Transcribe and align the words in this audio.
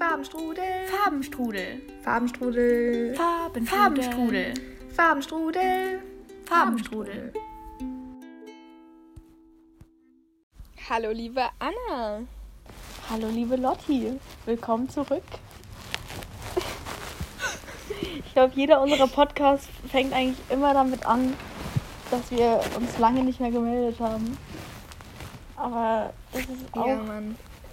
Farbenstrudel. 0.00 0.64
Farbenstrudel. 0.88 1.82
Farbenstrudel. 2.02 3.14
Farben 3.14 3.66
Farbenstrudel. 3.66 4.54
Farbenstrudel. 4.96 6.02
Farbenstrudel. 6.46 7.32
Hallo 10.88 11.10
liebe 11.10 11.42
Anna. 11.58 12.22
Hallo 13.10 13.28
liebe 13.28 13.56
Lotti, 13.56 14.18
willkommen 14.46 14.88
zurück. 14.88 15.22
Ich 18.24 18.32
glaube, 18.32 18.54
jeder 18.54 18.80
unserer 18.80 19.06
Podcasts 19.06 19.68
fängt 19.90 20.14
eigentlich 20.14 20.38
immer 20.48 20.72
damit 20.72 21.04
an, 21.04 21.34
dass 22.10 22.30
wir 22.30 22.58
uns 22.78 22.98
lange 22.98 23.22
nicht 23.22 23.38
mehr 23.38 23.50
gemeldet 23.50 24.00
haben. 24.00 24.38
Aber 25.56 26.14
das 26.32 26.40
ist 26.44 26.72
auch 26.72 26.86
Ja, 26.86 27.00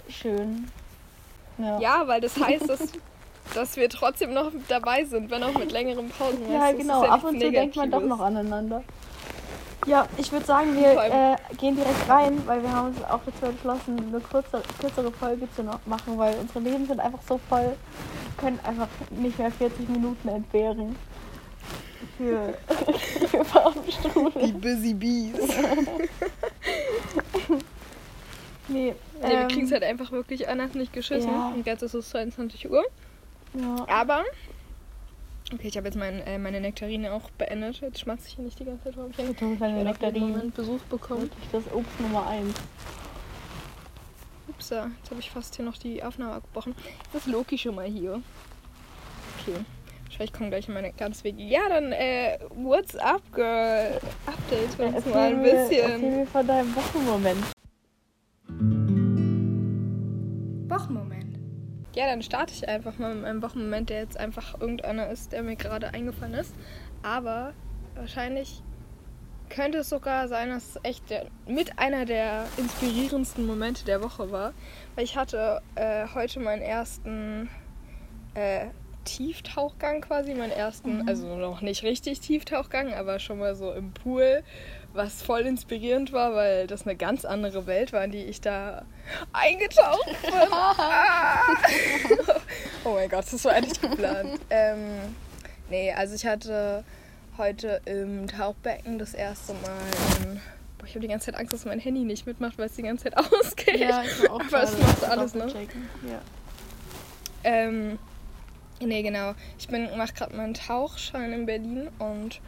schön. 0.09 0.70
Ja, 1.58 1.80
Ja, 1.80 2.08
weil 2.08 2.21
das 2.21 2.39
heißt, 2.39 2.70
dass, 2.70 2.80
dass 3.54 3.75
wir 3.75 3.89
trotzdem 3.89 4.34
noch 4.34 4.52
dabei 4.68 5.06
sind, 5.06 5.29
wenn 5.32 5.43
auch 5.43 5.57
mit 5.57 5.71
längeren 5.71 6.10
Pausen. 6.10 6.52
ja 6.52 6.70
es 6.70 6.78
genau. 6.78 7.04
ja 7.04 7.10
Ab 7.11 7.24
und 7.24 7.39
zu 7.39 7.52
denkt 7.52 7.75
man 7.75 7.92
doch 7.92 8.04
noch 8.04 8.20
aneinander. 8.20 8.84
Ja, 9.88 10.06
ich 10.18 10.32
würde 10.34 10.46
sagen, 10.46 10.75
wir 10.75 11.01
äh, 11.01 11.56
gehen 11.56 11.78
direkt 11.78 12.10
rein, 12.10 12.42
weil 12.46 12.62
wir 12.62 12.71
haben 12.74 12.88
uns 12.88 13.01
auch 13.06 13.21
dazu 13.25 13.46
entschlossen, 13.46 13.98
eine 14.10 14.20
kurze, 14.20 14.62
kürzere 14.82 15.12
Folge 15.14 15.48
zu 15.56 15.64
machen, 15.64 16.18
weil 16.18 16.36
unsere 16.39 16.60
Leben 16.60 16.86
sind 16.86 17.00
einfach 17.00 17.21
so 17.28 17.39
voll, 17.48 17.62
wir 17.62 17.76
können 18.37 18.60
einfach 18.64 18.89
nicht 19.12 19.39
mehr 19.39 19.50
40 19.50 19.87
Minuten 19.87 20.28
entbehren. 20.28 20.96
Für, 22.18 22.54
für 23.28 23.46
Farbenstrudel. 23.46 24.48
Die 24.48 24.51
Busy 24.51 24.93
Bees. 24.93 25.36
Nee, 28.68 28.96
Nee, 29.21 29.30
wir 29.30 29.32
ähm, 29.42 29.48
kriegen 29.48 29.66
es 29.66 29.71
halt 29.71 29.84
einfach 29.84 30.12
wirklich 30.12 30.48
anders 30.50 30.74
nicht 30.74 30.94
geschissen. 30.94 31.30
ja. 31.32 31.50
Und 31.56 31.66
jetzt 31.66 31.82
ist 31.84 31.94
es 31.94 32.09
22 32.09 32.70
Uhr. 32.70 32.84
ja. 33.53 33.86
Aber. 33.88 34.23
Okay, 35.54 35.70
ich 35.70 35.78
habe 35.78 35.88
jetzt 35.88 35.96
mein, 35.98 36.20
äh, 36.28 36.38
meine 36.38 36.59
Nektarine 36.59 37.14
auch 37.14 37.30
beendet. 37.38 37.80
Jetzt 37.80 38.00
schmatze 38.02 38.28
ich 38.28 38.34
hier 38.36 38.44
nicht 38.44 38.59
die 38.59 38.66
ganze 38.66 38.84
Zeit 38.84 38.98
drauf. 38.98 39.06
Ich 39.12 39.18
hast 39.18 39.62
eine 39.62 39.84
Nektarine. 39.86 40.52
Besuch 40.54 40.82
bekommen. 40.90 41.22
Wirklich 41.22 41.50
das 41.54 41.64
Obst 41.74 42.00
Nummer 42.02 42.28
1. 42.28 42.54
Ups, 44.50 44.70
jetzt 44.72 45.09
habe 45.09 45.20
ich 45.20 45.30
fast 45.31 45.56
hier 45.56 45.64
noch 45.64 45.78
die 45.78 46.04
Aufnahme 46.04 46.34
abgebrochen. 46.34 46.76
Jetzt 47.14 47.26
ist 47.28 47.31
Loki 47.31 47.58
schon 47.58 47.76
mal 47.76 47.86
hier. 47.88 48.22
Okay. 49.42 49.56
Wahrscheinlich 50.06 50.34
kommen 50.34 50.50
gleich 50.50 50.68
meine 50.68 50.92
ganz 50.94 51.24
Wege. 51.24 51.42
Ja, 51.44 51.62
dann, 51.70 51.92
äh, 51.94 52.40
what's 52.56 52.96
up, 52.98 53.22
girl? 53.34 54.02
Update 54.26 54.80
uns 54.96 55.06
mal 55.06 55.30
ein 55.30 55.42
mir, 55.42 55.54
erzähl 55.54 55.84
bisschen. 55.84 56.18
mir 56.18 56.28
von 56.28 56.46
deinem 56.48 56.76
Wochenmoment. 56.76 57.56
Wochenmoment. 60.78 61.39
Ja, 61.95 62.06
dann 62.06 62.22
starte 62.22 62.53
ich 62.53 62.67
einfach 62.67 63.00
mal 63.00 63.14
mit 63.14 63.23
meinem 63.23 63.42
Wochenmoment, 63.42 63.89
der 63.89 64.02
jetzt 64.02 64.20
einfach 64.20 64.59
irgendeiner 64.61 65.09
ist, 65.09 65.31
der 65.31 65.42
mir 65.42 65.56
gerade 65.56 65.94
eingefallen 65.94 66.36
ist. 66.36 66.53
Aber 67.02 67.53
wahrscheinlich 67.95 68.61
könnte 69.50 69.80
es 69.80 69.89
sogar 69.89 70.28
sein, 70.28 70.50
dass 70.50 70.75
es 70.75 70.80
echt 70.84 71.09
der, 71.09 71.25
mit 71.47 71.80
einer 71.80 72.06
der 72.06 72.45
inspirierendsten 72.58 73.45
Momente 73.47 73.86
der 73.86 74.03
Woche 74.03 74.31
war. 74.31 74.53
Weil 74.95 75.06
ich 75.06 75.17
hatte 75.17 75.61
äh, 75.75 76.06
heute 76.14 76.39
meinen 76.39 76.61
ersten 76.61 77.50
äh, 78.36 78.67
Tieftauchgang 79.06 80.02
quasi, 80.02 80.36
meinen 80.36 80.52
ersten, 80.52 81.08
also 81.08 81.38
noch 81.38 81.62
nicht 81.62 81.84
richtig 81.84 82.19
Tieftauchgang, 82.19 82.94
aber 82.94 83.19
schon 83.19 83.39
mal 83.39 83.56
so 83.56 83.72
im 83.72 83.94
Pool, 83.94 84.44
was 84.94 85.22
voll 85.22 85.42
inspirierend 85.42 86.12
war, 86.12 86.34
weil 86.34 86.68
das 86.68 86.84
eine 86.86 86.96
ganz 86.96 87.26
andere 87.26 87.68
Welt 87.68 87.94
war, 87.94 88.04
in 88.04 88.12
die 88.12 88.24
ich 88.24 88.42
da 88.42 88.84
eingetaucht 89.34 90.22
bin. 90.22 90.34
Ah! 90.52 91.56
oh 92.84 92.94
mein 92.94 93.10
Gott, 93.10 93.26
das 93.32 93.46
war 93.46 93.54
eigentlich 93.54 93.80
geplant. 93.80 94.40
ähm, 94.50 95.16
nee, 95.70 95.94
also 95.94 96.16
ich 96.16 96.26
hatte 96.26 96.84
heute 97.38 97.82
im 97.86 98.28
Tauchbecken 98.28 98.98
das 98.98 99.14
erste 99.14 99.53
Mal. 99.53 100.26
Ähm, 100.26 100.42
boah, 100.78 100.86
ich 100.86 100.92
habe 100.92 101.02
die 101.02 101.08
ganze 101.08 101.28
Zeit 101.28 101.36
Angst, 101.40 101.53
dass 101.53 101.66
mein 101.66 101.80
Handy 101.80 102.03
nicht 102.03 102.26
mitmacht, 102.26 102.58
weil 102.58 102.66
es 102.66 102.76
die 102.76 102.81
ganze 102.84 103.06
Zeit 103.06 103.18
ausgeht. 103.34 103.76
ich 103.76 103.90
war 103.90 104.31
auch 104.31 104.40
Aber 104.40 104.64
es 104.64 104.78
macht 104.80 105.03
alles, 105.03 105.34
ne? 105.36 105.47
Ja. 106.09 106.22
Ähm, 107.44 108.00
nee, 108.81 109.03
genau. 109.03 109.36
Ich 109.59 109.70
mache 109.70 110.14
gerade 110.14 110.36
meinen 110.36 110.56
Tauchschein 110.56 111.31
in 111.31 111.46
Berlin 111.46 111.90
und 112.00 112.42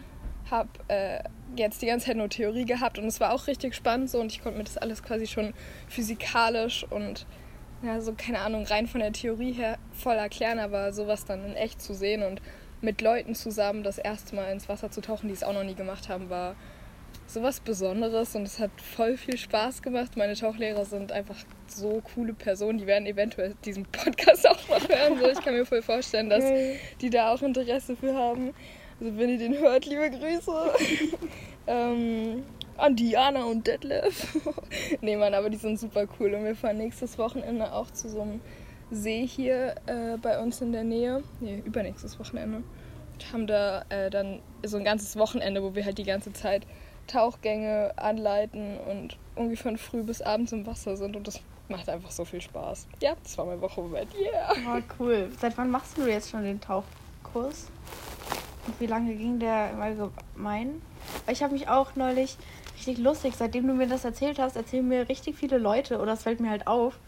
habe 0.51 0.69
äh, 0.87 1.19
jetzt 1.55 1.81
die 1.81 1.87
ganze 1.87 2.07
Zeit 2.07 2.17
nur 2.17 2.29
Theorie 2.29 2.65
gehabt 2.65 2.99
und 2.99 3.05
es 3.05 3.19
war 3.19 3.33
auch 3.33 3.47
richtig 3.47 3.75
spannend 3.75 4.09
so 4.09 4.19
und 4.19 4.31
ich 4.31 4.41
konnte 4.41 4.57
mir 4.57 4.63
das 4.63 4.77
alles 4.77 5.03
quasi 5.03 5.27
schon 5.27 5.53
physikalisch 5.87 6.85
und 6.89 7.25
ja, 7.81 8.01
so 8.01 8.13
keine 8.13 8.39
Ahnung, 8.39 8.65
rein 8.65 8.87
von 8.87 8.99
der 8.99 9.13
Theorie 9.13 9.53
her 9.53 9.77
voll 9.93 10.15
erklären, 10.15 10.59
aber 10.59 10.91
sowas 10.91 11.25
dann 11.25 11.45
in 11.45 11.55
echt 11.55 11.81
zu 11.81 11.93
sehen 11.93 12.23
und 12.23 12.41
mit 12.81 13.01
Leuten 13.01 13.35
zusammen 13.35 13.83
das 13.83 13.97
erste 13.97 14.35
Mal 14.35 14.51
ins 14.51 14.69
Wasser 14.69 14.91
zu 14.91 15.01
tauchen, 15.01 15.27
die 15.27 15.33
es 15.33 15.43
auch 15.43 15.53
noch 15.53 15.63
nie 15.63 15.75
gemacht 15.75 16.09
haben, 16.09 16.29
war 16.29 16.55
sowas 17.27 17.59
Besonderes 17.59 18.35
und 18.35 18.43
es 18.43 18.59
hat 18.59 18.71
voll 18.81 19.15
viel 19.17 19.37
Spaß 19.37 19.81
gemacht. 19.81 20.17
Meine 20.17 20.33
Tauchlehrer 20.33 20.85
sind 20.85 21.11
einfach 21.11 21.37
so 21.67 22.01
coole 22.15 22.33
Personen, 22.33 22.79
die 22.79 22.87
werden 22.87 23.05
eventuell 23.05 23.55
diesen 23.65 23.85
Podcast 23.85 24.47
auch 24.49 24.69
noch 24.69 24.89
hören. 24.89 25.19
So, 25.19 25.29
ich 25.29 25.41
kann 25.41 25.53
mir 25.53 25.65
voll 25.65 25.81
vorstellen, 25.81 26.29
dass 26.29 26.43
die 27.01 27.09
da 27.09 27.31
auch 27.33 27.41
Interesse 27.41 27.95
für 27.95 28.15
haben. 28.15 28.53
Also 28.99 29.17
wenn 29.17 29.29
ihr 29.29 29.37
den 29.37 29.57
hört, 29.57 29.85
liebe 29.85 30.09
Grüße. 30.09 30.73
ähm, 31.67 32.43
an 32.77 32.95
Diana 32.95 33.43
und 33.45 33.67
Detlef. 33.67 34.37
nee, 35.01 35.15
Mann, 35.15 35.33
aber 35.33 35.49
die 35.49 35.57
sind 35.57 35.79
super 35.79 36.05
cool 36.19 36.33
und 36.33 36.45
wir 36.45 36.55
fahren 36.55 36.77
nächstes 36.77 37.17
Wochenende 37.17 37.71
auch 37.71 37.91
zu 37.91 38.09
so 38.09 38.21
einem 38.21 38.41
See 38.91 39.25
hier 39.25 39.75
äh, 39.85 40.17
bei 40.17 40.39
uns 40.41 40.61
in 40.61 40.71
der 40.71 40.83
Nähe. 40.83 41.23
Nee, 41.39 41.61
übernächstes 41.65 42.19
Wochenende. 42.19 42.57
Und 42.57 43.33
haben 43.33 43.47
da 43.47 43.83
äh, 43.89 44.09
dann 44.09 44.41
so 44.65 44.77
ein 44.77 44.83
ganzes 44.83 45.17
Wochenende, 45.17 45.61
wo 45.61 45.75
wir 45.75 45.85
halt 45.85 45.97
die 45.97 46.03
ganze 46.03 46.33
Zeit 46.33 46.65
Tauchgänge 47.07 47.93
anleiten 47.97 48.77
und 48.79 49.17
irgendwie 49.35 49.55
von 49.55 49.77
früh 49.77 50.03
bis 50.03 50.21
abends 50.21 50.51
im 50.51 50.65
Wasser 50.65 50.95
sind 50.95 51.15
und 51.15 51.27
das 51.27 51.41
macht 51.67 51.89
einfach 51.89 52.11
so 52.11 52.25
viel 52.25 52.41
Spaß. 52.41 52.87
Ja, 53.01 53.15
das 53.21 53.37
war 53.37 53.45
mein 53.45 53.61
Wochenmoment. 53.61 54.09
Yeah! 54.15 54.53
Oh, 54.67 54.81
cool. 54.99 55.29
Seit 55.39 55.57
wann 55.57 55.69
machst 55.69 55.97
du 55.97 56.07
jetzt 56.07 56.29
schon 56.29 56.43
den 56.43 56.59
Tauchkurs? 56.59 57.67
Wie 58.77 58.85
lange 58.85 59.15
ging 59.15 59.39
der 59.39 59.71
im 59.71 59.81
Allgemeinen? 59.81 60.81
Ich 61.31 61.41
habe 61.41 61.53
mich 61.53 61.67
auch 61.67 61.95
neulich 61.95 62.37
richtig 62.75 62.97
lustig, 62.97 63.33
seitdem 63.37 63.67
du 63.67 63.73
mir 63.73 63.87
das 63.87 64.05
erzählt 64.05 64.39
hast, 64.39 64.55
erzählen 64.55 64.87
mir 64.87 65.09
richtig 65.09 65.35
viele 65.35 65.57
Leute, 65.57 65.99
oder 65.99 66.13
es 66.13 66.23
fällt 66.23 66.39
mir 66.39 66.49
halt 66.49 66.67
auf, 66.67 66.99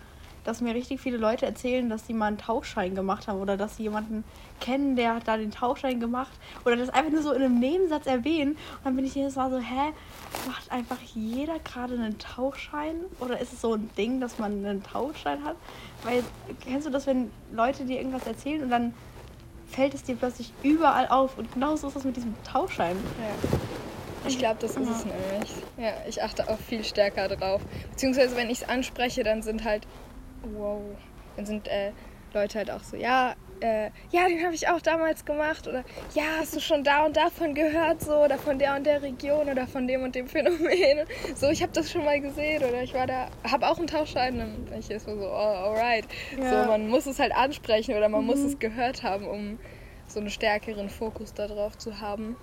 dass 0.44 0.62
mir 0.62 0.74
richtig 0.74 1.00
viele 1.00 1.18
Leute 1.18 1.46
erzählen, 1.46 1.88
dass 1.90 2.08
sie 2.08 2.14
mal 2.14 2.28
einen 2.28 2.38
Tauchschein 2.38 2.96
gemacht 2.96 3.28
haben 3.28 3.40
oder 3.40 3.58
dass 3.58 3.78
sie 3.78 3.84
jemanden 3.84 4.24
kennen, 4.60 4.96
der 4.96 5.16
hat 5.16 5.28
da 5.28 5.38
den 5.38 5.52
Tauchschein 5.52 6.00
gemacht 6.00 6.32
oder 6.66 6.76
das 6.76 6.90
einfach 6.90 7.12
nur 7.12 7.22
so 7.22 7.32
in 7.32 7.44
einem 7.44 7.60
Nebensatz 7.60 8.08
erwähnen. 8.08 8.52
Und 8.52 8.86
dann 8.86 8.96
bin 8.96 9.06
ich 9.06 9.14
jedes 9.14 9.36
Mal 9.36 9.52
so, 9.52 9.60
hä, 9.60 9.94
macht 10.48 10.72
einfach 10.72 11.00
jeder 11.14 11.60
gerade 11.60 11.94
einen 11.94 12.18
Tauchschein? 12.18 12.96
Oder 13.20 13.40
ist 13.40 13.54
es 13.54 13.62
so 13.62 13.76
ein 13.76 13.90
Ding, 13.98 14.20
dass 14.20 14.40
man 14.40 14.66
einen 14.66 14.84
Tauchschein 14.84 15.44
hat? 15.44 15.58
Weil, 16.04 16.24
kennst 16.62 16.88
du 16.88 16.92
das, 16.92 17.06
wenn 17.06 17.32
Leute 17.54 17.86
dir 17.86 17.98
irgendwas 17.98 18.26
erzählen 18.26 18.64
und 18.64 18.70
dann 18.72 18.94
fällt 19.72 19.94
es 19.94 20.04
dir 20.04 20.16
plötzlich 20.16 20.54
überall 20.64 21.08
auf 21.08 21.38
und 21.38 21.52
genauso 21.54 21.88
ist 21.88 21.96
das 21.96 22.04
mit 22.04 22.18
diesem 22.18 22.36
Tauchschein. 22.44 22.98
Ich 24.28 24.38
glaube, 24.38 24.58
das 24.60 24.76
ist 24.76 24.90
es 24.90 25.06
nämlich. 25.06 25.52
Ja, 25.78 25.94
ich 26.08 26.22
achte 26.22 26.48
auch 26.48 26.60
viel 26.60 26.84
stärker 26.84 27.28
drauf. 27.28 27.62
Beziehungsweise, 27.90 28.36
wenn 28.36 28.50
ich 28.50 28.62
es 28.62 28.70
anspreche, 28.70 29.24
dann 29.24 29.42
sind 29.42 29.64
halt, 29.64 29.88
wow, 30.44 30.82
dann 31.36 31.46
sind 31.46 31.68
äh, 31.68 31.92
Leute 32.34 32.60
halt 32.60 32.70
auch 32.70 32.84
so, 32.84 32.98
ja, 32.98 33.34
äh, 33.62 33.92
ja, 34.12 34.28
den 34.28 34.44
habe 34.44 34.54
ich 34.54 34.68
auch 34.68 34.82
damals 34.82 35.26
gemacht. 35.26 35.68
Oder, 35.68 35.84
ja, 36.14 36.24
hast 36.40 36.56
du 36.56 36.60
schon 36.60 36.84
da 36.84 37.06
und 37.06 37.16
davon 37.16 37.54
gehört, 37.54 38.02
so, 38.02 38.16
oder 38.16 38.38
von 38.38 38.60
der 38.60 38.76
und 38.76 38.86
der 38.86 39.02
Region 39.02 39.50
oder 39.50 39.68
von 39.68 39.88
dem 39.88 40.04
und 40.04 40.16
dem 40.16 40.28
Phänomen. 40.28 41.08
So, 41.36 41.48
ich 41.50 41.62
habe 41.62 41.72
das 41.72 41.92
schon 41.92 42.04
mal 42.04 42.20
gesehen 42.20 42.64
oder 42.64 42.84
ich 42.84 42.94
war 42.94 43.08
da, 43.08 43.30
habe 43.50 43.68
auch 43.68 43.78
einen 43.78 43.88
Tauchschein. 43.88 44.38
Dann 44.38 44.80
ich 44.80 44.90
jetzt 44.90 45.06
so, 45.06 45.12
oh, 45.12 45.26
alright. 45.34 46.06
Ja. 46.38 46.64
So, 46.64 46.70
man 46.70 46.88
muss 46.90 47.06
es 47.06 47.20
halt 47.20 47.34
ansprechen 47.34 47.96
oder 47.96 48.10
man 48.10 48.26
muss 48.26 48.40
es 48.40 48.60
gehört 48.60 49.04
haben, 49.04 49.28
um 49.28 49.60
so 50.08 50.20
einen 50.20 50.30
stärkeren 50.30 50.90
Fokus 50.90 51.34
darauf 51.34 51.78
zu 51.78 52.00
haben. 52.00 52.36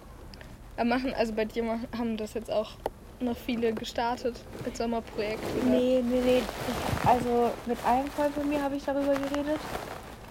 Aber 0.77 0.87
machen, 0.87 1.13
also 1.13 1.33
bei 1.33 1.45
dir 1.45 1.81
haben 1.97 2.17
das 2.17 2.35
jetzt 2.35 2.51
auch 2.51 2.77
noch 3.21 3.37
viele 3.37 3.73
gestartet 3.73 4.37
als 4.65 4.79
Sommerprojekt. 4.79 5.43
Oder? 5.57 5.71
Nee, 5.71 6.03
nee, 6.03 6.21
nee. 6.25 6.43
Also 7.05 7.51
mit 7.67 7.79
einem 7.85 8.09
Freund 8.09 8.35
von 8.35 8.49
mir 8.49 8.63
habe 8.63 8.77
ich 8.77 8.85
darüber 8.85 9.15
geredet. 9.15 9.59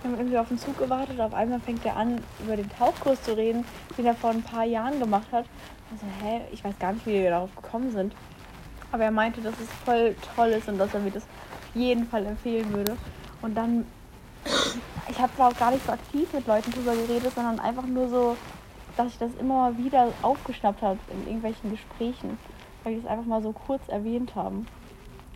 Haben 0.07 0.19
irgendwie 0.19 0.37
auf 0.37 0.47
den 0.47 0.57
Zug 0.57 0.77
gewartet. 0.77 1.19
Auf 1.19 1.33
einmal 1.33 1.59
fängt 1.59 1.85
er 1.85 1.97
an, 1.97 2.23
über 2.41 2.55
den 2.55 2.69
Tauchkurs 2.69 3.21
zu 3.23 3.35
reden, 3.35 3.65
den 3.97 4.05
er 4.05 4.15
vor 4.15 4.29
ein 4.29 4.41
paar 4.41 4.63
Jahren 4.63 5.01
gemacht 5.01 5.27
hat. 5.33 5.43
Also, 5.91 6.05
hä, 6.21 6.43
ich 6.53 6.63
weiß 6.63 6.79
gar 6.79 6.93
nicht, 6.93 7.05
wie 7.05 7.11
wir 7.11 7.29
darauf 7.29 7.53
gekommen 7.53 7.91
sind. 7.91 8.15
Aber 8.93 9.03
er 9.03 9.11
meinte, 9.11 9.41
dass 9.41 9.59
es 9.59 9.67
voll 9.83 10.15
toll 10.33 10.47
ist 10.47 10.69
und 10.69 10.77
dass 10.77 10.93
er 10.93 11.01
mir 11.01 11.11
das 11.11 11.23
auf 11.23 11.75
jeden 11.75 12.07
Fall 12.07 12.25
empfehlen 12.25 12.71
würde. 12.71 12.95
Und 13.41 13.55
dann, 13.55 13.85
ich 15.09 15.19
habe 15.19 15.31
auch 15.43 15.57
gar 15.57 15.71
nicht 15.71 15.85
so 15.85 15.91
aktiv 15.91 16.31
mit 16.31 16.47
Leuten 16.47 16.71
drüber 16.71 16.95
geredet, 16.95 17.35
sondern 17.35 17.59
einfach 17.59 17.85
nur 17.85 18.07
so, 18.07 18.37
dass 18.95 19.07
ich 19.07 19.17
das 19.17 19.31
immer 19.41 19.55
mal 19.55 19.77
wieder 19.77 20.13
aufgeschnappt 20.21 20.83
habe 20.83 20.99
in 21.11 21.27
irgendwelchen 21.27 21.69
Gesprächen, 21.69 22.37
weil 22.85 22.93
die 22.93 23.01
es 23.01 23.05
einfach 23.05 23.25
mal 23.25 23.43
so 23.43 23.51
kurz 23.51 23.85
erwähnt 23.89 24.35
haben, 24.35 24.67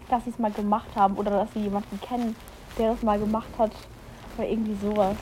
dass 0.10 0.24
sie 0.24 0.30
es 0.30 0.40
mal 0.40 0.52
gemacht 0.52 0.96
haben 0.96 1.16
oder 1.16 1.32
dass 1.32 1.52
sie 1.52 1.60
jemanden 1.60 2.00
kennen, 2.00 2.38
der 2.78 2.92
das 2.92 3.04
mal 3.04 3.20
gemacht 3.20 3.50
hat. 3.58 3.72
Aber 4.38 4.48
irgendwie 4.48 4.76
sowas. 4.76 5.18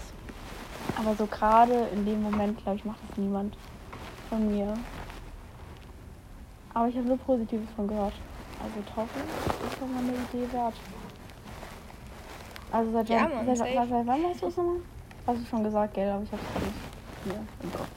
Aber 0.97 1.15
so 1.15 1.25
gerade 1.25 1.87
in 1.93 2.05
dem 2.05 2.21
Moment, 2.21 2.61
glaube 2.63 2.77
ich, 2.77 2.85
macht 2.85 2.99
das 3.07 3.17
niemand 3.17 3.55
von 4.29 4.49
mir. 4.51 4.73
Aber 6.73 6.87
ich 6.87 6.95
habe 6.95 7.07
nur 7.07 7.17
Positives 7.17 7.69
von 7.75 7.87
gehört. 7.87 8.13
Also 8.61 8.81
tauchen 8.93 9.09
ist 9.67 9.77
schon 9.77 9.93
mal 9.93 9.99
eine 10.03 10.11
Idee 10.11 10.53
wert. 10.53 10.73
Also 12.71 12.91
seit, 12.91 13.09
Ja, 13.09 13.21
wann, 13.23 13.45
Mann, 13.45 13.55
seit, 13.55 13.73
seit, 13.73 13.89
seit 13.89 14.07
wann 14.07 14.21
machst 14.21 14.41
du 14.41 14.47
es 14.47 14.57
nochmal? 14.57 14.75
Hast 15.25 15.41
du 15.41 15.45
schon 15.45 15.63
gesagt, 15.63 15.93
gell? 15.93 16.09
Aber 16.09 16.23
ich 16.23 16.31
habe 16.31 16.41
es 16.41 16.53
gerade 16.53 16.65
nicht 16.65 16.77
hier 17.23 17.45
im 17.63 17.71
Kopf. 17.71 17.87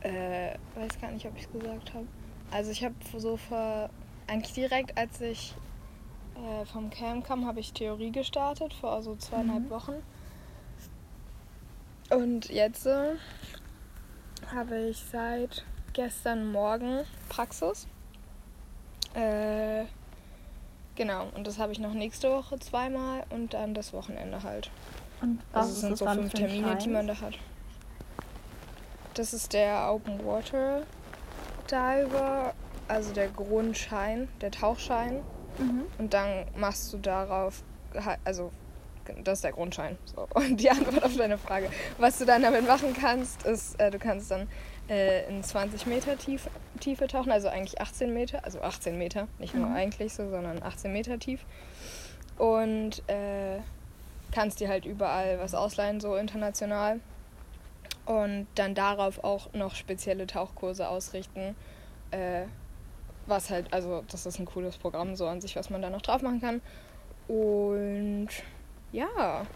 Äh, 0.00 0.58
weiß 0.74 1.00
gar 1.00 1.10
nicht, 1.10 1.26
ob 1.26 1.36
ich 1.36 1.42
es 1.42 1.52
gesagt 1.52 1.94
habe. 1.94 2.06
Also 2.50 2.70
ich 2.70 2.84
habe 2.84 2.94
so 3.16 3.36
vor, 3.36 3.90
eigentlich 4.26 4.52
direkt 4.54 4.96
als 4.96 5.20
ich 5.20 5.54
äh, 6.36 6.64
vom 6.66 6.90
Camp 6.90 7.26
kam, 7.26 7.46
habe 7.46 7.60
ich 7.60 7.72
Theorie 7.72 8.10
gestartet, 8.10 8.74
vor 8.74 9.02
so 9.02 9.16
zweieinhalb 9.16 9.70
Wochen. 9.70 9.94
Und 12.10 12.50
jetzt 12.50 12.86
äh, 12.86 13.14
habe 14.54 14.78
ich 14.88 14.98
seit 14.98 15.64
gestern 15.92 16.50
Morgen 16.50 17.04
Praxis. 17.28 17.86
Äh, 19.14 19.84
genau, 20.96 21.28
und 21.34 21.46
das 21.46 21.58
habe 21.58 21.72
ich 21.72 21.78
noch 21.78 21.94
nächste 21.94 22.30
Woche 22.30 22.58
zweimal 22.58 23.24
und 23.30 23.54
dann 23.54 23.74
das 23.74 23.92
Wochenende 23.92 24.42
halt. 24.42 24.70
Und 25.20 25.40
was 25.52 25.66
Also 25.66 25.72
ist 25.72 25.80
sind 25.80 25.90
das 25.92 25.98
so 26.00 26.06
fünf 26.06 26.32
Termine, 26.32 26.76
die 26.76 26.88
man 26.88 27.06
da 27.06 27.20
hat. 27.20 27.38
Das 29.14 29.32
ist 29.32 29.52
der 29.52 29.92
Open 29.92 30.24
Water 30.26 30.82
Diver, 31.70 32.52
also 32.88 33.12
der 33.14 33.28
Grundschein, 33.28 34.28
der 34.40 34.50
Tauchschein. 34.50 35.22
Mhm. 35.58 35.84
Und 35.98 36.12
dann 36.14 36.46
machst 36.56 36.92
du 36.92 36.98
darauf, 36.98 37.62
ha- 37.94 38.16
also 38.24 38.50
das 39.22 39.38
ist 39.38 39.44
der 39.44 39.52
Grundschein. 39.52 39.98
So. 40.14 40.26
Und 40.34 40.58
die 40.58 40.70
Antwort 40.70 41.02
auf 41.04 41.16
deine 41.16 41.36
Frage. 41.38 41.68
Was 41.98 42.18
du 42.18 42.24
dann 42.24 42.42
damit 42.42 42.66
machen 42.66 42.94
kannst, 42.98 43.44
ist, 43.44 43.78
äh, 43.78 43.90
du 43.90 43.98
kannst 43.98 44.30
dann 44.30 44.48
äh, 44.88 45.28
in 45.28 45.42
20 45.42 45.86
Meter 45.86 46.16
tief, 46.16 46.48
Tiefe 46.80 47.06
tauchen, 47.06 47.30
also 47.30 47.48
eigentlich 47.48 47.80
18 47.80 48.12
Meter, 48.14 48.44
also 48.44 48.60
18 48.62 48.96
Meter, 48.98 49.28
nicht 49.38 49.54
nur 49.54 49.66
Mhm. 49.66 49.76
eigentlich 49.76 50.12
so, 50.14 50.28
sondern 50.30 50.62
18 50.62 50.92
Meter 50.92 51.18
tief. 51.18 51.44
Und 52.38 53.02
äh, 53.08 53.58
kannst 54.32 54.58
dir 54.60 54.68
halt 54.68 54.84
überall 54.86 55.38
was 55.38 55.54
ausleihen, 55.54 56.00
so 56.00 56.16
international. 56.16 57.00
Und 58.06 58.46
dann 58.56 58.74
darauf 58.74 59.22
auch 59.22 59.52
noch 59.54 59.74
spezielle 59.74 60.26
Tauchkurse 60.26 60.88
ausrichten. 60.88 61.54
Was 63.26 63.50
halt, 63.50 63.72
also 63.72 64.04
das 64.10 64.26
ist 64.26 64.38
ein 64.38 64.44
cooles 64.44 64.76
Programm 64.76 65.16
so 65.16 65.26
an 65.26 65.40
sich, 65.40 65.56
was 65.56 65.70
man 65.70 65.80
da 65.82 65.90
noch 65.90 66.02
drauf 66.02 66.20
machen 66.22 66.40
kann. 66.40 66.60
Und 67.28 68.28
ja, 68.92 69.46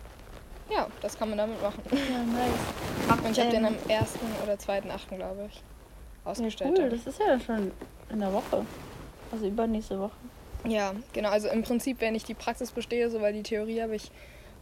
ja, 0.70 0.87
das 1.00 1.19
kann 1.19 1.29
man 1.29 1.38
damit 1.38 1.61
machen. 1.62 1.82
Ja, 1.93 2.23
nice. 2.23 3.25
Und 3.25 3.31
ich 3.32 3.41
habe 3.41 3.50
den 3.50 3.65
Ähm, 3.65 3.76
am 3.87 3.91
1. 3.91 4.15
oder 4.43 4.55
2.8. 4.55 5.17
glaube 5.17 5.47
ich 5.49 5.56
Ja, 5.56 6.31
ausgestellt. 6.31 6.79
cool, 6.79 6.88
das 6.91 7.06
ist 7.06 7.19
ja 7.20 7.38
schon 7.38 7.73
in 8.11 8.20
der 8.20 8.32
Woche. 8.32 8.65
Also 9.31 9.47
übernächste 9.47 9.99
Woche. 9.99 10.17
Ja, 10.67 10.93
genau. 11.12 11.29
Also 11.31 11.49
im 11.49 11.62
Prinzip, 11.62 12.00
wenn 12.00 12.14
ich 12.14 12.25
die 12.25 12.35
Praxis 12.35 12.73
bestehe, 12.73 13.11
so 13.11 13.21
weil 13.21 13.32
die 13.32 13.43
Theorie 13.43 13.82
habe 13.82 13.94
ich 13.94 14.11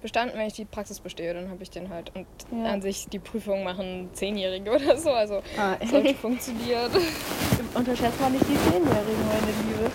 bestanden, 0.03 0.37
wenn 0.39 0.47
ich 0.47 0.55
die 0.55 0.65
Praxis 0.65 1.01
bestehe, 1.01 1.35
dann 1.35 1.51
habe 1.51 1.63
ich 1.63 1.71
den 1.71 1.89
halt. 1.91 2.13
Und 2.15 2.27
Ja. 2.53 2.73
an 2.73 2.83
sich 2.83 3.07
die 3.11 3.19
Prüfung 3.19 3.65
machen 3.65 4.11
Zehnjährige 4.13 4.71
oder 4.71 4.97
so. 4.97 5.11
Also 5.11 5.43
Ah, 5.59 5.77
sollte 5.85 6.15
funktioniert. 6.15 6.91
unterschätzt 7.75 8.21
mal 8.21 8.31
nicht 8.31 8.45
die 8.49 8.55
Zehnjährigen, 8.57 9.27
meine 9.29 9.47
Liebe. 9.47 9.91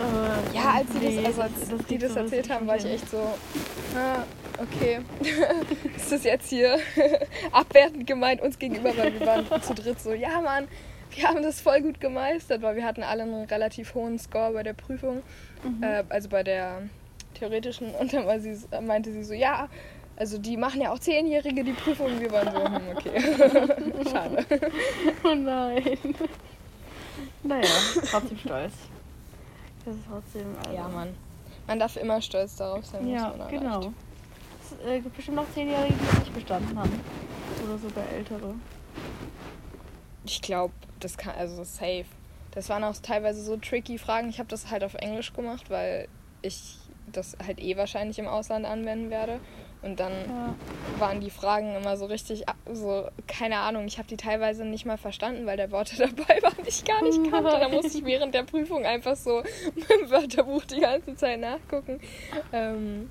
Äh, 0.00 0.56
Ja, 0.56 0.72
als 0.76 0.92
sie 0.92 0.98
nee, 0.98 1.16
das, 1.16 1.26
also 1.26 1.42
als 1.42 1.52
die 1.88 1.96
kriegst 1.98 2.04
das 2.04 2.14
du 2.14 2.20
erzählt 2.20 2.50
haben, 2.50 2.66
war 2.66 2.76
ich 2.76 2.84
echt 2.84 3.10
so, 3.10 3.18
ah, 3.96 4.22
okay, 4.62 5.00
ist 5.96 6.12
das 6.12 6.24
jetzt 6.24 6.48
hier 6.50 6.78
abwertend 7.52 8.06
gemeint 8.06 8.40
uns 8.40 8.58
gegenüber, 8.58 8.96
weil 8.96 9.12
wir 9.18 9.26
waren 9.26 9.46
zu 9.62 9.74
dritt 9.74 10.00
so, 10.00 10.12
ja 10.12 10.40
Mann, 10.40 10.68
wir 11.14 11.26
haben 11.26 11.42
das 11.42 11.60
voll 11.60 11.80
gut 11.82 12.00
gemeistert, 12.00 12.62
weil 12.62 12.76
wir 12.76 12.84
hatten 12.84 13.02
alle 13.02 13.22
einen 13.24 13.44
relativ 13.46 13.94
hohen 13.94 14.18
Score 14.18 14.52
bei 14.52 14.62
der 14.62 14.74
Prüfung, 14.74 15.22
Mhm. 15.64 15.82
äh, 15.82 16.04
also 16.10 16.28
bei 16.28 16.44
der 16.44 16.82
theoretischen 17.38 17.90
und 17.94 18.12
dann 18.12 18.26
war 18.26 18.38
sie, 18.40 18.56
meinte 18.82 19.12
sie 19.12 19.24
so, 19.24 19.34
ja, 19.34 19.68
also 20.16 20.38
die 20.38 20.56
machen 20.56 20.80
ja 20.80 20.92
auch 20.92 20.98
Zehnjährige 20.98 21.62
die 21.64 21.72
Prüfung, 21.72 22.20
wir 22.20 22.30
waren 22.32 22.52
so, 22.52 22.64
hm, 22.64 22.96
okay, 22.96 24.04
schade. 24.10 24.44
Oh 25.24 25.34
nein. 25.34 25.98
naja, 27.42 27.68
trotzdem 28.10 28.38
stolz. 28.38 28.72
Das 29.84 29.94
ist 29.94 30.04
trotzdem. 30.10 30.46
Also, 30.64 30.76
Ja, 30.76 30.88
Mann, 30.88 31.14
man 31.66 31.78
darf 31.78 31.96
immer 31.96 32.20
stolz 32.20 32.56
darauf 32.56 32.84
sein, 32.84 33.02
was 33.04 33.10
Ja, 33.12 33.28
man 33.28 33.40
erreicht. 33.40 33.60
genau. 33.60 33.92
Es 34.62 34.86
äh, 34.86 35.00
gibt 35.00 35.14
bestimmt 35.16 35.36
noch 35.36 35.50
Zehnjährige, 35.54 35.94
die 35.94 36.04
es 36.12 36.18
nicht 36.18 36.34
bestanden 36.34 36.78
haben. 36.78 37.00
Oder 37.64 37.78
sogar 37.78 38.04
ältere. 38.14 38.54
Ich 40.24 40.42
glaube, 40.42 40.74
das 41.00 41.16
kann, 41.16 41.34
also 41.38 41.64
safe. 41.64 42.04
Das 42.50 42.68
waren 42.68 42.84
auch 42.84 42.94
teilweise 43.00 43.42
so 43.42 43.56
tricky 43.56 43.98
Fragen. 43.98 44.28
Ich 44.28 44.38
habe 44.38 44.48
das 44.48 44.70
halt 44.70 44.84
auf 44.84 44.94
Englisch 44.94 45.32
gemacht, 45.32 45.70
weil 45.70 46.08
ich 46.42 46.77
das 47.16 47.36
halt 47.44 47.60
eh 47.60 47.76
wahrscheinlich 47.76 48.18
im 48.18 48.26
Ausland 48.28 48.66
anwenden 48.66 49.10
werde. 49.10 49.40
Und 49.80 50.00
dann 50.00 50.12
Ja. 50.12 50.54
waren 50.98 51.20
die 51.20 51.30
Fragen 51.30 51.76
immer 51.76 51.96
so 51.96 52.06
richtig, 52.06 52.44
so, 52.72 53.06
keine 53.28 53.58
Ahnung, 53.58 53.86
ich 53.86 53.98
habe 53.98 54.08
die 54.08 54.16
teilweise 54.16 54.64
nicht 54.64 54.84
mal 54.86 54.98
verstanden, 54.98 55.46
weil 55.46 55.56
der 55.56 55.70
Worte 55.70 55.96
dabei 55.98 56.42
war, 56.42 56.52
die 56.64 56.68
ich 56.68 56.84
gar 56.84 57.02
nicht 57.02 57.18
kannte. 57.30 57.50
Da 57.60 57.68
musste 57.68 57.96
ich 57.98 58.04
während 58.04 58.34
der 58.34 58.42
Prüfung 58.42 58.84
einfach 58.84 59.14
so 59.16 59.40
im 60.02 60.10
Wörterbuch 60.10 60.64
die 60.64 60.80
ganze 60.80 61.14
Zeit 61.14 61.38
nachgucken. 61.40 62.00
Ähm, 62.52 63.08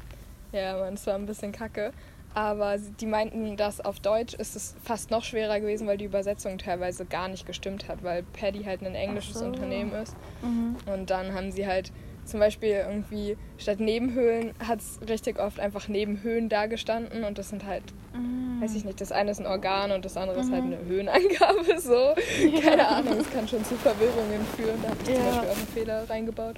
ja, 0.51 0.77
man, 0.77 0.95
es 0.95 1.07
war 1.07 1.15
ein 1.15 1.25
bisschen 1.25 1.51
kacke. 1.53 1.93
Aber 2.33 2.77
die 2.77 3.07
meinten, 3.07 3.57
dass 3.57 3.81
auf 3.81 3.99
Deutsch 3.99 4.35
ist 4.35 4.55
es 4.55 4.75
fast 4.83 5.09
noch 5.09 5.23
schwerer 5.23 5.59
gewesen, 5.59 5.87
weil 5.87 5.97
die 5.97 6.05
Übersetzung 6.05 6.59
teilweise 6.59 7.05
gar 7.05 7.29
nicht 7.29 7.47
gestimmt 7.47 7.87
hat, 7.87 8.03
weil 8.03 8.21
Paddy 8.21 8.63
halt 8.63 8.83
ein 8.83 8.93
englisches 8.93 9.39
so. 9.39 9.45
Unternehmen 9.45 9.91
ist. 9.93 10.15
Mhm. 10.43 10.75
Und 10.85 11.09
dann 11.09 11.33
haben 11.33 11.51
sie 11.51 11.65
halt 11.65 11.91
zum 12.27 12.39
Beispiel 12.39 12.69
irgendwie 12.69 13.37
statt 13.57 13.79
Nebenhöhlen 13.79 14.53
hat 14.65 14.79
es 14.79 14.99
richtig 15.07 15.39
oft 15.39 15.59
einfach 15.59 15.87
Nebenhöhen 15.87 16.49
da 16.49 16.65
gestanden 16.67 17.23
und 17.23 17.37
das 17.37 17.49
sind 17.49 17.65
halt, 17.65 17.83
Mhm. 18.13 18.61
weiß 18.61 18.75
ich 18.75 18.85
nicht, 18.85 18.99
das 19.01 19.11
eine 19.11 19.31
ist 19.31 19.39
ein 19.39 19.45
Organ 19.45 19.91
und 19.91 20.03
das 20.05 20.17
andere 20.17 20.39
ist 20.39 20.51
halt 20.51 20.63
eine 20.63 20.77
Höhenangabe, 20.85 21.79
so. 21.79 22.13
Keine 22.61 22.87
Ahnung, 22.87 23.17
es 23.19 23.29
kann 23.31 23.47
schon 23.47 23.63
zu 23.65 23.75
Verwirrungen 23.75 24.45
führen. 24.55 24.81
Da 24.81 24.89
habe 24.89 24.97
ich 25.01 25.05
zum 25.05 25.15
Ja. 25.15 25.31
Beispiel 25.31 25.49
auch 25.49 25.57
einen 25.57 25.67
Fehler 25.67 26.09
reingebaut. 26.09 26.55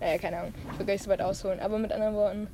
Äh, 0.00 0.18
keine 0.18 0.38
Ahnung, 0.38 0.54
ich 0.72 0.78
will 0.78 0.86
gar 0.86 0.92
nicht 0.94 1.04
so 1.04 1.10
weit 1.10 1.22
ausholen. 1.22 1.60
Aber 1.60 1.78
mit 1.78 1.92
anderen 1.92 2.14
Worten, 2.14 2.46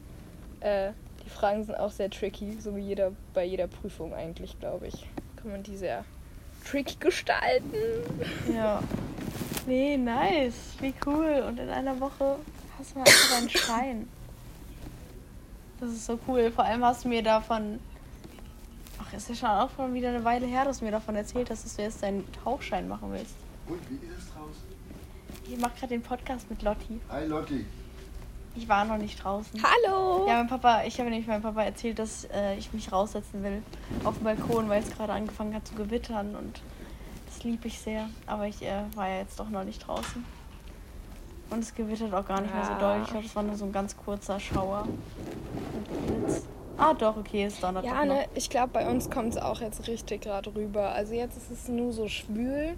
äh, 0.61 0.91
die 1.25 1.31
Fragen 1.31 1.65
sind 1.65 1.75
auch 1.77 1.91
sehr 1.91 2.11
tricky, 2.11 2.57
so 2.61 2.77
wie 2.77 2.81
jeder 2.81 3.13
bei 3.35 3.45
jeder 3.45 3.67
Prüfung 3.67 4.13
eigentlich, 4.15 4.59
glaube 4.61 4.87
ich. 4.89 5.07
Kann 5.41 5.51
man 5.51 5.63
die 5.63 5.77
sehr 5.77 6.05
tricky 6.65 6.97
gestalten. 6.99 7.77
Ja. 8.53 8.83
Nee, 9.67 9.97
nice. 9.97 10.75
Wie 10.81 10.95
cool. 11.07 11.45
Und 11.47 11.59
in 11.59 11.69
einer 11.69 11.99
Woche 12.01 12.37
hast 12.79 12.95
du 12.95 12.99
mal 12.99 13.07
einfach 13.07 13.37
einen 13.37 13.51
Schein. 13.51 14.09
Das 15.81 15.91
ist 15.91 16.07
so 16.07 16.19
cool. 16.27 16.51
Vor 16.51 16.65
allem 16.65 16.85
hast 16.85 17.05
du 17.05 17.09
mir 17.09 17.23
davon. 17.23 17.81
Ach, 18.99 19.13
ist 19.13 19.29
ja 19.29 19.35
schon 19.35 19.49
auch 19.49 19.71
schon 19.77 19.95
wieder 19.95 20.11
eine 20.11 20.25
Weile 20.25 20.47
her, 20.47 20.65
dass 20.65 20.79
du 20.79 20.85
mir 20.85 20.91
davon 20.91 21.17
erzählt 21.17 21.51
hast, 21.51 21.65
dass 21.65 21.77
du 21.77 21.83
jetzt 21.83 22.03
deinen 22.03 22.25
Tauchschein 22.45 22.89
machen 22.89 23.13
willst. 23.13 23.35
Und 23.67 23.79
wie 23.91 23.95
ist 24.07 24.19
es 24.19 24.33
draußen? 24.33 24.63
Ich 25.49 25.59
mache 25.59 25.73
gerade 25.79 25.89
den 25.89 26.03
Podcast 26.03 26.49
mit 26.51 26.63
Lotti. 26.63 27.01
Hi 27.09 27.27
Lotti. 27.27 27.67
Ich 28.55 28.69
war 28.69 28.85
noch 28.85 28.99
nicht 28.99 29.23
draußen. 29.23 29.63
Hallo! 29.63 30.27
Ja, 30.29 30.35
mein 30.35 30.49
Papa, 30.49 30.83
ich 30.85 30.99
habe 30.99 31.09
nämlich 31.09 31.27
meinem 31.27 31.43
Papa 31.43 31.63
erzählt, 31.63 31.99
dass 31.99 32.25
äh, 32.25 32.55
ich 32.57 32.73
mich 32.73 32.93
raussetzen 32.93 33.43
will 33.43 33.63
auf 34.05 34.17
dem 34.17 34.25
Balkon, 34.25 34.69
weil 34.69 34.83
es 34.83 34.91
gerade 34.91 35.13
angefangen 35.13 35.55
hat 35.55 35.67
zu 35.67 35.75
gewittern 35.75 36.37
und 36.37 36.61
das 37.27 37.43
lieb 37.45 37.65
ich 37.65 37.79
sehr. 37.81 38.09
Aber 38.27 38.47
ich 38.47 38.63
äh, 38.63 38.83
war 38.95 39.09
ja 39.09 39.19
jetzt 39.19 39.41
doch 39.41 39.49
noch 39.49 39.65
nicht 39.65 39.87
draußen. 39.87 40.25
Und 41.51 41.59
es 41.61 41.75
gewittert 41.75 42.13
auch 42.15 42.27
gar 42.27 42.41
nicht 42.41 42.55
mehr 42.55 42.65
so 42.65 42.73
Ja. 42.73 42.79
doll. 42.79 43.01
Ich 43.03 43.11
glaube, 43.11 43.27
es 43.27 43.37
war 43.37 43.43
nur 43.43 43.57
so 43.57 43.65
ein 43.65 43.73
ganz 43.73 43.97
kurzer 43.97 44.39
Schauer. 44.39 44.87
Ah, 46.79 46.95
doch, 46.95 47.17
okay, 47.17 47.45
es 47.45 47.61
donnert 47.61 47.85
Ja, 47.85 48.05
ne, 48.05 48.27
ich 48.35 48.49
glaube, 48.49 48.69
bei 48.73 48.91
uns 48.91 49.11
kommt 49.11 49.35
es 49.35 49.37
auch 49.41 49.61
jetzt 49.61 49.87
richtig 49.87 50.23
gerade 50.23 50.55
rüber. 50.55 50.93
Also 50.93 51.15
jetzt 51.15 51.37
ist 51.37 51.51
es 51.51 51.69
nur 51.69 51.93
so 51.93 52.09
schwül. 52.09 52.77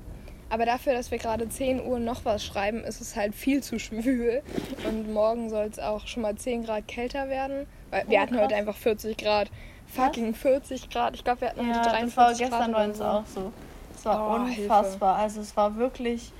Aber 0.50 0.66
dafür, 0.66 0.92
dass 0.92 1.10
wir 1.10 1.18
gerade 1.18 1.48
10 1.48 1.84
Uhr 1.84 1.98
noch 1.98 2.24
was 2.24 2.44
schreiben, 2.44 2.84
ist 2.84 3.00
es 3.00 3.16
halt 3.16 3.34
viel 3.34 3.62
zu 3.62 3.78
schwül. 3.78 4.42
Und 4.86 5.12
morgen 5.12 5.50
soll 5.50 5.64
es 5.66 5.78
auch 5.78 6.06
schon 6.06 6.22
mal 6.22 6.36
10 6.36 6.64
Grad 6.64 6.86
kälter 6.86 7.28
werden. 7.28 7.66
Weil 7.90 8.04
wir 8.08 8.18
Oh, 8.18 8.22
hatten 8.22 8.34
krass. 8.34 8.44
heute 8.44 8.54
einfach 8.56 8.76
40 8.76 9.16
Grad. 9.16 9.50
Fucking 9.86 10.34
40 10.34 10.90
Grad. 10.90 11.14
Ich 11.14 11.24
glaube, 11.24 11.42
wir 11.42 11.48
hatten 11.50 11.60
heute 11.60 11.88
Ja, 11.88 11.92
43 11.92 12.08
das 12.08 12.16
war 12.16 12.26
Grad. 12.26 12.38
gestern 12.38 12.72
bei 12.72 12.84
uns 12.86 12.98
so. 12.98 13.04
auch 13.04 13.26
so. 13.26 13.52
Es 13.96 14.04
war 14.04 14.30
Oh, 14.30 14.34
unfassbar. 14.34 15.16
Also 15.16 15.40
es 15.40 15.56
war 15.56 15.76
wirklich, 15.76 16.32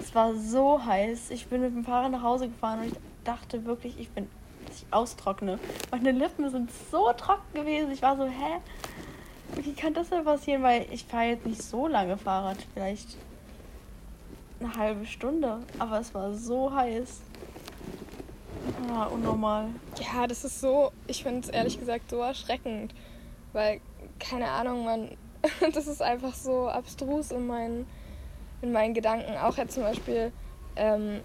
es 0.00 0.14
war 0.14 0.34
so 0.34 0.84
heiß. 0.84 1.30
Ich 1.30 1.46
bin 1.46 1.60
mit 1.60 1.74
dem 1.74 1.84
Fahrrad 1.84 2.10
nach 2.12 2.22
Hause 2.22 2.48
gefahren 2.48 2.80
und 2.80 2.86
ich 2.88 2.94
dachte 3.24 3.64
wirklich, 3.66 3.98
ich 3.98 4.08
bin, 4.10 4.28
dass 4.66 4.76
ich 4.78 4.86
austrockne. 4.90 5.58
Meine 5.90 6.12
Lippen 6.12 6.48
sind 6.50 6.70
so 6.90 7.12
trocken 7.12 7.52
gewesen. 7.54 7.90
Ich 7.92 8.02
war 8.02 8.16
so, 8.16 8.24
hä? 8.24 8.60
Wie 9.62 9.72
kann 9.74 9.94
das 9.94 10.08
denn 10.10 10.24
passieren? 10.24 10.62
Weil 10.62 10.86
ich 10.90 11.04
fahre 11.04 11.26
jetzt 11.26 11.46
nicht 11.46 11.62
so 11.62 11.86
lange 11.86 12.16
Fahrrad, 12.16 12.56
vielleicht 12.74 13.16
eine 14.60 14.74
halbe 14.76 15.06
Stunde. 15.06 15.58
Aber 15.78 16.00
es 16.00 16.14
war 16.14 16.32
so 16.34 16.74
heiß. 16.74 17.20
Ja, 18.88 19.04
unnormal. 19.06 19.66
Ja, 20.00 20.26
das 20.26 20.44
ist 20.44 20.60
so, 20.60 20.90
ich 21.06 21.22
finde 21.22 21.40
es 21.40 21.48
ehrlich 21.48 21.78
gesagt 21.78 22.10
so 22.10 22.18
erschreckend. 22.20 22.94
Weil, 23.52 23.80
keine 24.18 24.50
Ahnung, 24.50 24.84
man, 24.84 25.08
das 25.74 25.86
ist 25.86 26.02
einfach 26.02 26.34
so 26.34 26.68
abstrus 26.68 27.30
in 27.30 27.46
meinen, 27.46 27.86
in 28.62 28.72
meinen 28.72 28.94
Gedanken. 28.94 29.36
Auch 29.36 29.56
jetzt 29.58 29.74
zum 29.74 29.82
Beispiel 29.82 30.32
ähm, 30.76 31.20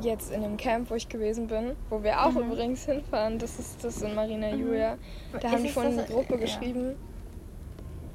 jetzt 0.00 0.32
in 0.32 0.42
dem 0.42 0.56
Camp, 0.56 0.90
wo 0.90 0.94
ich 0.94 1.08
gewesen 1.08 1.46
bin, 1.46 1.76
wo 1.90 2.02
wir 2.02 2.20
auch 2.24 2.32
Mhm. 2.32 2.50
übrigens 2.52 2.84
hinfahren, 2.84 3.38
das 3.38 3.58
ist 3.58 3.84
das 3.84 4.02
in 4.02 4.14
Marina 4.14 4.50
Mhm. 4.52 4.60
Julia. 4.60 4.98
Da 5.40 5.50
haben 5.52 5.62
die 5.62 5.68
von 5.68 5.86
eine 5.86 6.04
Gruppe 6.04 6.34
ja. 6.34 6.40
geschrieben 6.40 6.96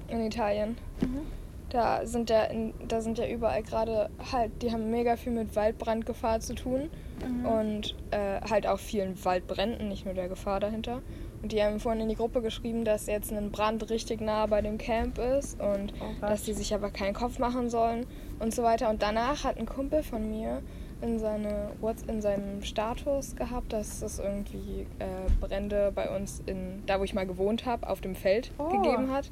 in 0.10 0.22
Italien. 0.26 0.78
Mhm. 1.02 1.22
Da 1.70 2.06
sind 2.06 2.30
ja, 2.30 2.44
in, 2.46 2.74
da 2.88 3.02
sind 3.02 3.18
ja 3.18 3.28
überall 3.28 3.62
gerade 3.64 4.10
halt, 4.32 4.52
die 4.62 4.72
haben 4.72 4.90
mega 4.90 5.16
viel 5.18 5.32
mit 5.34 5.56
Waldbrandgefahr 5.56 6.40
zu 6.40 6.56
tun 6.56 6.90
Mhm. 7.22 7.46
und 7.46 7.96
äh, 8.12 8.40
halt 8.50 8.66
auch 8.66 8.80
vielen 8.80 9.24
Waldbränden, 9.26 9.90
nicht 9.90 10.06
nur 10.06 10.14
der 10.14 10.30
Gefahr 10.30 10.62
dahinter. 10.62 11.02
Und 11.42 11.52
die 11.52 11.62
haben 11.62 11.82
vorhin 11.82 12.02
in 12.04 12.08
die 12.10 12.16
Gruppe 12.16 12.42
geschrieben, 12.42 12.86
dass 12.86 13.08
jetzt 13.08 13.34
ein 13.34 13.52
Brand 13.52 13.90
richtig 13.90 14.22
nah 14.22 14.46
bei 14.46 14.62
dem 14.62 14.78
Camp 14.78 15.18
ist 15.18 15.60
und 15.60 15.94
Oh 16.00 16.06
dass 16.22 16.44
die 16.44 16.54
sich 16.54 16.74
aber 16.74 16.90
keinen 16.92 17.14
Kopf 17.14 17.38
machen 17.38 17.70
sollen 17.70 18.06
und 18.40 18.54
so 18.56 18.64
weiter. 18.64 18.90
Und 18.90 19.02
danach 19.02 19.44
hat 19.44 19.58
ein 19.58 19.66
Kumpel 19.66 20.02
von 20.02 20.30
mir 20.30 20.62
in, 21.02 21.20
seine, 21.20 21.72
in 22.08 22.22
seinem 22.22 22.62
Status 22.64 23.36
gehabt, 23.36 23.74
dass 23.74 24.02
es 24.02 24.20
irgendwie 24.20 24.86
äh, 25.00 25.06
Brände 25.42 25.92
bei 25.94 26.10
uns 26.16 26.42
in, 26.46 26.84
da 26.86 27.00
wo 27.02 27.04
ich 27.04 27.14
mal 27.14 27.26
gewohnt 27.28 27.66
habe, 27.66 27.90
auf 27.90 28.00
dem 28.00 28.16
Feld 28.16 28.52
Oh. 28.58 28.70
gegeben 28.70 29.12
hat. 29.12 29.30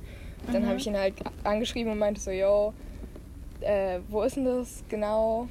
Dann 0.52 0.64
Mhm. 0.64 0.68
habe 0.68 0.78
ich 0.78 0.88
ihn 0.88 0.98
halt 0.98 1.14
angeschrieben 1.44 1.92
und 1.92 2.00
meinte 2.00 2.22
so, 2.22 2.32
yo, 2.32 2.74
äh, 3.62 4.00
wo 4.10 4.22
ist 4.24 4.36
denn 4.36 4.46
das 4.46 4.84
genau? 4.90 5.48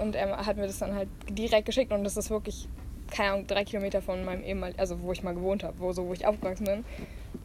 Und 0.00 0.14
er 0.16 0.44
hat 0.46 0.56
mir 0.56 0.66
das 0.66 0.78
dann 0.78 0.94
halt 0.94 1.08
direkt 1.28 1.66
geschickt 1.66 1.92
und 1.92 2.02
das 2.04 2.16
ist 2.16 2.30
wirklich, 2.30 2.66
keine 3.10 3.32
Ahnung, 3.32 3.46
drei 3.46 3.64
Kilometer 3.64 4.00
von 4.00 4.24
meinem 4.24 4.42
ehemaligen, 4.42 4.78
also 4.78 5.00
wo 5.02 5.12
ich 5.12 5.22
mal 5.22 5.34
gewohnt 5.34 5.62
habe, 5.64 5.74
wo, 5.78 5.92
so, 5.92 6.06
wo 6.08 6.12
ich 6.14 6.26
aufgewachsen 6.26 6.64
bin, 6.64 6.84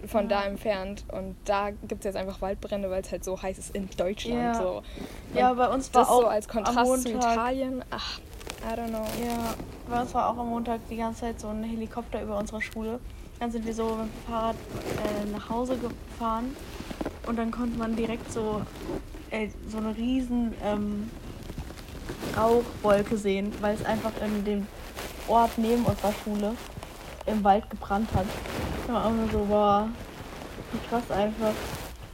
von 0.08 0.30
da 0.30 0.46
entfernt. 0.46 1.04
Und 1.12 1.36
da 1.46 1.72
gibt 1.72 2.00
es 2.00 2.06
jetzt 2.06 2.16
einfach 2.16 2.42
Waldbrände, 2.42 2.90
weil 2.90 3.02
es 3.02 3.12
halt 3.12 3.24
so 3.26 3.42
heiß 3.42 3.58
ist 3.58 3.76
in 3.76 3.90
Deutschland. 3.98 4.42
Ja. 4.42 4.54
So. 4.56 4.82
Ja, 5.36 5.54
bei 5.54 5.68
uns 5.68 5.94
war 5.94 6.02
das 6.04 6.10
auch 6.10 6.22
so 6.22 6.28
als 6.28 6.48
am 6.48 6.54
Kontrast 6.64 7.04
zu 7.04 7.10
Montag- 7.12 7.34
Italien. 7.34 7.84
Ach, 7.92 8.20
I 8.62 8.80
don't 8.80 8.88
know. 8.88 9.06
Ja, 9.24 9.54
bei 9.90 10.02
uns 10.02 10.14
war 10.14 10.30
auch 10.34 10.38
am 10.38 10.50
Montag 10.50 10.80
die 10.90 10.96
ganze 10.98 11.22
Zeit 11.22 11.40
so 11.42 11.50
ein 11.50 11.64
Helikopter 11.64 12.22
über 12.22 12.38
unserer 12.38 12.62
Schule. 12.62 13.00
Dann 13.40 13.52
sind 13.52 13.66
wir 13.66 13.74
so 13.74 13.84
mit 13.90 14.06
dem 14.08 14.10
Fahrrad 14.28 14.56
äh, 14.56 15.30
nach 15.32 15.50
Hause 15.50 15.78
gefahren 15.78 16.56
und 17.28 17.38
dann 17.38 17.52
konnte 17.52 17.78
man 17.78 17.96
direkt 17.96 18.32
so, 18.32 18.62
äh, 19.30 19.50
so 19.70 19.78
eine 19.78 19.96
riesen 19.96 20.54
ähm, 20.64 21.10
Rauchwolke 22.36 23.18
sehen, 23.18 23.52
weil 23.62 23.76
es 23.76 23.86
einfach 23.86 24.12
in 24.24 24.46
dem 24.46 24.68
Ort 25.28 25.52
neben 25.58 25.84
unserer 25.84 26.14
Schule 26.24 26.54
im 27.26 27.44
Wald 27.44 27.70
gebrannt 27.70 28.10
hat. 28.16 28.26
Da 28.88 28.94
war 28.94 29.06
auch 29.06 29.12
nur 29.12 29.30
so, 29.30 29.46
boah, 29.46 29.90
wie 30.72 30.88
krass 30.88 31.12
einfach. 31.12 31.54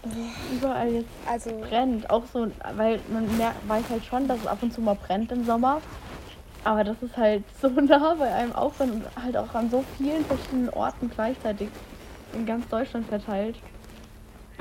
es 0.04 0.58
überall 0.58 0.90
jetzt 0.90 1.10
Also, 1.30 1.52
brennt. 1.70 2.10
Auch 2.10 2.24
so, 2.34 2.48
weil 2.76 3.00
man 3.12 3.38
merkt, 3.38 3.68
weiß 3.68 3.84
halt 3.90 4.04
schon, 4.06 4.28
dass 4.28 4.40
es 4.40 4.48
ab 4.48 4.58
und 4.62 4.74
zu 4.74 4.82
mal 4.82 4.96
brennt 4.96 5.32
im 5.32 5.46
Sommer. 5.46 5.82
Aber 6.64 6.84
das 6.84 6.98
ist 7.02 7.16
halt 7.16 7.44
so 7.62 7.68
nah 7.68 8.16
bei 8.16 8.32
einem 8.34 8.54
auch 8.54 8.74
und 8.80 9.04
halt 9.22 9.38
auch 9.38 9.54
an 9.54 9.70
so 9.70 9.84
vielen 9.98 10.26
verschiedenen 10.26 10.70
Orten 10.70 11.10
gleichzeitig 11.10 11.70
in 12.34 12.46
ganz 12.46 12.68
Deutschland 12.70 13.08
verteilt. 13.08 13.56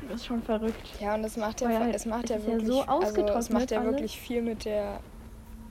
Das 0.09 0.21
ist 0.21 0.27
schon 0.27 0.43
verrückt. 0.43 0.89
ja, 1.01 1.15
und 1.15 1.25
es 1.25 1.37
macht 1.37 1.61
ja, 1.61 1.69
halt, 1.69 1.95
es 1.95 2.07
macht 2.07 2.29
ja 2.31 2.37
ist 2.37 2.47
ja 2.47 2.53
wirklich, 2.53 2.69
so 2.69 2.83
also 2.83 3.27
es 3.39 3.51
macht 3.51 3.71
ja 3.71 3.85
wirklich 3.85 4.19
viel 4.19 4.43
mit 4.43 4.65
der 4.65 5.01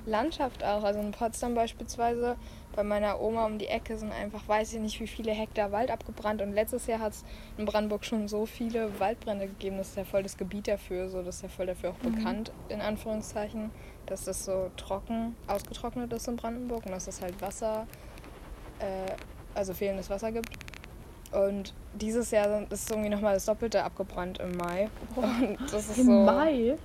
Landschaft 0.06 0.64
auch. 0.64 0.84
Also 0.84 1.00
in 1.00 1.12
Potsdam 1.12 1.54
beispielsweise, 1.54 2.36
bei 2.74 2.84
meiner 2.84 3.20
Oma 3.22 3.46
um 3.46 3.58
die 3.60 3.68
Ecke 3.68 3.98
sind 3.98 4.12
einfach, 4.12 4.48
weiß 4.48 4.74
ich 4.74 4.80
nicht, 4.80 5.00
wie 5.00 5.08
viele 5.08 5.32
Hektar 5.32 5.72
Wald 5.72 5.92
abgebrannt. 5.92 6.42
Und 6.42 6.54
letztes 6.54 6.88
Jahr 6.88 7.00
hat 7.00 7.14
es 7.14 7.26
in 7.58 7.66
Brandenburg 7.66 8.06
schon 8.06 8.28
so 8.28 8.46
viele 8.46 8.98
Waldbrände 9.00 9.48
gegeben. 9.48 9.78
Das 9.78 9.90
ist 9.90 9.98
ja 9.98 10.06
voll 10.06 10.24
das 10.24 10.38
Gebiet 10.38 10.68
dafür. 10.68 11.10
So, 11.10 11.22
das 11.22 11.36
ist 11.38 11.42
ja 11.44 11.50
voll 11.50 11.66
dafür 11.68 11.92
auch 11.92 12.04
Mhm. 12.04 12.16
bekannt, 12.16 12.52
in 12.70 12.82
Anführungszeichen, 12.82 13.70
dass 14.06 14.24
das 14.26 14.46
so 14.46 14.72
trocken, 14.78 15.36
ausgetrocknet 15.48 16.12
ist 16.14 16.28
in 16.28 16.36
Brandenburg 16.38 16.86
und 16.86 16.94
dass 16.94 17.08
es 17.08 17.22
halt 17.22 17.40
Wasser, 17.42 17.86
äh, 18.80 19.12
also 19.54 19.74
fehlendes 19.74 20.10
Wasser 20.10 20.32
gibt. 20.32 20.50
Und 21.32 21.74
dieses 21.94 22.32
Jahr 22.32 22.66
ist 22.70 22.90
irgendwie 22.90 23.10
nochmal 23.10 23.34
das 23.36 23.46
Doppelte 23.46 23.84
abgebrannt 23.84 24.40
im 24.40 24.56
Mai. 24.58 24.90
Und 25.16 25.58
das 25.72 25.90
ist 25.90 25.98
Im 26.00 26.06
so. 26.06 26.12
Mai? 26.12 26.78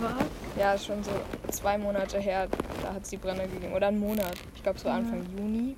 Was? 0.00 0.12
Ja, 0.58 0.76
schon 0.78 1.02
so 1.04 1.10
zwei 1.50 1.78
Monate 1.78 2.18
her, 2.18 2.48
da 2.82 2.94
hat 2.94 3.02
es 3.02 3.10
die 3.10 3.16
Brände 3.16 3.46
gegeben. 3.48 3.72
Oder 3.74 3.88
einen 3.88 4.00
Monat. 4.00 4.34
Ich 4.54 4.62
glaube, 4.62 4.78
es 4.78 4.84
war 4.84 4.92
Ja. 4.92 4.98
Anfang 4.98 5.24
Juni. 5.36 5.76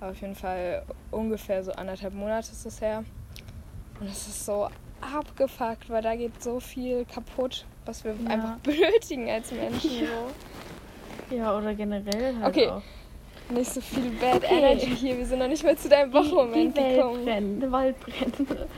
Aber 0.00 0.10
auf 0.12 0.20
jeden 0.20 0.34
Fall 0.34 0.82
ungefähr 1.10 1.62
so 1.64 1.72
anderthalb 1.72 2.14
Monate 2.14 2.50
ist 2.52 2.66
es 2.66 2.80
her. 2.80 3.04
Und 4.00 4.06
es 4.08 4.26
ist 4.28 4.44
so 4.46 4.68
abgefuckt, 5.00 5.88
weil 5.90 6.02
da 6.02 6.14
geht 6.16 6.42
so 6.42 6.60
viel 6.60 7.04
kaputt, 7.04 7.66
was 7.84 8.04
wir 8.04 8.14
Ja. 8.24 8.30
einfach 8.30 8.56
benötigen 8.62 9.28
als 9.30 9.50
Menschen. 9.52 9.90
So. 11.30 11.34
Ja, 11.36 11.56
oder 11.56 11.74
generell 11.74 12.36
halt 12.40 12.46
Okay. 12.48 12.68
auch. 12.68 12.82
Nicht 13.50 13.72
so 13.72 13.80
viel 13.80 14.10
Bad 14.20 14.36
Okay. 14.44 14.58
Energy 14.58 14.96
hier. 14.96 15.18
Wir 15.18 15.26
sind 15.26 15.38
noch 15.38 15.48
nicht 15.48 15.62
mehr 15.62 15.76
zu 15.76 15.88
deinem 15.88 16.12
Wochenmoment 16.12 16.76
die, 16.76 16.82
die 16.82 16.94
gekommen. 16.96 17.24
brennt, 17.24 17.72
Waldbrände. 17.72 18.66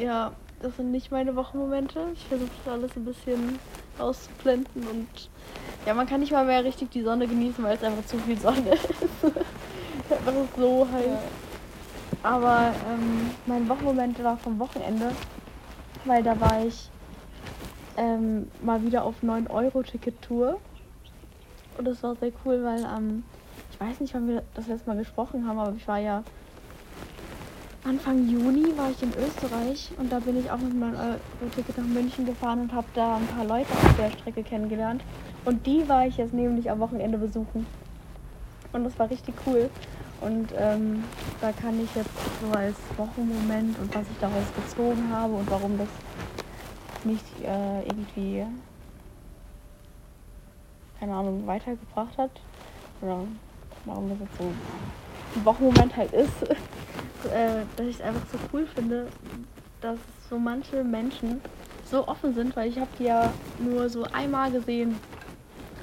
Ja, 0.00 0.32
das 0.60 0.76
sind 0.76 0.90
nicht 0.90 1.10
meine 1.10 1.34
Wochenmomente. 1.36 2.08
Ich 2.12 2.26
versuche 2.26 2.50
das 2.64 2.72
alles 2.74 2.94
ein 2.96 3.06
bisschen 3.06 3.58
auszublenden 3.98 4.86
und 4.88 5.08
ja, 5.86 5.94
man 5.94 6.06
kann 6.06 6.20
nicht 6.20 6.32
mal 6.32 6.44
mehr 6.44 6.62
richtig 6.64 6.90
die 6.90 7.00
Sonne 7.00 7.26
genießen, 7.26 7.64
weil 7.64 7.76
es 7.76 7.82
einfach 7.82 8.04
zu 8.04 8.18
viel 8.18 8.38
Sonne 8.38 8.74
ist. 8.74 8.88
einfach 10.10 10.32
so 10.58 10.86
heiß. 10.92 11.06
Ja. 11.06 11.18
Aber 12.22 12.74
ähm, 12.92 13.30
mein 13.46 13.66
Wochenmoment 13.68 14.22
war 14.22 14.36
vom 14.36 14.58
Wochenende, 14.58 15.12
weil 16.04 16.22
da 16.22 16.38
war 16.38 16.62
ich 16.66 16.90
ähm, 17.96 18.50
mal 18.60 18.82
wieder 18.82 19.04
auf 19.04 19.14
9-Euro-Ticket-Tour. 19.22 20.58
Und 21.78 21.84
das 21.86 22.02
war 22.02 22.16
sehr 22.16 22.32
cool, 22.44 22.62
weil 22.64 22.80
ähm, 22.80 23.24
ich 23.76 23.86
weiß 23.86 24.00
nicht, 24.00 24.14
wann 24.14 24.26
wir 24.26 24.42
das 24.54 24.68
letzte 24.68 24.88
Mal 24.88 24.96
gesprochen 24.96 25.46
haben, 25.46 25.58
aber 25.58 25.74
ich 25.76 25.86
war 25.86 25.98
ja 25.98 26.22
Anfang 27.84 28.26
Juni 28.26 28.76
war 28.76 28.90
ich 28.90 29.02
in 29.02 29.10
Österreich 29.10 29.90
und 29.98 30.10
da 30.10 30.18
bin 30.18 30.40
ich 30.40 30.50
auch 30.50 30.56
mit 30.56 30.72
dem 30.72 30.82
9-Euro-Ticket 30.82 31.76
nach 31.76 31.84
München 31.84 32.24
gefahren 32.24 32.62
und 32.62 32.72
habe 32.72 32.86
da 32.94 33.16
ein 33.16 33.26
paar 33.26 33.44
Leute 33.44 33.70
auf 33.70 33.96
der 33.96 34.10
Strecke 34.10 34.42
kennengelernt. 34.42 35.04
Und 35.44 35.64
die 35.66 35.88
war 35.88 36.06
ich 36.06 36.16
jetzt 36.16 36.32
nämlich 36.32 36.70
am 36.70 36.80
Wochenende 36.80 37.18
besuchen. 37.18 37.66
Und 38.72 38.82
das 38.82 38.98
war 38.98 39.08
richtig 39.08 39.34
cool. 39.46 39.70
Und 40.20 40.48
ähm, 40.58 41.04
da 41.40 41.52
kann 41.52 41.80
ich 41.80 41.94
jetzt 41.94 42.10
so 42.40 42.50
als 42.58 42.76
Wochenmoment 42.96 43.78
und 43.78 43.94
was 43.94 44.02
ich 44.10 44.18
daraus 44.20 44.44
gezogen 44.56 45.08
habe 45.12 45.34
und 45.34 45.48
warum 45.48 45.78
das 45.78 45.88
mich 47.04 47.20
äh, 47.44 47.82
irgendwie, 47.82 48.46
keine 50.98 51.14
Ahnung, 51.14 51.46
weitergebracht 51.46 52.16
hat. 52.18 52.32
Oder 53.00 53.20
warum 53.86 54.08
das 54.10 54.18
jetzt 54.20 54.38
so 54.38 54.44
ein 54.44 55.44
Wochenmoment 55.44 55.96
halt 55.96 56.12
ist, 56.12 56.42
äh, 57.32 57.64
dass 57.76 57.86
ich 57.86 57.96
es 57.96 58.02
einfach 58.02 58.22
so 58.30 58.38
cool 58.52 58.66
finde, 58.66 59.06
dass 59.80 59.98
so 60.28 60.38
manche 60.38 60.84
Menschen 60.84 61.40
so 61.90 62.06
offen 62.08 62.34
sind, 62.34 62.56
weil 62.56 62.68
ich 62.68 62.78
habe 62.78 62.90
die 62.98 63.04
ja 63.04 63.32
nur 63.58 63.88
so 63.88 64.04
einmal 64.12 64.50
gesehen 64.50 64.96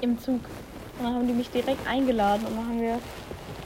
im 0.00 0.18
Zug. 0.18 0.40
Und 0.98 1.04
dann 1.04 1.14
haben 1.14 1.26
die 1.26 1.32
mich 1.32 1.50
direkt 1.50 1.86
eingeladen 1.88 2.46
und 2.46 2.56
dann 2.56 2.68
haben 2.68 2.80
wir 2.80 2.98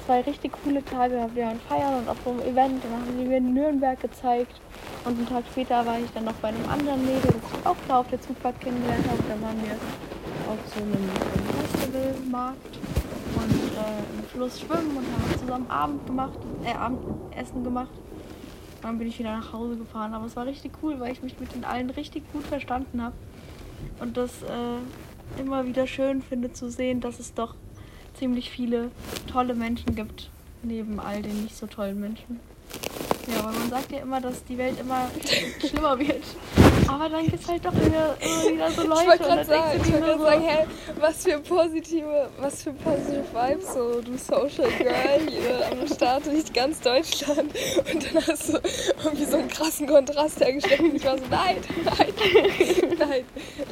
zwei 0.07 0.21
richtig 0.23 0.53
coole 0.65 0.83
Tage 0.85 1.17
gehabt. 1.17 1.35
Wir 1.35 1.47
waren 1.47 1.61
feiern 1.69 1.95
und 1.99 2.09
auf 2.09 2.17
so 2.25 2.31
einem 2.31 2.41
Event 2.41 2.85
und 2.85 2.91
dann 2.91 3.01
haben 3.01 3.19
die 3.19 3.25
mir 3.25 3.41
Nürnberg 3.41 4.01
gezeigt. 4.01 4.61
Und 5.05 5.19
einen 5.19 5.29
Tag 5.29 5.45
später 5.51 5.85
war 5.85 5.99
ich 5.99 6.11
dann 6.15 6.25
noch 6.25 6.35
bei 6.35 6.49
einem 6.49 6.67
anderen 6.69 7.05
Mädel, 7.05 7.23
das 7.23 7.35
ich 7.61 7.67
auch 7.67 7.77
da 7.87 8.01
auf 8.01 8.09
der 8.09 8.21
Zugfahrt 8.21 8.61
kennengelernt 8.61 9.05
habe. 9.09 9.23
Da 9.29 9.47
waren 9.47 9.61
wir 9.63 9.75
auf 10.51 10.59
so 10.75 10.81
einem 10.81 11.11
Festivalmarkt 11.73 12.79
äh, 13.79 14.19
im 14.19 14.25
Fluss 14.25 14.61
schwimmen 14.61 14.97
und 14.97 15.05
haben 15.07 15.39
zusammen 15.41 15.71
Abend 15.71 16.07
gemacht, 16.07 16.39
äh, 16.65 16.73
Abendessen 16.73 17.65
gemacht. 17.65 17.91
Dann 18.83 18.99
bin 18.99 19.09
ich 19.09 19.19
wieder 19.19 19.37
nach 19.37 19.53
Hause 19.53 19.77
gefahren. 19.77 20.15
Aber 20.15 20.27
es 20.27 20.37
war 20.37 20.47
richtig 20.47 20.73
cool, 20.83 21.01
weil 21.01 21.13
ich 21.13 21.23
mich 21.23 21.39
mit 21.41 21.55
den 21.55 21.65
allen 21.65 21.91
richtig 21.91 22.31
gut 22.33 22.45
verstanden 22.45 23.03
habe. 23.03 23.15
Und 24.01 24.17
das 24.17 24.43
äh, 24.43 25.41
immer 25.41 25.67
wieder 25.67 25.87
schön 25.87 26.23
finde 26.23 26.53
zu 26.53 26.71
sehen, 26.71 27.01
dass 27.01 27.19
es 27.19 27.35
doch 27.35 27.55
ziemlich 28.15 28.51
viele 28.51 28.91
tolle 29.31 29.55
Menschen 29.55 29.95
gibt, 29.95 30.31
neben 30.63 31.01
all 31.01 31.23
den 31.23 31.45
nicht 31.45 31.57
so 31.57 31.67
tollen 31.67 32.01
Menschen. 32.01 32.41
Ja, 33.29 33.41
aber 33.41 33.53
man 33.53 33.71
sagt 33.71 33.93
ja 33.93 33.99
immer, 33.99 34.21
dass 34.21 34.45
die 34.45 34.59
Welt 34.59 34.81
immer 34.81 35.11
schlimmer 35.67 35.99
wird. 35.99 36.25
Aber 36.89 37.09
dann 37.09 37.25
gibt 37.27 37.43
es 37.43 37.49
halt 37.49 37.65
doch 37.65 37.75
wieder, 37.75 38.17
immer 38.21 38.51
wieder 38.51 38.71
so 38.71 38.83
Leute. 38.83 39.01
Ich 39.03 39.09
wollte 39.09 39.25
gerade 39.25 39.45
sagen, 39.45 39.81
ich 39.85 39.93
wollte 39.93 40.19
sagen, 40.19 40.43
hey, 40.43 40.67
was 40.99 41.23
für 41.23 41.39
positive, 41.39 42.31
was 42.41 42.63
für 42.63 42.73
positive 42.73 43.25
Vibes, 43.33 43.75
so 43.75 44.01
du 44.01 44.17
Social 44.17 44.71
Girl 44.79 45.21
hier 45.29 45.71
am 45.71 45.87
Start 45.87 46.27
durch 46.27 46.51
ganz 46.53 46.81
Deutschland 46.81 47.53
und 47.93 48.15
dann 48.15 48.27
hast 48.27 48.49
du 48.49 48.61
irgendwie 49.05 49.25
so 49.25 49.37
einen 49.37 49.49
krassen 49.49 49.87
Kontrast 49.87 50.41
hergestellt 50.41 50.81
und 50.81 50.97
ich 50.97 51.05
war 51.05 51.19
so, 51.19 51.25
nein, 51.31 51.57
nein, 51.85 52.13
nein, 52.99 53.25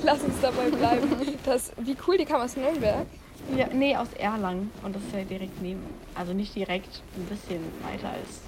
lass 0.04 0.20
uns 0.20 0.34
dabei 0.42 0.68
bleiben. 0.68 1.08
Das, 1.44 1.72
wie 1.78 1.96
cool, 2.06 2.18
die 2.18 2.26
kam 2.26 2.42
aus 2.42 2.56
Nürnberg. 2.56 3.06
Ja, 3.56 3.68
nee, 3.72 3.96
aus 3.96 4.08
Erlangen. 4.18 4.70
Und 4.82 4.96
das 4.96 5.02
ist 5.02 5.14
ja 5.14 5.22
direkt 5.22 5.62
neben. 5.62 5.84
Also 6.14 6.32
nicht 6.32 6.54
direkt, 6.54 7.02
ein 7.16 7.24
bisschen 7.26 7.60
weiter 7.82 8.10
als 8.10 8.40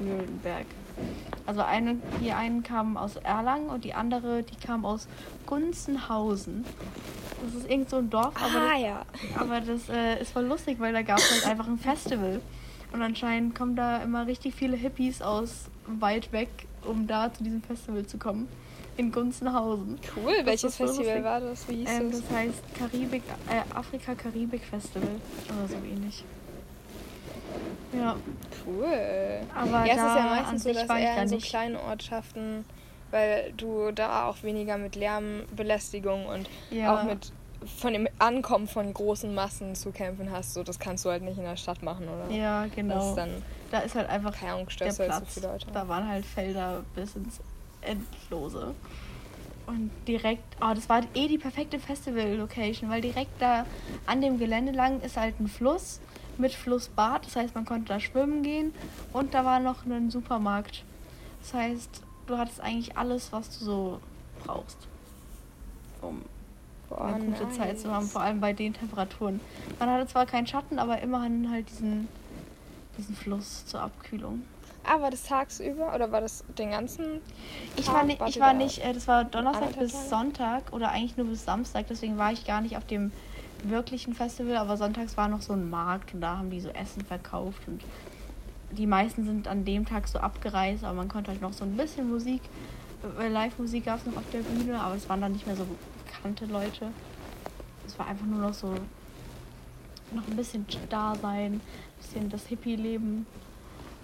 Nürnberg. 0.00 0.66
Also 1.46 1.62
eine, 1.62 1.96
die 2.22 2.32
einen 2.32 2.62
kamen 2.62 2.96
aus 2.96 3.16
Erlangen 3.16 3.68
und 3.68 3.84
die 3.84 3.94
andere, 3.94 4.42
die 4.42 4.56
kam 4.64 4.84
aus 4.84 5.08
Gunzenhausen. 5.46 6.64
Das 7.44 7.54
ist 7.62 7.68
irgend 7.68 7.90
so 7.90 7.96
ein 7.96 8.08
Dorf, 8.10 8.34
aber, 8.36 8.70
Ah 8.72 8.78
ja. 8.78 9.02
aber 9.36 9.60
das 9.60 9.88
äh, 9.88 10.20
ist 10.20 10.32
voll 10.32 10.44
lustig, 10.44 10.78
weil 10.78 10.92
da 10.92 11.02
gab 11.02 11.18
es 11.18 11.30
halt 11.32 11.46
einfach 11.46 11.66
ein 11.66 11.78
Festival. 11.78 12.40
Und 12.92 13.02
anscheinend 13.02 13.54
kommen 13.56 13.74
da 13.74 13.98
immer 14.02 14.26
richtig 14.26 14.54
viele 14.54 14.76
Hippies 14.76 15.22
aus 15.22 15.64
weit 15.86 16.30
weg, 16.32 16.48
um 16.86 17.06
da 17.06 17.32
zu 17.32 17.42
diesem 17.42 17.62
Festival 17.62 18.06
zu 18.06 18.18
kommen. 18.18 18.46
In 18.98 19.10
Gunzenhausen. 19.10 19.98
Cool, 20.14 20.34
Das 20.38 20.46
welches 20.46 20.76
Festival 20.76 21.06
lustig. 21.06 21.24
war 21.24 21.40
das? 21.40 21.68
Wie 21.68 21.76
hieß 21.76 21.88
Ähm, 21.90 22.10
das? 22.10 22.20
das 22.20 22.36
heißt 22.36 22.62
Karibik, 22.78 23.22
äh, 23.48 23.74
Afrika-Karibik-Festival 23.76 25.08
oder 25.48 25.68
so 25.68 25.74
ähnlich. 25.76 26.22
Ja, 27.92 28.16
Cool. 28.66 28.86
aber 29.54 29.84
ja, 29.86 29.92
es 29.94 30.00
ist 30.00 30.16
ja 30.16 30.26
meistens 30.30 30.62
so, 30.64 30.72
dass 30.72 30.88
eher 30.88 31.16
da 31.16 31.22
in 31.22 31.28
so 31.28 31.34
nicht. 31.36 31.48
kleinen 31.48 31.76
Ortschaften, 31.76 32.64
weil 33.10 33.52
du 33.56 33.90
da 33.92 34.26
auch 34.28 34.42
weniger 34.42 34.78
mit 34.78 34.96
Lärmbelästigung 34.96 36.26
und 36.26 36.48
Ja. 36.70 36.94
auch 36.94 37.02
mit 37.04 37.32
von 37.78 37.92
dem 37.92 38.08
Ankommen 38.18 38.66
von 38.66 38.92
großen 38.92 39.32
Massen 39.34 39.74
zu 39.76 39.92
kämpfen 39.92 40.32
hast. 40.32 40.54
So, 40.54 40.64
das 40.64 40.78
kannst 40.80 41.04
du 41.04 41.10
halt 41.10 41.22
nicht 41.22 41.38
in 41.38 41.44
der 41.44 41.56
Stadt 41.56 41.82
machen, 41.82 42.08
oder? 42.08 42.34
Ja, 42.34 42.66
genau. 42.74 43.10
ist 43.10 43.14
dann, 43.16 43.30
da 43.70 43.78
ist 43.80 43.94
halt 43.94 44.08
einfach 44.08 44.32
keine 44.36 44.54
Ahnung, 44.54 44.68
der 44.80 44.92
so 44.92 45.04
Platz. 45.04 45.40
Leute. 45.40 45.66
Da 45.72 45.86
waren 45.86 46.08
halt 46.08 46.24
Felder 46.26 46.82
bis 46.96 47.14
ins 47.14 47.40
Endlose. 47.82 48.74
Und 49.68 49.90
direkt, 50.08 50.42
oh, 50.60 50.74
das 50.74 50.88
war 50.88 51.02
eh 51.14 51.28
die 51.28 51.38
perfekte 51.38 51.78
Festival-Location, 51.78 52.90
weil 52.90 53.00
direkt 53.00 53.40
da 53.40 53.64
an 54.06 54.20
dem 54.20 54.38
Gelände 54.40 54.72
lang 54.72 55.00
ist 55.00 55.16
halt 55.16 55.38
ein 55.38 55.46
Fluss 55.46 56.00
mit 56.38 56.52
Flussbad. 56.52 57.26
Das 57.26 57.36
heißt, 57.36 57.54
man 57.54 57.64
konnte 57.64 57.88
da 57.92 58.00
schwimmen 58.00 58.42
gehen 58.42 58.74
und 59.12 59.34
da 59.34 59.44
war 59.44 59.60
noch 59.60 59.84
ein 59.86 60.10
Supermarkt. 60.10 60.84
Das 61.42 61.54
heißt, 61.54 62.02
du 62.26 62.38
hattest 62.38 62.60
eigentlich 62.60 62.96
alles, 62.96 63.32
was 63.32 63.58
du 63.58 63.64
so 63.64 64.00
brauchst, 64.44 64.78
um 66.00 66.22
Boah, 66.88 67.06
eine 67.06 67.24
gute 67.24 67.44
nice. 67.44 67.56
Zeit 67.56 67.78
zu 67.80 67.90
haben, 67.92 68.06
vor 68.06 68.22
allem 68.22 68.40
bei 68.40 68.52
den 68.52 68.72
Temperaturen. 68.74 69.40
Man 69.78 69.90
hatte 69.90 70.06
zwar 70.06 70.26
keinen 70.26 70.46
Schatten, 70.46 70.78
aber 70.78 71.00
immerhin 71.00 71.50
halt 71.50 71.68
diesen, 71.70 72.08
diesen 72.98 73.14
Fluss 73.16 73.66
zur 73.66 73.80
Abkühlung. 73.80 74.42
Ah, 74.84 75.00
war 75.00 75.12
das 75.12 75.22
tagsüber 75.24 75.94
oder 75.94 76.10
war 76.10 76.20
das 76.20 76.42
den 76.58 76.70
ganzen 76.72 77.20
Ich 77.76 77.86
Tag? 77.86 77.94
war 77.94 78.02
nicht, 78.04 78.20
ich 78.26 78.40
war 78.40 78.52
nicht, 78.52 78.78
äh, 78.84 78.92
das 78.92 79.06
war 79.06 79.24
Donnerstag 79.24 79.78
bis? 79.78 80.10
Sonntag 80.10 80.72
oder 80.72 80.90
eigentlich 80.90 81.16
nur 81.16 81.26
bis 81.26 81.44
Samstag, 81.44 81.86
deswegen 81.88 82.18
war 82.18 82.32
ich 82.32 82.44
gar 82.44 82.60
nicht 82.60 82.76
auf 82.76 82.84
dem 82.84 83.12
wirklichen 83.70 84.14
Festival, 84.14 84.56
aber 84.56 84.76
sonntags 84.76 85.16
war 85.16 85.28
noch 85.28 85.42
so 85.42 85.52
ein 85.52 85.70
Markt 85.70 86.14
und 86.14 86.20
da 86.20 86.38
haben 86.38 86.50
die 86.50 86.60
so 86.60 86.68
Essen 86.70 87.04
verkauft 87.04 87.62
und 87.66 87.82
die 88.70 88.86
meisten 88.86 89.24
sind 89.24 89.48
an 89.48 89.64
dem 89.64 89.84
Tag 89.84 90.08
so 90.08 90.18
abgereist, 90.18 90.84
aber 90.84 90.94
man 90.94 91.08
konnte 91.08 91.30
halt 91.30 91.42
noch 91.42 91.52
so 91.52 91.64
ein 91.64 91.76
bisschen 91.76 92.08
Musik, 92.10 92.40
äh, 93.18 93.28
Live-Musik 93.28 93.84
gab 93.84 93.98
es 93.98 94.06
noch 94.06 94.16
auf 94.16 94.30
der 94.32 94.40
Bühne, 94.40 94.80
aber 94.80 94.94
es 94.94 95.08
waren 95.08 95.20
dann 95.20 95.32
nicht 95.32 95.46
mehr 95.46 95.56
so 95.56 95.66
bekannte 96.04 96.46
Leute. 96.46 96.88
Es 97.86 97.98
war 97.98 98.06
einfach 98.06 98.26
nur 98.26 98.40
noch 98.40 98.54
so 98.54 98.74
noch 100.12 100.26
ein 100.28 100.36
bisschen 100.36 100.66
da 100.88 101.14
sein, 101.20 101.54
ein 101.54 101.60
bisschen 101.98 102.28
das 102.28 102.46
Hippie-Leben 102.46 103.26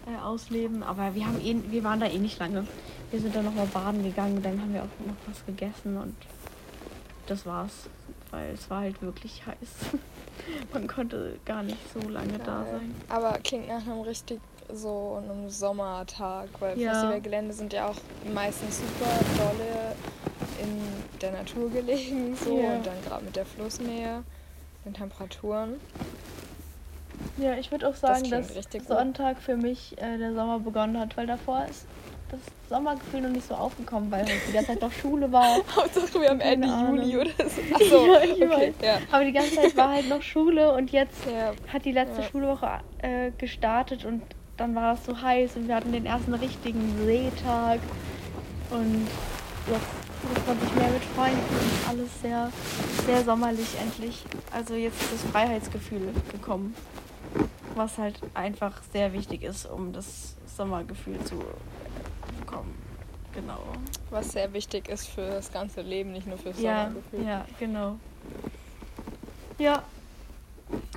äh, 0.06 0.20
ausleben. 0.20 0.82
Aber 0.82 1.14
wir 1.14 1.26
haben 1.26 1.40
eh, 1.40 1.56
wir 1.70 1.84
waren 1.84 2.00
da 2.00 2.06
eh 2.06 2.18
nicht 2.18 2.38
lange. 2.38 2.66
Wir 3.10 3.20
sind 3.20 3.34
dann 3.34 3.44
noch 3.44 3.54
mal 3.54 3.66
baden 3.66 4.02
gegangen, 4.02 4.42
dann 4.42 4.60
haben 4.60 4.72
wir 4.72 4.82
auch 4.82 5.06
noch 5.06 5.14
was 5.26 5.44
gegessen 5.46 5.96
und 5.96 6.14
das 7.26 7.46
war's. 7.46 7.88
Weil 8.30 8.52
es 8.54 8.68
war 8.70 8.80
halt 8.80 9.00
wirklich 9.02 9.44
heiß. 9.46 9.56
Man 10.72 10.86
konnte 10.86 11.38
gar 11.44 11.62
nicht 11.62 11.78
so 11.92 12.06
lange 12.08 12.38
da 12.38 12.62
Geil. 12.62 12.66
sein. 12.72 12.94
Aber 13.08 13.38
klingt 13.42 13.68
nach 13.68 13.82
einem 13.82 14.00
richtig 14.02 14.40
so 14.72 15.20
einem 15.22 15.48
Sommertag, 15.48 16.48
weil 16.60 16.78
Ja. 16.78 16.92
Festivalgelände 16.92 17.54
sind 17.54 17.72
ja 17.72 17.88
auch 17.88 17.96
meistens 18.34 18.78
super 18.78 19.10
dolle 19.38 19.94
in 20.62 21.18
der 21.20 21.32
Natur 21.32 21.70
gelegen 21.70 22.36
so 22.36 22.58
Ja. 22.60 22.76
und 22.76 22.86
dann 22.86 23.02
gerade 23.06 23.24
mit 23.24 23.34
der 23.34 23.46
Flussnähe, 23.46 24.22
den 24.84 24.92
Temperaturen. 24.94 25.80
Ja, 27.38 27.54
ich 27.54 27.70
würde 27.70 27.86
auch 27.88 27.92
Das 27.92 28.00
sagen, 28.00 28.24
klingt 28.24 28.56
dass. 28.74 28.86
Sonntag 28.86 29.38
für 29.40 29.56
mich 29.56 29.96
äh, 29.98 30.18
der 30.18 30.34
Sommer 30.34 30.58
begonnen 30.60 30.98
hat, 30.98 31.16
weil 31.16 31.26
davor 31.26 31.64
ist 31.68 31.86
das 32.30 32.40
Sommergefühl 32.68 33.22
noch 33.22 33.30
nicht 33.30 33.46
so 33.48 33.54
aufgekommen, 33.54 34.10
weil 34.10 34.20
halt 34.26 34.40
die 34.48 34.52
ganze 34.52 34.68
Zeit 34.72 34.80
noch 34.82 34.92
Schule 34.92 35.30
war. 35.32 35.56
Hauptsache 35.76 36.14
wir 36.20 36.28
Keine 36.28 36.42
Ende 36.44 36.68
Ahnung. 36.68 36.96
Juli 37.02 37.16
oder 37.18 37.30
so. 37.48 37.62
Achso, 37.74 38.06
Ja, 38.06 38.20
ich 38.22 38.32
okay. 38.32 38.48
weiß. 38.50 38.74
Ja. 38.82 38.98
Aber 39.10 39.24
die 39.24 39.32
ganze 39.32 39.54
Zeit 39.54 39.76
war 39.76 39.90
halt 39.94 40.08
noch 40.08 40.22
Schule 40.22 40.72
und 40.74 40.90
jetzt 40.90 41.18
Ja. 41.26 41.52
hat 41.72 41.84
die 41.84 41.92
letzte. 41.92 42.22
Schulwoche 42.22 42.68
äh, 42.98 43.30
gestartet 43.38 44.04
und 44.04 44.22
dann 44.56 44.74
war 44.74 44.94
es 44.94 45.04
so 45.04 45.20
heiß 45.20 45.56
und 45.56 45.68
wir 45.68 45.76
hatten 45.76 45.92
den 45.92 46.04
ersten 46.06 46.34
richtigen 46.34 46.96
Seetag 47.06 47.78
und 48.70 49.06
jetzt 49.68 50.34
trifft 50.34 50.46
man 50.48 50.60
sich 50.60 50.74
mehr 50.74 50.88
mit 50.90 51.04
Freunden 51.14 51.38
und 51.38 51.88
alles 51.88 52.20
sehr, 52.20 52.50
sehr 53.06 53.22
sommerlich 53.24 53.68
endlich. 53.80 54.24
Also 54.52 54.74
jetzt 54.74 55.00
ist 55.00 55.12
das 55.24 55.30
Freiheitsgefühl 55.30 56.12
gekommen, 56.32 56.74
was 57.76 57.98
halt 57.98 58.18
einfach 58.34 58.82
sehr 58.92 59.12
wichtig 59.12 59.44
ist, 59.44 59.64
um 59.66 59.92
das 59.92 60.34
Sommergefühl 60.56 61.22
zu 61.24 61.36
bekommen. 62.62 62.74
Genau. 63.34 63.58
Was 64.10 64.32
sehr 64.32 64.52
wichtig 64.52 64.88
ist 64.88 65.06
für 65.08 65.28
das 65.28 65.52
ganze 65.52 65.82
Leben, 65.82 66.12
nicht 66.12 66.26
nur 66.26 66.38
fürs 66.38 66.58
Ja, 66.60 66.86
Sommergefühl. 66.86 67.24
ja, 67.26 67.44
genau. 67.58 67.96
Ja, 69.58 69.82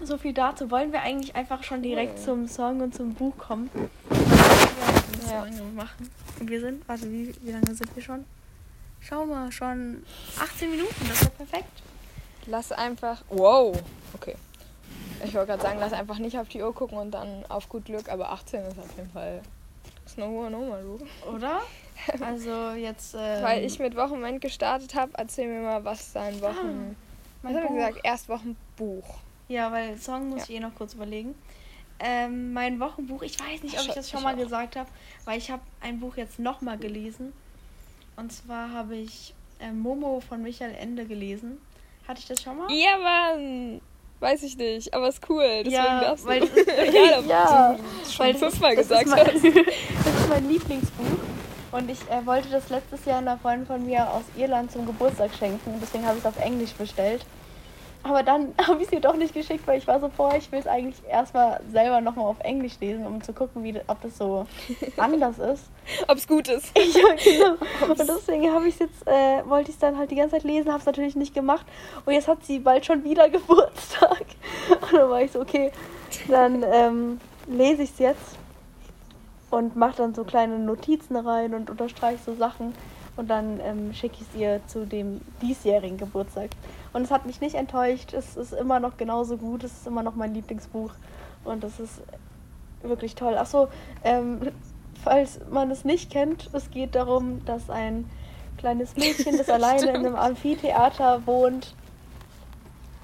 so 0.04 0.18
viel 0.18 0.34
dazu. 0.34 0.72
Wollen 0.72 0.92
wir 0.92 1.02
eigentlich 1.02 1.36
einfach 1.36 1.64
schon 1.64 1.82
direkt 1.82 2.18
Cool. 2.20 2.24
zum 2.26 2.48
Song 2.48 2.82
und 2.82 2.96
zum 2.96 3.14
Buch 3.14 3.38
kommen? 3.38 3.70
Ja. 5.30 5.46
Ja. 5.46 5.64
machen. 5.76 6.10
Und 6.40 6.50
wir 6.50 6.60
sind, 6.60 6.88
warte, 6.88 7.10
wie, 7.12 7.34
wie 7.42 7.52
lange 7.52 7.74
sind 7.76 7.96
wir 7.96 8.04
schon? 8.04 8.26
Schau 9.00 9.26
mal, 9.26 9.52
schon 9.52 10.04
18 10.40 10.70
Minuten, 10.70 10.94
das 11.08 11.22
ist 11.22 11.24
ja 11.24 11.30
perfekt. 11.30 11.82
Lass 12.48 12.72
einfach. 12.72 13.22
Wow, 13.30 13.76
okay. 14.14 14.36
Ich 15.24 15.34
wollte 15.34 15.48
gerade 15.52 15.62
sagen, 15.62 15.78
lass 15.80 15.94
einfach 15.94 16.18
nicht 16.18 16.38
auf 16.38 16.50
die 16.50 16.62
Uhr 16.62 16.74
gucken 16.74 16.98
und 16.98 17.12
dann 17.12 17.46
auf 17.50 17.70
gut 17.70 17.86
Glück, 17.86 18.10
aber 18.10 18.32
18 18.32 18.62
ist 18.64 18.80
auf 18.80 18.98
jeden 18.98 19.10
Fall. 19.12 19.42
Das 20.12 20.18
ist 20.18 20.24
eine 20.24 20.30
hohe 20.34 20.52
Nummer, 20.52 20.82
du. 20.82 21.00
Oder? 21.34 21.62
Also 22.20 22.72
jetzt. 22.72 23.16
Ähm, 23.18 23.44
Weil 23.44 23.64
ich 23.64 23.80
mit 23.80 23.96
Wochenend 23.96 24.42
gestartet 24.42 24.94
habe, 24.94 25.14
erzähl 25.18 25.48
mir 25.48 25.62
mal, 25.62 25.86
was 25.86 26.12
dein 26.12 26.42
Wochen. 26.42 26.96
Ah, 26.98 27.44
mein 27.44 27.56
was 27.56 27.62
Buch. 27.64 27.76
gesagt? 27.76 28.00
Erst 28.04 28.28
Wochenbuch. 28.28 29.06
Ja, 29.48 29.72
weil 29.72 29.98
Song 29.98 30.28
muss 30.30 30.40
Ja. 30.40 30.44
ich 30.50 30.56
eh 30.56 30.60
noch 30.60 30.76
kurz 30.76 30.96
überlegen. 30.96 31.34
Ähm, 32.00 32.52
mein 32.52 32.78
Wochenbuch, 32.82 33.22
ich 33.22 33.40
weiß 33.40 33.64
nicht, 33.64 33.80
ob 33.80 33.88
ich 33.88 33.94
das 33.94 34.10
schon 34.10 34.22
mal 34.24 34.36
gesagt 34.36 34.76
habe, 34.76 34.90
weil 35.24 35.38
ich 35.38 35.50
habe 35.50 35.62
ein 35.80 36.00
Buch 36.02 36.18
jetzt 36.18 36.40
nochmal 36.40 36.78
gelesen. 36.78 37.32
Und 38.18 38.34
zwar 38.34 38.72
habe 38.74 38.98
ich 38.98 39.34
äh, 39.60 39.72
Momo 39.72 40.20
von 40.20 40.42
Michael 40.42 40.76
Ende 40.76 41.06
gelesen. 41.06 41.58
Hatte 42.06 42.20
ich 42.20 42.28
das 42.28 42.42
schon 42.42 42.58
mal? 42.58 42.68
Ja, 42.70 42.98
Mann! 42.98 43.80
Weiß 44.22 44.44
ich 44.44 44.56
nicht, 44.56 44.94
aber 44.94 45.10
ist 45.10 45.20
cool. 45.30 45.44
Deswegen 45.44 45.72
Ja, 45.74 46.00
darfst 46.02 46.26
weil 46.26 46.40
du. 46.42 46.46
ist- 46.46 46.68
Egal, 46.68 47.20
ob 47.20 47.28
ja, 47.28 47.74
du 47.74 47.84
es 48.04 48.20
weil 48.20 48.32
schon 48.34 48.40
fünfmal 48.40 48.76
gesagt 48.76 49.08
mein, 49.08 49.20
hast. 49.20 49.34
das 49.36 49.44
ist 49.44 50.30
mein 50.30 50.48
Lieblingsbuch. 50.48 51.06
Und 51.74 51.90
ich 51.90 52.00
äh, 52.10 52.26
wollte 52.26 52.50
das 52.50 52.70
letztes 52.70 53.04
Jahr 53.06 53.18
einer 53.18 53.38
Freundin 53.40 53.66
von 53.66 53.86
mir 53.86 54.10
aus 54.10 54.24
Irland 54.38 54.72
zum 54.72 54.86
Geburtstag 54.86 55.32
schenken. 55.38 55.74
Deswegen 55.82 56.06
habe 56.06 56.18
ich 56.18 56.24
es 56.24 56.28
auf 56.30 56.38
Englisch 56.40 56.72
bestellt. 56.74 57.26
Aber 58.04 58.24
dann 58.24 58.54
habe 58.68 58.82
ich 58.82 58.88
es 58.88 58.94
ihr 58.94 59.00
doch 59.00 59.16
nicht 59.16 59.34
geschickt, 59.34 59.66
weil 59.68 59.78
ich 59.78 59.88
war 59.88 60.00
so 60.00 60.10
vor, 60.10 60.36
ich 60.36 60.52
will 60.52 60.60
es 60.60 60.68
eigentlich 60.68 60.96
erstmal 61.10 61.62
selber 61.72 62.02
nochmal 62.02 62.26
auf 62.26 62.40
Englisch 62.40 62.80
lesen, 62.80 63.06
um 63.06 63.22
zu 63.22 63.34
gucken, 63.34 63.64
wie, 63.64 63.80
ob 63.88 64.02
das 64.02 64.18
so 64.18 64.46
anders 64.98 65.40
ist. 65.40 65.66
Ob's 66.08 66.28
gut 66.28 66.48
ist. 66.48 66.72
Ja, 66.92 67.16
genau. 67.24 67.56
Und 67.90 68.00
deswegen 68.00 68.52
habe 68.52 68.68
ich 68.68 68.78
jetzt, 68.80 69.08
äh, 69.08 69.48
wollte 69.48 69.70
ich 69.70 69.76
es 69.76 69.80
dann 69.80 69.98
halt 69.98 70.12
die 70.12 70.16
ganze 70.16 70.36
Zeit 70.36 70.44
lesen, 70.44 70.70
habe 70.70 70.80
es 70.80 70.86
natürlich 70.86 71.16
nicht 71.16 71.34
gemacht. 71.34 71.66
Und 72.06 72.14
jetzt 72.14 72.28
hat 72.28 72.44
sie 72.44 72.60
bald 72.60 72.86
schon 72.86 73.04
wieder 73.04 73.30
Geburtstag. 73.30 74.26
Und 74.70 74.94
dann 74.94 75.10
war 75.10 75.22
ich 75.22 75.32
so, 75.32 75.40
okay, 75.40 75.72
dann 76.28 76.64
ähm, 76.64 77.20
lese 77.48 77.84
ich 77.84 77.92
es 77.92 78.00
jetzt 78.00 78.38
und 79.50 79.76
mache 79.76 79.98
dann 79.98 80.14
so 80.14 80.24
kleine 80.24 80.60
Notizen 80.60 81.16
rein 81.16 81.54
und 81.54 81.70
unterstreiche 81.70 82.20
so 82.26 82.36
Sachen. 82.36 82.74
Und 83.18 83.30
dann 83.30 83.60
ähm, 83.60 83.94
schicke 83.94 84.16
ich 84.22 84.28
es 84.30 84.40
ihr 84.40 84.62
zu 84.68 84.86
dem 84.86 85.22
diesjährigen 85.42 85.98
Geburtstag. 85.98 86.50
Und 86.94 87.04
es 87.04 87.12
hat 87.12 87.26
mich 87.26 87.42
nicht 87.42 87.56
enttäuscht. 87.56 88.14
Es 88.14 88.36
ist 88.36 88.54
immer 88.54 88.80
noch 88.80 88.98
genauso 88.98 89.38
gut. 89.38 89.64
Es 89.64 89.72
ist 89.72 89.88
immer 89.88 90.04
noch 90.04 90.16
mein 90.16 90.34
Lieblingsbuch. 90.34 90.92
Und 91.44 91.64
es 91.64 91.80
ist 91.80 92.02
wirklich 92.82 93.16
toll. 93.16 93.38
Achso, 93.38 93.70
ähm, 94.04 94.52
falls 95.04 95.40
man 95.50 95.72
es 95.72 95.86
nicht 95.86 96.12
kennt, 96.12 96.50
es 96.54 96.70
geht 96.72 96.96
darum, 96.96 97.44
dass 97.46 97.70
ein 97.70 98.10
kleines 98.58 98.96
Mädchen, 98.96 99.38
das 99.38 99.50
alleine 99.50 99.90
in 99.90 99.96
einem 99.96 100.16
Amphitheater 100.16 101.26
wohnt, 101.26 101.76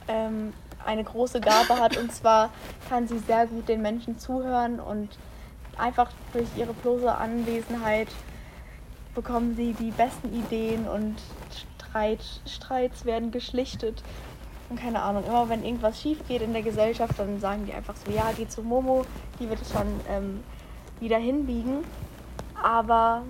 ähm, 0.07 0.53
eine 0.85 1.03
große 1.03 1.41
Gabe 1.41 1.79
hat. 1.79 1.97
Und 1.97 2.13
zwar 2.13 2.49
kann 2.89 3.07
sie 3.07 3.19
sehr 3.19 3.47
gut 3.47 3.67
den 3.67 3.81
Menschen 3.81 4.19
zuhören 4.19 4.79
und 4.79 5.09
einfach 5.77 6.11
durch 6.33 6.47
ihre 6.55 6.73
bloße 6.73 7.13
Anwesenheit 7.13 8.07
bekommen 9.13 9.55
sie 9.55 9.73
die 9.73 9.91
besten 9.91 10.33
Ideen 10.33 10.87
und 10.87 11.15
Streit, 11.87 12.19
Streits 12.45 13.05
werden 13.05 13.31
geschlichtet. 13.31 14.03
Und 14.69 14.79
keine 14.79 15.01
Ahnung, 15.01 15.23
immer 15.25 15.47
wenn 15.49 15.63
irgendwas 15.63 16.01
schief 16.01 16.19
geht 16.27 16.41
in 16.41 16.53
der 16.53 16.61
Gesellschaft, 16.61 17.13
dann 17.17 17.39
sagen 17.39 17.65
die 17.65 17.73
einfach 17.73 17.95
so, 17.95 18.11
ja, 18.11 18.31
geh 18.35 18.47
zu 18.47 18.61
Momo, 18.61 19.05
die 19.39 19.49
wird 19.49 19.61
es 19.61 19.71
schon 19.71 19.87
ähm, 20.09 20.43
wieder 20.99 21.17
hinbiegen. 21.17 21.85
Aber 22.61 23.23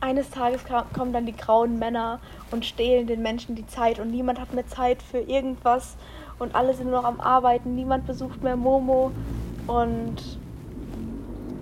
eines 0.00 0.30
Tages 0.30 0.62
kommen 0.94 1.12
dann 1.12 1.26
die 1.26 1.36
grauen 1.36 1.78
Männer 1.78 2.20
und 2.50 2.64
stehlen 2.64 3.06
den 3.06 3.22
Menschen 3.22 3.54
die 3.54 3.66
Zeit 3.66 3.98
und 3.98 4.10
niemand 4.10 4.38
hat 4.38 4.52
mehr 4.52 4.66
Zeit 4.66 5.02
für 5.02 5.18
irgendwas 5.18 5.96
und 6.38 6.54
alle 6.54 6.74
sind 6.74 6.90
nur 6.90 7.02
noch 7.02 7.08
am 7.08 7.20
Arbeiten, 7.20 7.74
niemand 7.74 8.06
besucht 8.06 8.42
mehr 8.42 8.56
Momo 8.56 9.10
und 9.66 10.38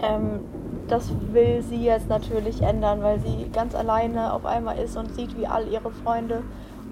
ähm, 0.00 0.40
das 0.88 1.10
will 1.32 1.62
sie 1.62 1.84
jetzt 1.84 2.08
natürlich 2.08 2.62
ändern, 2.62 3.02
weil 3.02 3.20
sie 3.20 3.48
ganz 3.52 3.74
alleine 3.74 4.32
auf 4.32 4.44
einmal 4.44 4.78
ist 4.78 4.96
und 4.96 5.14
sieht, 5.14 5.36
wie 5.36 5.46
all 5.46 5.66
ihre 5.68 5.90
Freunde 5.90 6.42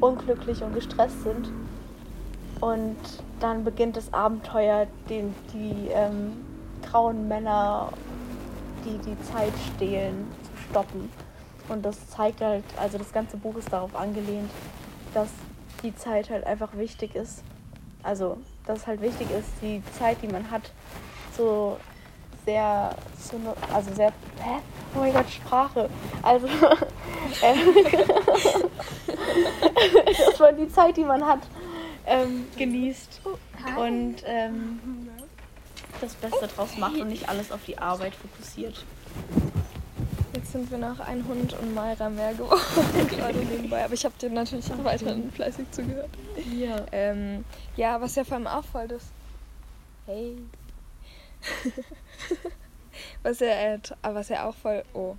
unglücklich 0.00 0.62
und 0.62 0.74
gestresst 0.74 1.22
sind. 1.22 1.50
Und 2.60 2.96
dann 3.40 3.64
beginnt 3.64 3.96
das 3.96 4.12
Abenteuer, 4.12 4.86
den 5.08 5.34
die 5.52 5.88
ähm, 5.90 6.32
grauen 6.82 7.28
Männer, 7.28 7.88
die 8.84 8.98
die 8.98 9.20
Zeit 9.22 9.52
stehlen, 9.74 10.26
zu 10.42 10.70
stoppen. 10.70 11.10
Und 11.68 11.84
das 11.84 12.08
zeigt 12.08 12.40
halt, 12.40 12.64
also 12.76 12.98
das 12.98 13.12
ganze 13.12 13.36
Buch 13.36 13.56
ist 13.56 13.72
darauf 13.72 13.94
angelehnt, 13.94 14.50
dass 15.14 15.28
die 15.82 15.94
Zeit 15.94 16.30
halt 16.30 16.46
einfach 16.46 16.76
wichtig 16.76 17.14
ist. 17.14 17.42
Also, 18.02 18.38
dass 18.66 18.86
halt 18.86 19.00
wichtig 19.00 19.28
ist, 19.30 19.48
die 19.62 19.82
Zeit, 19.98 20.18
die 20.22 20.28
man 20.28 20.50
hat, 20.50 20.62
so 21.36 21.78
sehr, 22.44 22.94
also 23.72 23.94
sehr, 23.94 24.08
hä? 24.40 24.60
Oh 24.94 25.00
mein 25.00 25.12
Gott, 25.12 25.28
Sprache. 25.30 25.88
Also, 26.22 26.46
äh, 26.46 27.54
dass 30.26 30.38
man 30.38 30.56
die 30.56 30.68
Zeit, 30.68 30.96
die 30.96 31.04
man 31.04 31.24
hat, 31.26 31.40
ähm, 32.06 32.46
genießt 32.56 33.20
und 33.76 34.16
ähm, 34.26 35.08
das 36.00 36.14
Beste 36.14 36.46
draus 36.48 36.76
macht 36.76 36.96
und 36.96 37.08
nicht 37.08 37.28
alles 37.28 37.50
auf 37.50 37.64
die 37.66 37.78
Arbeit 37.78 38.14
fokussiert. 38.14 38.84
Jetzt 40.34 40.52
sind 40.52 40.70
wir 40.70 40.78
nach 40.78 41.00
ein 41.00 41.26
Hund 41.26 41.56
und 41.60 41.74
Mayra 41.74 42.10
mehr 42.10 42.34
geworden, 42.34 42.60
gerade 43.08 43.38
nebenbei. 43.38 43.84
Aber 43.84 43.94
ich 43.94 44.04
habe 44.04 44.14
dir 44.20 44.30
natürlich 44.30 44.70
auch 44.72 44.84
weiterhin 44.84 45.30
fleißig 45.32 45.70
zugehört. 45.70 46.10
Ja. 46.52 46.84
Ähm, 46.92 47.44
ja, 47.76 48.00
was 48.00 48.16
ja 48.16 48.24
vor 48.24 48.36
allem 48.36 48.46
auffällt 48.46 48.92
ist. 48.92 49.06
Hey. 50.06 50.36
was 53.22 53.40
ja, 53.40 53.46
äh, 53.48 53.78
t- 53.78 53.94
was 54.02 54.28
ja 54.28 54.48
auch 54.48 54.54
voll. 54.54 54.84
Oh, 54.94 55.16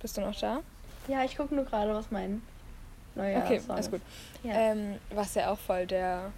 bist 0.00 0.16
du 0.16 0.20
noch 0.20 0.38
da? 0.38 0.60
Ja, 1.08 1.24
ich 1.24 1.36
gucke 1.36 1.54
nur 1.54 1.64
gerade, 1.64 1.94
was 1.94 2.10
mein 2.10 2.42
neuer 3.14 3.42
okay, 3.44 3.58
Song 3.60 3.72
alles 3.76 3.90
gut. 3.90 4.00
ist. 4.00 4.44
Ja. 4.44 4.54
Ähm, 4.54 4.96
was 5.10 5.34
ja 5.34 5.50
auch 5.50 5.58
voll 5.58 5.86
der. 5.86 6.32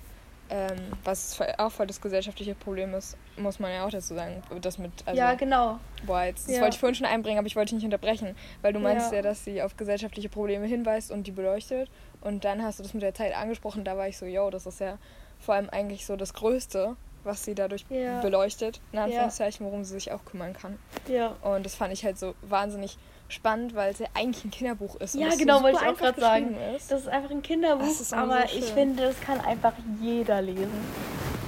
Ähm, 0.51 0.77
was 1.05 1.41
auch 1.57 1.73
voll 1.73 1.87
das 1.87 1.99
gesellschaftliche 1.99 2.55
Problem 2.55 2.93
ist, 2.93 3.17
muss 3.39 3.59
man 3.59 3.73
ja 3.73 3.87
auch 3.87 3.91
dazu 3.91 4.15
sagen. 4.15 4.43
Das 4.61 4.77
mit. 4.77 4.93
Also, 5.07 5.19
ja, 5.19 5.33
genau. 5.35 5.81
Boah, 6.05 6.25
jetzt, 6.25 6.47
das 6.49 6.57
Ja. 6.57 6.61
wollte 6.63 6.75
ich 6.75 6.81
vorhin 6.81 6.95
schon 6.95 7.07
einbringen, 7.07 7.39
aber 7.39 7.47
ich 7.47 7.57
wollte 7.57 7.71
dich 7.71 7.77
nicht 7.83 7.85
unterbrechen, 7.87 8.37
weil 8.61 8.75
du 8.75 8.79
meinst 8.79 9.11
ja. 9.11 9.17
Ja. 9.17 9.23
dass 9.23 9.43
sie 9.43 9.63
auf 9.63 9.79
gesellschaftliche 9.79 10.29
Probleme 10.29 10.67
hinweist 10.67 11.11
und 11.11 11.27
die 11.27 11.31
beleuchtet. 11.31 11.89
Und 12.21 12.45
dann 12.45 12.63
hast 12.63 12.79
du 12.79 12.83
das 12.83 12.93
mit 12.93 13.03
der 13.03 13.15
Zeit 13.15 13.35
angesprochen, 13.35 13.85
da 13.85 13.97
war 13.97 14.07
ich 14.07 14.19
so, 14.19 14.27
yo, 14.27 14.51
das 14.51 14.67
ist 14.67 14.81
ja 14.81 14.99
vor 15.41 15.55
allem 15.55 15.71
eigentlich 15.71 16.05
so 16.05 16.15
das 16.15 16.35
Größte, 16.35 16.95
was 17.25 17.45
sie 17.45 17.55
dadurch 17.55 17.85
Ja. 17.89 18.21
beleuchtet, 18.21 18.81
in 18.93 18.99
Anführungszeichen, 18.99 19.65
worum 19.67 19.85
sie 19.85 19.95
sich 19.95 20.13
auch 20.13 20.25
kümmern 20.25 20.53
kann. 20.53 20.79
Ja. 21.09 21.35
Und 21.43 21.65
das 21.67 21.75
fand 21.75 21.93
ich 21.93 22.05
halt 22.05 22.19
so 22.19 22.35
wahnsinnig 22.43 22.97
spannend, 23.29 23.75
weil 23.75 23.91
es 23.93 23.99
ja 23.99 24.07
eigentlich 24.15 24.45
ein 24.45 24.51
Kinderbuch 24.51 24.97
ist. 24.97 25.15
Ja, 25.15 25.31
genau, 25.37 25.63
wollte 25.63 25.79
ich 25.83 25.89
auch 25.89 25.97
gerade 25.97 26.21
sagen. 26.21 26.57
Ist. 26.77 26.91
Das 26.91 27.01
ist 27.03 27.09
einfach 27.09 27.31
ein 27.31 27.43
Kinderbuch, 27.43 27.85
aber 28.13 28.47
so 28.49 28.59
ich 28.59 28.67
finde, 28.67 29.03
das 29.07 29.21
kann 29.21 29.41
einfach 29.41 29.73
jeder 30.01 30.43
lesen. 30.43 30.71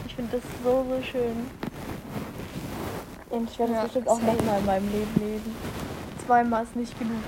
Ich 0.06 0.14
finde 0.14 0.38
das 0.38 0.42
so, 0.64 0.84
so 0.88 1.02
schön. 1.02 1.46
Und 3.30 3.50
ich 3.50 3.58
werde 3.58 3.72
Ja, 3.72 3.78
das 3.82 3.86
bestimmt 3.92 4.08
auch 4.08 4.20
nochmal 4.20 4.58
in 4.60 4.66
meinem 4.66 4.90
Leben 4.92 5.12
lesen. 5.20 5.54
Zweimal 6.24 6.62
ist 6.64 6.76
nicht 6.76 6.98
genug. 6.98 7.22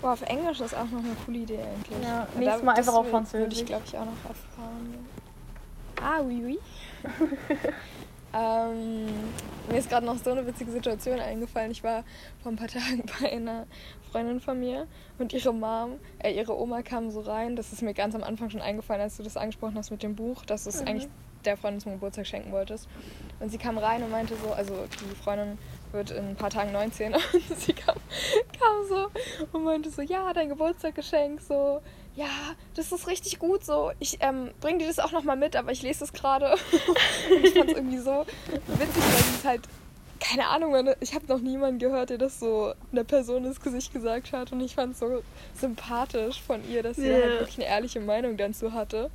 Boah, 0.00 0.12
auf 0.12 0.22
Englisch 0.22 0.60
ist 0.60 0.74
auch 0.74 0.84
noch 0.90 0.98
eine 0.98 1.14
coole 1.24 1.38
Idee 1.38 1.58
eigentlich. 1.58 1.96
Ja, 2.04 2.26
nächstes 2.38 2.62
Mal 2.62 2.74
einfach 2.76 2.92
auf 2.94 3.04
will- 3.06 3.12
Würde 3.12 3.26
Französisch. 3.26 3.60
ich, 3.60 3.66
glaube 3.66 3.82
ich, 3.86 3.96
auch 3.96 4.04
noch 4.04 4.12
erfahren. 4.28 5.08
Ah, 6.02 6.20
oui, 6.20 6.42
oui. 6.44 6.58
ähm, 8.34 9.06
mir 9.70 9.78
ist 9.78 9.88
gerade 9.88 10.04
noch 10.04 10.16
so 10.18 10.32
eine 10.32 10.44
witzige 10.44 10.72
Situation 10.72 11.20
eingefallen. 11.20 11.70
Ich 11.70 11.84
war 11.84 12.02
vor 12.42 12.50
ein 12.50 12.56
paar 12.56 12.66
Tagen 12.66 13.04
bei 13.20 13.30
einer 13.30 13.66
Freundin 14.10 14.40
von 14.40 14.58
mir 14.58 14.88
und 15.18 15.32
ihre 15.32 15.54
Mom, 15.54 16.00
äh, 16.18 16.32
ihre 16.32 16.58
Oma 16.58 16.82
kam 16.82 17.12
so 17.12 17.20
rein. 17.20 17.54
Das 17.54 17.72
ist 17.72 17.82
mir 17.82 17.94
ganz 17.94 18.16
am 18.16 18.24
Anfang 18.24 18.50
schon 18.50 18.60
eingefallen, 18.60 19.00
als 19.00 19.16
du 19.16 19.22
das 19.22 19.36
angesprochen 19.36 19.76
hast 19.76 19.92
mit 19.92 20.02
dem 20.02 20.16
Buch, 20.16 20.44
dass 20.44 20.64
du 20.64 20.70
es 20.70 20.80
eigentlich 20.80 21.08
der 21.44 21.56
Freundin 21.56 21.80
zum 21.80 21.92
Geburtstag 21.92 22.26
schenken 22.26 22.50
wolltest. 22.50 22.88
Und 23.38 23.50
sie 23.50 23.58
kam 23.58 23.78
rein 23.78 24.02
und 24.02 24.10
meinte 24.10 24.34
so, 24.36 24.52
also 24.52 24.74
die 25.00 25.14
Freundin 25.14 25.58
wird 25.92 26.10
in 26.10 26.30
ein 26.30 26.36
paar 26.36 26.50
Tagen 26.50 26.72
19 26.72 27.14
und 27.32 27.60
sie 27.60 27.72
kam, 27.72 27.96
kam 28.58 28.88
so 28.88 29.08
und 29.52 29.64
meinte 29.64 29.90
so, 29.90 30.02
ja, 30.02 30.32
dein 30.32 30.48
Geburtstaggeschenk, 30.48 31.40
so, 31.40 31.80
ja, 32.14 32.28
das 32.74 32.92
ist 32.92 33.06
richtig 33.06 33.38
gut, 33.38 33.64
so, 33.64 33.92
ich 33.98 34.18
ähm, 34.20 34.50
bring 34.60 34.78
dir 34.78 34.86
das 34.86 34.98
auch 34.98 35.12
nochmal 35.12 35.36
mit, 35.36 35.56
aber 35.56 35.72
ich 35.72 35.82
lese 35.82 36.00
das 36.00 36.12
gerade. 36.12 36.54
Ich 37.42 37.52
fand 37.52 37.70
es 37.70 37.76
irgendwie 37.76 37.98
so 37.98 38.24
witzig, 38.66 39.02
weil 39.02 39.38
es 39.38 39.44
halt, 39.44 39.60
keine 40.20 40.48
Ahnung, 40.48 40.74
ich 41.00 41.14
habe 41.14 41.26
noch 41.26 41.40
niemanden 41.40 41.78
gehört, 41.78 42.10
der 42.10 42.18
das 42.18 42.38
so 42.38 42.74
einer 42.92 43.04
Person 43.04 43.44
ins 43.44 43.60
Gesicht 43.60 43.92
gesagt 43.92 44.32
hat 44.32 44.52
und 44.52 44.60
ich 44.60 44.74
fand 44.74 44.92
es 44.92 44.98
so 45.00 45.22
sympathisch 45.54 46.40
von 46.42 46.60
ihr, 46.70 46.82
dass 46.82 46.96
sie 46.96 47.08
Ja. 47.08 47.20
halt 47.20 47.38
wirklich 47.40 47.58
eine 47.58 47.66
ehrliche 47.66 48.00
Meinung 48.00 48.36
dazu 48.36 48.72
hatte. 48.72 49.10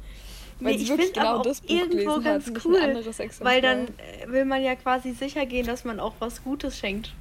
Weil 0.60 0.72
Nee, 0.72 0.78
sie 0.80 0.84
ich 0.86 0.90
wirklich 0.90 1.14
genau 1.14 1.44
das 1.44 1.62
Buch 1.62 1.70
irgendwo 1.70 2.20
ganz 2.20 2.48
hat, 2.48 2.66
cool, 2.66 2.78
ein 2.78 2.84
anderes 2.90 3.20
Exemplar. 3.20 3.54
Weil 3.54 3.62
dann 3.62 3.88
äh, 3.90 4.28
will 4.28 4.46
man 4.46 4.64
ja 4.64 4.76
quasi 4.76 5.12
sicher 5.12 5.46
gehen, 5.46 5.68
dass 5.68 5.84
man 5.86 6.00
auch 6.00 6.14
was 6.20 6.44
Gutes 6.44 6.78
schenkt. 6.80 7.14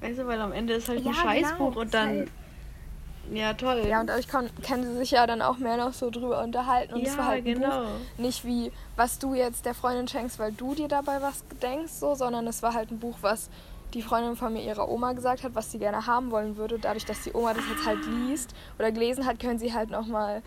Weißt 0.00 0.20
du, 0.20 0.26
weil 0.26 0.40
am 0.40 0.52
Ende 0.52 0.74
ist 0.74 0.88
halt 0.88 1.00
ein 1.00 1.06
Ja, 1.06 1.14
Scheißbuch 1.14 1.70
genau, 1.70 1.80
und 1.80 1.92
dann. 1.94 2.18
safe. 2.20 2.30
Ja, 3.32 3.54
toll. 3.54 3.82
Ja, 3.88 4.00
und 4.00 4.10
kon- 4.30 4.50
können 4.66 4.84
sie 4.84 4.98
sich 4.98 5.10
ja 5.12 5.26
dann 5.26 5.40
auch 5.42 5.56
mehr 5.58 5.76
noch 5.76 5.92
so 5.92 6.10
drüber 6.10 6.42
unterhalten. 6.42 6.94
Und 6.94 7.02
es 7.02 7.12
Ja, 7.12 7.18
war 7.18 7.26
halt 7.28 7.44
genau. 7.44 7.80
Buch, 7.84 7.88
nicht 8.18 8.44
wie, 8.44 8.70
was 8.96 9.18
du 9.18 9.34
jetzt 9.34 9.64
der 9.64 9.74
Freundin 9.74 10.06
schenkst, 10.08 10.38
weil 10.38 10.52
du 10.52 10.74
dir 10.74 10.88
dabei 10.88 11.22
was 11.22 11.42
denkst, 11.62 11.92
so, 11.92 12.14
sondern 12.14 12.46
es 12.46 12.62
war 12.62 12.74
halt 12.74 12.90
ein 12.90 12.98
Buch, 12.98 13.16
was 13.22 13.48
die 13.94 14.02
Freundin 14.02 14.36
von 14.36 14.52
mir 14.52 14.62
ihrer 14.62 14.88
Oma 14.88 15.12
gesagt 15.12 15.42
hat, 15.44 15.54
was 15.54 15.70
sie 15.70 15.78
gerne 15.78 16.06
haben 16.06 16.30
wollen 16.32 16.56
würde. 16.56 16.78
Dadurch, 16.78 17.06
dass 17.06 17.22
die 17.22 17.32
Oma 17.32 17.54
das 17.54 17.64
jetzt 17.70 17.86
halt 17.86 18.00
Ah. 18.06 18.10
liest 18.28 18.54
oder 18.78 18.90
gelesen 18.92 19.24
hat, 19.24 19.38
können 19.40 19.58
sie 19.58 19.72
halt 19.72 19.90
nochmal 19.90 20.42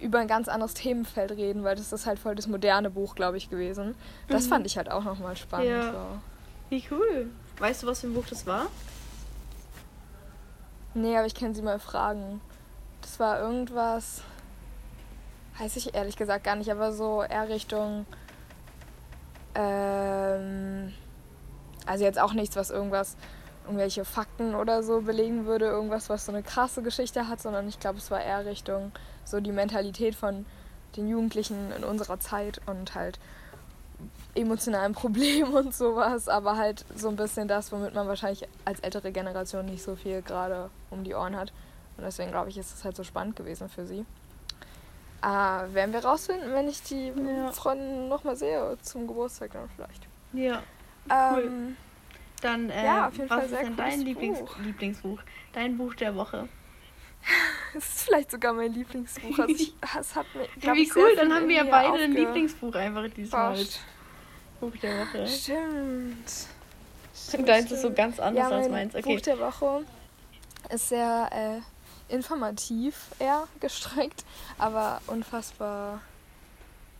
über 0.00 0.18
ein 0.18 0.28
ganz 0.28 0.48
anderes 0.48 0.74
Themenfeld 0.74 1.30
reden, 1.32 1.62
weil 1.64 1.76
das 1.76 1.92
ist 1.92 2.06
halt 2.06 2.18
voll 2.18 2.34
das 2.34 2.46
moderne 2.48 2.90
Buch, 2.90 3.14
glaube 3.14 3.36
ich, 3.38 3.48
gewesen. 3.48 3.94
Das 4.28 4.46
fand 4.46 4.66
ich 4.66 4.76
halt 4.76 4.90
auch 4.90 5.04
nochmal 5.04 5.36
spannend. 5.36 5.68
Mhm. 5.68 5.72
Ja. 5.74 5.92
So. 5.92 5.98
Wie 6.70 6.84
cool. 6.90 7.30
Weißt 7.58 7.82
du, 7.82 7.86
was 7.86 8.00
für 8.00 8.08
ein 8.08 8.14
Buch 8.14 8.26
das 8.28 8.46
war? 8.46 8.66
Nee, 10.96 11.14
aber 11.14 11.26
ich 11.26 11.34
kann 11.34 11.52
sie 11.52 11.60
mal 11.60 11.78
fragen. 11.78 12.40
Das 13.02 13.20
war 13.20 13.38
irgendwas. 13.38 14.22
Weiß 15.58 15.76
ich 15.76 15.94
ehrlich 15.94 16.16
gesagt 16.16 16.44
gar 16.44 16.56
nicht, 16.56 16.70
aber 16.70 16.90
so 16.90 17.22
eher 17.22 17.50
Richtung. 17.50 18.06
Ähm, 19.54 20.94
also 21.84 22.02
jetzt 22.02 22.18
auch 22.18 22.32
nichts, 22.32 22.56
was 22.56 22.70
irgendwas, 22.70 23.18
irgendwelche 23.66 24.06
Fakten 24.06 24.54
oder 24.54 24.82
so 24.82 25.02
belegen 25.02 25.44
würde, 25.44 25.66
irgendwas, 25.66 26.08
was 26.08 26.24
so 26.24 26.32
eine 26.32 26.42
krasse 26.42 26.82
Geschichte 26.82 27.28
hat, 27.28 27.42
sondern 27.42 27.68
ich 27.68 27.78
glaube, 27.78 27.98
es 27.98 28.10
war 28.10 28.22
eher 28.22 28.46
Richtung 28.46 28.90
so 29.26 29.40
die 29.40 29.52
Mentalität 29.52 30.14
von 30.14 30.46
den 30.96 31.08
Jugendlichen 31.08 31.72
in 31.72 31.84
unserer 31.84 32.20
Zeit 32.20 32.62
und 32.64 32.94
halt 32.94 33.18
emotionalen 34.36 34.92
Problemen 34.94 35.52
und 35.54 35.74
sowas, 35.74 36.28
aber 36.28 36.56
halt 36.56 36.84
so 36.94 37.08
ein 37.08 37.16
bisschen 37.16 37.48
das, 37.48 37.72
womit 37.72 37.94
man 37.94 38.06
wahrscheinlich 38.08 38.46
als 38.64 38.80
ältere 38.80 39.12
Generation 39.12 39.66
nicht 39.66 39.82
so 39.82 39.96
viel 39.96 40.22
gerade 40.22 40.70
um 40.90 41.04
die 41.04 41.14
Ohren 41.14 41.36
hat. 41.36 41.52
Und 41.96 42.04
deswegen 42.04 42.30
glaube 42.30 42.50
ich, 42.50 42.58
ist 42.58 42.74
es 42.74 42.84
halt 42.84 42.94
so 42.96 43.04
spannend 43.04 43.36
gewesen 43.36 43.68
für 43.68 43.86
sie. 43.86 44.04
Äh, 45.22 45.26
werden 45.74 45.92
wir 45.92 46.04
rausfinden, 46.04 46.52
wenn 46.52 46.68
ich 46.68 46.82
die 46.82 47.08
Ja. 47.08 47.50
Freundin 47.52 48.08
nochmal 48.08 48.36
sehe, 48.36 48.76
zum 48.82 49.06
Geburtstag 49.06 49.52
dann 49.52 49.68
vielleicht. 49.74 50.06
Ja. 50.32 50.62
Cool. 51.08 51.44
Ähm, 51.44 51.76
Dann, 52.42 52.68
äh, 52.68 52.84
Ja, 52.84 53.08
auf 53.08 53.16
jeden 53.16 53.30
was 53.30 53.36
Fall 53.36 53.44
ist 53.46 53.50
sehr 53.50 53.62
denn 53.62 53.76
dein 53.76 54.00
Lieblings 54.02 54.38
Buch. 54.40 54.58
Lieblingsbuch? 54.58 55.18
Dein 55.54 55.78
Buch 55.78 55.94
der 55.94 56.14
Woche. 56.14 56.48
es 57.74 57.84
ist 57.86 58.02
vielleicht 58.04 58.30
sogar 58.30 58.52
mein 58.52 58.72
Lieblingsbuch. 58.72 59.38
Also 59.38 59.54
ich, 59.54 59.74
es 59.98 60.14
hat 60.14 60.26
mir, 60.34 60.46
glaub 60.60 60.76
Wie 60.76 60.92
cool, 60.94 61.16
dann 61.16 61.32
haben 61.32 61.48
wir 61.48 61.56
ja 61.56 61.64
beide 61.64 62.04
ein 62.04 62.12
Lieblingsbuch 62.12 62.74
einfach 62.74 63.08
diesmal. 63.08 63.56
Forscht. 63.56 63.80
Buch 64.60 64.76
der 64.82 65.06
Woche. 65.06 65.26
Stimmt. 65.26 66.30
Stimmt, 67.14 67.48
Deins 67.48 67.70
ist 67.72 67.82
so 67.82 67.92
ganz 67.92 68.18
anders 68.18 68.50
ja, 68.50 68.56
als 68.56 68.68
mein 68.68 68.72
meins. 68.72 68.94
Okay. 68.94 69.14
Buch 69.14 69.22
der 69.22 69.38
Woche 69.38 69.84
ist 70.70 70.88
sehr 70.88 71.28
äh, 71.32 72.12
informativ 72.12 73.10
eher 73.18 73.46
gestrickt, 73.60 74.24
aber 74.58 75.00
unfassbar, 75.06 76.00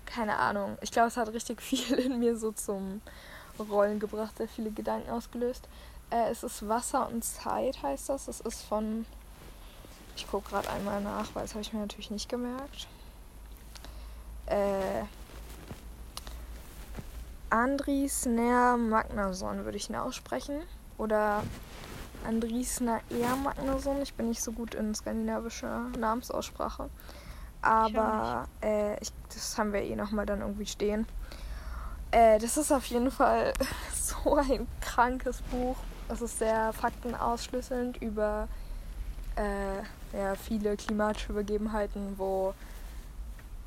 keine 0.04 0.36
Ahnung. 0.38 0.78
Ich 0.80 0.90
glaube, 0.90 1.08
es 1.08 1.16
hat 1.16 1.32
richtig 1.32 1.60
viel 1.62 1.94
in 1.94 2.18
mir 2.18 2.36
so 2.36 2.52
zum 2.52 3.00
Rollen 3.58 3.98
gebracht, 3.98 4.36
sehr 4.38 4.48
viele 4.48 4.70
Gedanken 4.70 5.10
ausgelöst. 5.10 5.68
Äh, 6.10 6.30
es 6.30 6.42
ist 6.42 6.68
Wasser 6.68 7.08
und 7.08 7.24
Zeit, 7.24 7.82
heißt 7.82 8.08
das. 8.08 8.28
Es 8.28 8.40
ist 8.40 8.62
von, 8.62 9.06
ich 10.16 10.28
gucke 10.28 10.50
gerade 10.50 10.70
einmal 10.70 11.00
nach, 11.00 11.34
weil 11.34 11.42
das 11.42 11.52
habe 11.52 11.62
ich 11.62 11.72
mir 11.72 11.80
natürlich 11.80 12.10
nicht 12.10 12.28
gemerkt. 12.28 12.86
äh, 14.46 15.02
Andrisner 17.50 18.76
Magnason 18.76 19.64
würde 19.64 19.76
ich 19.76 19.88
ihn 19.88 19.96
aussprechen. 19.96 20.62
Oder 20.98 21.42
Andrisner 22.26 23.00
eher 23.10 23.36
Magnason. 23.36 24.02
Ich 24.02 24.14
bin 24.14 24.28
nicht 24.28 24.42
so 24.42 24.52
gut 24.52 24.74
in 24.74 24.94
skandinavischer 24.94 25.86
Namensaussprache. 25.98 26.88
Aber 27.62 28.48
äh, 28.62 29.00
ich, 29.00 29.12
das 29.32 29.58
haben 29.58 29.72
wir 29.72 29.82
eh 29.82 29.96
nochmal 29.96 30.26
dann 30.26 30.40
irgendwie 30.40 30.66
stehen. 30.66 31.06
Äh, 32.10 32.38
das 32.38 32.56
ist 32.56 32.72
auf 32.72 32.86
jeden 32.86 33.10
Fall 33.10 33.52
so 33.94 34.36
ein 34.36 34.66
krankes 34.80 35.42
Buch. 35.42 35.76
Es 36.08 36.22
ist 36.22 36.38
sehr 36.38 36.72
faktenausschlüsselnd 36.72 38.00
über 38.00 38.48
äh, 39.36 40.16
ja, 40.16 40.34
viele 40.34 40.76
klimatische 40.76 41.32
Begebenheiten, 41.32 42.14
wo, 42.16 42.54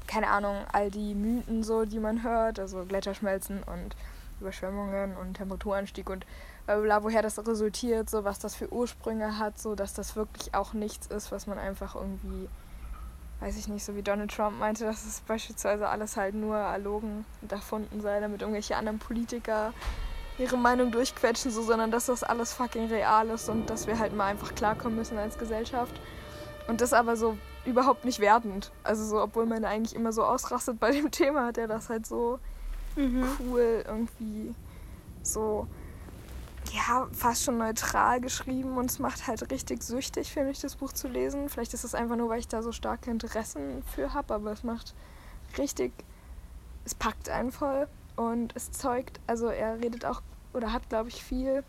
keine 0.10 0.28
Ahnung, 0.28 0.66
all 0.72 0.90
die 0.90 1.14
Mythen 1.14 1.62
so, 1.64 1.86
die 1.86 2.00
man 2.00 2.24
hört, 2.24 2.58
also 2.58 2.84
Gletscherschmelzen 2.84 3.62
und 3.62 3.96
Überschwemmungen 4.42 5.16
und 5.16 5.36
Temperaturanstieg 5.36 6.10
und 6.10 6.26
bla, 6.66 7.04
woher 7.04 7.22
das 7.22 7.38
resultiert, 7.46 8.10
so 8.10 8.24
was 8.24 8.40
das 8.40 8.56
für 8.56 8.74
Ursprünge 8.74 9.38
hat, 9.38 9.60
so 9.60 9.76
dass 9.76 9.94
das 9.94 10.16
wirklich 10.16 10.56
auch 10.56 10.74
nichts 10.74 11.06
ist, 11.08 11.32
was 11.32 11.46
man 11.46 11.60
einfach 11.60 11.94
irgendwie, 11.94 12.50
weiß 13.40 13.56
ich 13.58 13.68
nicht, 13.68 13.86
so 13.86 13.96
wie 13.96 14.02
Donald 14.02 14.32
Trump 14.32 14.58
meinte, 14.58 14.84
dass 14.84 15.06
es 15.06 15.22
beispielsweise 15.22 15.88
alles 15.88 16.18
halt 16.18 16.34
nur 16.34 16.58
erlogen 16.58 17.24
und 17.44 17.52
erfunden 17.52 18.02
sei, 18.02 18.20
damit 18.20 18.42
irgendwelche 18.42 18.78
anderen 18.78 18.98
Politiker 18.98 19.74
ihre 20.40 20.58
Meinung 20.58 20.92
durchquetschen, 20.92 21.52
so, 21.52 21.62
sondern 21.62 21.92
dass 21.92 22.08
das 22.08 22.24
alles 22.24 22.52
fucking 22.54 22.88
real 22.88 23.30
ist 23.30 23.48
und 23.48 23.70
dass 23.70 23.86
wir 23.86 24.00
halt 24.00 24.16
mal 24.16 24.26
einfach 24.26 24.56
klarkommen 24.56 24.98
müssen 24.98 25.20
als 25.20 25.38
Gesellschaft. 25.38 26.00
Und 26.68 26.82
das 26.82 26.94
aber 26.94 27.16
so 27.16 27.38
überhaupt 27.70 28.06
nicht 28.06 28.20
wertend. 28.20 28.72
Also 28.84 29.06
so, 29.06 29.22
obwohl 29.22 29.46
man 29.46 29.66
eigentlich 29.66 29.96
immer 29.96 30.12
so 30.12 30.24
ausrastet 30.24 30.80
bei 30.80 30.92
dem 30.92 31.12
Thema, 31.12 31.46
hat 31.46 31.58
er 31.58 31.68
das 31.68 31.90
halt 31.90 32.06
so 32.06 32.40
cool 32.98 33.84
irgendwie 33.88 34.54
so 35.24 35.68
ja, 36.74 37.08
fast 37.12 37.44
schon 37.44 37.58
neutral 37.58 38.22
geschrieben 38.22 38.78
und 38.78 38.92
es 38.92 39.00
macht 39.00 39.28
halt 39.28 39.50
richtig 39.52 39.84
süchtig, 39.84 40.32
finde 40.32 40.52
ich, 40.52 40.60
das 40.60 40.76
Buch 40.76 40.94
zu 40.94 41.08
lesen. 41.08 41.50
Vielleicht 41.50 41.74
ist 41.74 41.84
es 41.84 41.96
einfach 41.96 42.16
nur, 42.16 42.30
weil 42.30 42.40
ich 42.40 42.48
da 42.48 42.62
so 42.62 42.72
starke 42.72 43.10
Interessen 43.10 43.84
für 43.84 44.14
habe, 44.14 44.34
aber 44.34 44.52
es 44.52 44.64
macht 44.64 44.94
richtig, 45.58 45.92
es 46.86 46.94
packt 46.94 47.30
einen 47.30 47.52
voll 47.52 47.88
und 48.16 48.56
es 48.56 48.72
zeugt, 48.72 49.20
also 49.28 49.48
er 49.48 49.80
redet 49.80 50.06
auch 50.06 50.22
oder 50.54 50.74
hat, 50.74 50.90
glaube 50.90 51.10
ich, 51.10 51.24
viel 51.24 51.64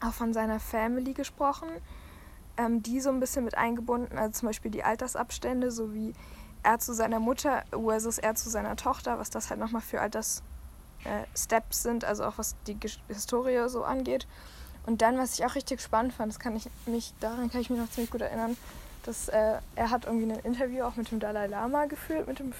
auch 0.00 0.12
von 0.12 0.32
seiner 0.32 0.60
Family 0.60 1.12
gesprochen, 1.12 1.68
ähm, 2.56 2.82
die 2.82 3.00
so 3.00 3.10
ein 3.10 3.20
bisschen 3.20 3.44
mit 3.44 3.56
eingebunden, 3.56 4.18
also 4.18 4.32
zum 4.32 4.48
Beispiel 4.48 4.70
die 4.70 4.84
Altersabstände, 4.84 5.70
so 5.70 5.94
wie 5.94 6.14
er 6.62 6.78
zu 6.78 6.92
seiner 6.92 7.20
Mutter 7.20 7.64
versus 7.70 8.18
er 8.18 8.34
zu 8.34 8.50
seiner 8.50 8.76
Tochter, 8.76 9.18
was 9.18 9.30
das 9.30 9.50
halt 9.50 9.60
nochmal 9.60 9.82
für 9.82 10.00
Alters 10.00 10.42
äh, 11.04 11.24
Steps 11.36 11.82
sind, 11.82 12.04
also 12.04 12.24
auch 12.24 12.36
was 12.36 12.54
die 12.66 12.78
Gesch 12.78 13.00
Historie 13.08 13.68
so 13.68 13.84
angeht. 13.84 14.26
Und 14.86 15.02
dann, 15.02 15.18
was 15.18 15.38
ich 15.38 15.44
auch 15.44 15.54
richtig 15.54 15.80
spannend 15.80 16.12
fand, 16.12 16.32
das 16.32 16.38
kann 16.38 16.56
ich 16.56 16.68
mich, 16.86 17.14
daran 17.20 17.50
kann 17.50 17.60
ich 17.60 17.70
mich 17.70 17.78
noch 17.78 17.90
ziemlich 17.90 18.10
gut 18.10 18.20
erinnern, 18.22 18.56
dass 19.04 19.28
äh, 19.28 19.58
er 19.76 19.90
hat 19.90 20.06
irgendwie 20.06 20.32
ein 20.32 20.38
Interview 20.40 20.84
auch 20.84 20.96
mit 20.96 21.10
dem 21.10 21.20
Dalai 21.20 21.46
Lama 21.46 21.86
geführt, 21.86 22.26
mit 22.26 22.38
dem 22.38 22.52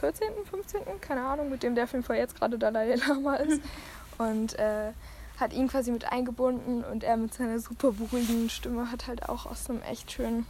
14., 0.00 0.28
15., 0.50 0.80
keine 1.00 1.22
Ahnung, 1.22 1.50
mit 1.50 1.62
dem 1.62 1.74
der 1.74 1.84
auf 1.84 1.92
jeden 1.92 2.04
Fall 2.04 2.16
jetzt 2.16 2.36
gerade 2.36 2.58
Dalai 2.58 2.94
Lama 2.94 3.36
ist. 3.36 3.60
Und 4.18 4.58
äh, 4.58 4.92
hat 5.38 5.52
ihn 5.52 5.68
quasi 5.68 5.90
mit 5.92 6.10
eingebunden 6.10 6.84
und 6.84 7.04
er 7.04 7.16
mit 7.16 7.32
seiner 7.34 7.58
super 7.60 7.92
beruhigenden 7.92 8.50
Stimme 8.50 8.90
hat 8.90 9.06
halt 9.06 9.28
auch 9.28 9.46
aus 9.46 9.70
einem 9.70 9.82
echt 9.82 10.10
schönen 10.10 10.46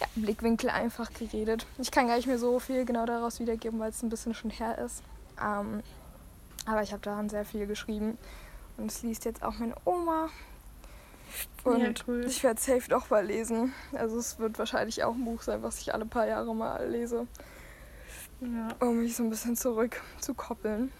ja, 0.00 0.06
Blickwinkel 0.16 0.70
einfach 0.70 1.12
geredet. 1.12 1.66
Ich 1.78 1.90
kann 1.90 2.06
gar 2.06 2.16
nicht 2.16 2.26
mehr 2.26 2.38
so 2.38 2.58
viel 2.58 2.84
genau 2.84 3.06
daraus 3.06 3.40
wiedergeben, 3.40 3.78
weil 3.80 3.90
es 3.90 4.02
ein 4.02 4.08
bisschen 4.10 4.34
schon 4.34 4.50
her 4.50 4.78
ist. 4.78 5.02
Ähm, 5.42 5.82
aber 6.66 6.82
ich 6.82 6.92
habe 6.92 7.02
daran 7.02 7.28
sehr 7.30 7.44
viel 7.44 7.66
geschrieben. 7.66 8.18
Und 8.76 8.90
es 8.90 9.02
liest 9.02 9.24
jetzt 9.24 9.42
auch 9.42 9.54
meine 9.58 9.74
Oma. 9.84 10.28
Und 11.64 11.80
Ja, 11.80 12.04
cool. 12.06 12.24
ich 12.26 12.42
werde 12.42 12.60
safe 12.60 12.88
doch 12.88 13.08
mal 13.10 13.24
lesen. 13.24 13.72
Also 13.92 14.18
es 14.18 14.38
wird 14.38 14.58
wahrscheinlich 14.58 15.04
auch 15.04 15.14
ein 15.14 15.24
Buch 15.24 15.42
sein, 15.42 15.62
was 15.62 15.80
ich 15.80 15.94
alle 15.94 16.04
paar 16.06 16.26
Jahre 16.26 16.54
mal 16.54 16.88
lese, 16.88 17.26
Ja. 18.40 18.68
um 18.80 18.98
mich 19.00 19.16
so 19.16 19.22
ein 19.22 19.30
bisschen 19.30 19.56
zurück 19.56 20.00
zu 20.20 20.34
koppeln. 20.34 20.90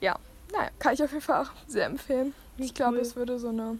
Ja, 0.00 0.18
naja, 0.52 0.70
kann 0.78 0.94
ich 0.94 1.02
auf 1.02 1.10
jeden 1.10 1.22
Fall 1.22 1.42
auch 1.42 1.50
sehr 1.66 1.86
empfehlen. 1.86 2.34
Ich 2.58 2.74
glaube, 2.74 2.96
Cool. 2.96 3.02
es 3.02 3.16
würde 3.16 3.38
so 3.38 3.48
eine... 3.48 3.78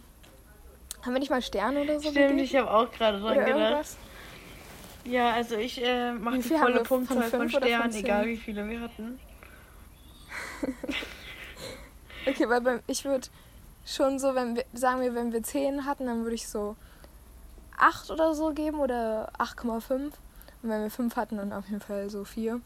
Haben 1.01 1.13
wir 1.13 1.19
nicht 1.19 1.31
mal 1.31 1.41
Sterne 1.41 1.81
oder 1.81 1.99
so? 1.99 2.11
Stimmt, 2.11 2.39
ich 2.41 2.55
habe 2.55 2.69
auch 2.71 2.91
gerade 2.91 3.19
dran 3.19 3.35
Oder 3.37 3.45
gedacht. 3.45 3.59
irgendwas? 3.59 3.97
Ja, 5.03 5.33
also 5.33 5.55
ich 5.55 5.83
äh, 5.83 6.13
mache 6.13 6.37
die 6.37 6.49
volle 6.49 6.83
Punktzahl 6.83 7.23
von, 7.23 7.49
von 7.49 7.49
Sternen, 7.49 7.93
egal 7.95 8.27
wie 8.27 8.37
viele 8.37 8.67
wir 8.69 8.81
hatten. 8.81 9.19
Okay, 12.27 12.47
weil 12.47 12.61
beim, 12.61 12.79
ich 12.85 13.03
würde 13.03 13.27
schon 13.83 14.19
so, 14.19 14.35
wenn 14.35 14.55
wir, 14.55 14.63
sagen 14.73 15.01
wir, 15.01 15.15
wenn 15.15 15.33
wir 15.33 15.41
10 15.41 15.87
hatten, 15.87 16.05
dann 16.05 16.21
würde 16.21 16.35
ich 16.35 16.47
so 16.47 16.75
8 17.79 18.11
oder 18.11 18.35
so 18.35 18.51
geben 18.53 18.79
oder 18.79 19.31
8,5. 19.39 19.91
Und 19.93 20.13
wenn 20.61 20.83
wir 20.83 20.91
5 20.91 21.15
hatten, 21.15 21.37
dann 21.37 21.51
auf 21.51 21.65
jeden 21.65 21.81
Fall 21.81 22.11
so 22.11 22.23
4. 22.23 22.61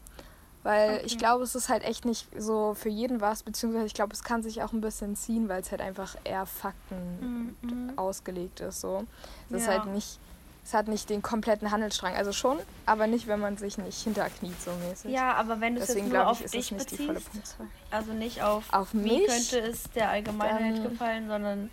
Weil 0.66 0.96
ich 1.04 1.12
Okay. 1.12 1.18
glaube, 1.18 1.44
es 1.44 1.54
ist 1.54 1.68
halt 1.68 1.84
echt 1.84 2.04
nicht 2.04 2.26
so 2.36 2.74
für 2.74 2.88
jeden 2.88 3.20
was, 3.20 3.44
beziehungsweise 3.44 3.86
ich 3.86 3.94
glaube, 3.94 4.12
es 4.12 4.24
kann 4.24 4.42
sich 4.42 4.64
auch 4.64 4.72
ein 4.72 4.80
bisschen 4.80 5.14
ziehen, 5.14 5.48
weil 5.48 5.60
es 5.62 5.70
halt 5.70 5.80
einfach 5.80 6.16
eher 6.24 6.44
Fakten 6.44 7.54
Mhm. 7.62 7.92
ausgelegt 7.96 8.58
ist. 8.58 8.80
So. 8.80 9.04
Es 9.48 9.54
ist 9.54 9.66
Ja. 9.66 9.74
halt 9.74 9.86
nicht, 9.86 10.18
es 10.64 10.74
hat 10.74 10.88
nicht 10.88 11.08
den 11.08 11.22
kompletten 11.22 11.70
Handelsstrang. 11.70 12.16
Also 12.16 12.32
schon, 12.32 12.58
aber 12.84 13.06
nicht, 13.06 13.28
wenn 13.28 13.38
man 13.38 13.56
sich 13.56 13.78
nicht 13.78 14.02
hinterkniet 14.02 14.60
so 14.60 14.72
mäßig. 14.72 15.12
Ja, 15.12 15.34
aber 15.34 15.60
wenn 15.60 15.76
du 15.76 15.80
es 15.82 15.86
jetzt 15.94 16.04
nur 16.04 16.26
auf 16.26 16.40
ich, 16.40 16.46
ist 16.46 16.54
dich 16.54 16.64
es 16.66 16.70
nicht 16.72 16.90
die 16.90 16.96
volle 16.96 17.20
beziehst, 17.20 17.56
also 17.92 18.12
nicht 18.12 18.42
auf, 18.42 18.72
Auf 18.72 18.92
wie 18.92 18.98
mich? 19.20 19.26
könnte 19.28 19.60
es 19.60 19.84
der 19.92 20.10
Allgemeinheit 20.10 20.82
gefallen, 20.82 21.28
sondern 21.28 21.70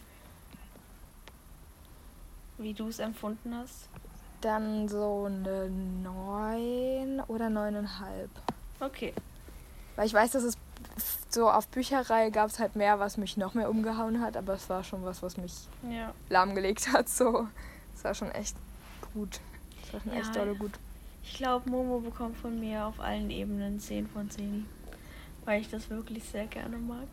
wie 2.60 2.76
du 2.76 2.90
es 2.90 3.00
empfunden 3.00 3.56
hast. 3.56 3.90
Dann 4.42 4.88
so 4.88 5.24
eine 5.26 5.68
9 5.72 7.22
oder 7.28 7.48
9,5. 7.48 8.30
Okay. 8.86 9.14
Weil 9.96 10.08
ich 10.08 10.14
weiß, 10.14 10.32
dass 10.32 10.44
es 10.44 10.58
so 11.30 11.50
auf 11.50 11.68
Bücherreihe 11.68 12.32
gab 12.32 12.50
es 12.50 12.60
halt 12.60 12.76
mehr, 12.76 13.00
was 13.00 13.18
mich 13.18 13.38
noch 13.38 13.54
mehr 13.54 13.70
umgehauen 13.70 14.22
hat, 14.22 14.38
aber 14.38 14.54
es 14.54 14.70
war 14.70 14.84
schon 14.84 15.04
was, 15.04 15.22
was 15.24 15.38
mich 15.38 15.54
Ja. 15.90 16.14
lahmgelegt 16.30 16.92
hat. 16.94 17.10
So, 17.10 17.48
es 17.96 18.04
war 18.04 18.14
schon 18.14 18.30
echt 18.32 18.56
gut. 19.14 19.40
Es 19.86 19.94
war 19.94 20.02
schon 20.02 20.14
Ja. 20.14 20.20
echt 20.20 20.36
dolle 20.36 20.56
gut. 20.56 20.72
Ich 21.24 21.36
glaube, 21.36 21.70
Momo 21.70 22.00
bekommt 22.00 22.38
von 22.38 22.60
mir 22.60 22.86
auf 22.86 23.00
allen 23.00 23.30
Ebenen 23.30 23.80
10 23.80 24.08
von 24.08 24.30
10. 24.30 24.66
Weil 25.46 25.62
ich 25.62 25.70
das 25.70 25.90
wirklich 25.90 26.24
sehr 26.26 26.46
gerne 26.48 26.78
mag. 26.78 27.08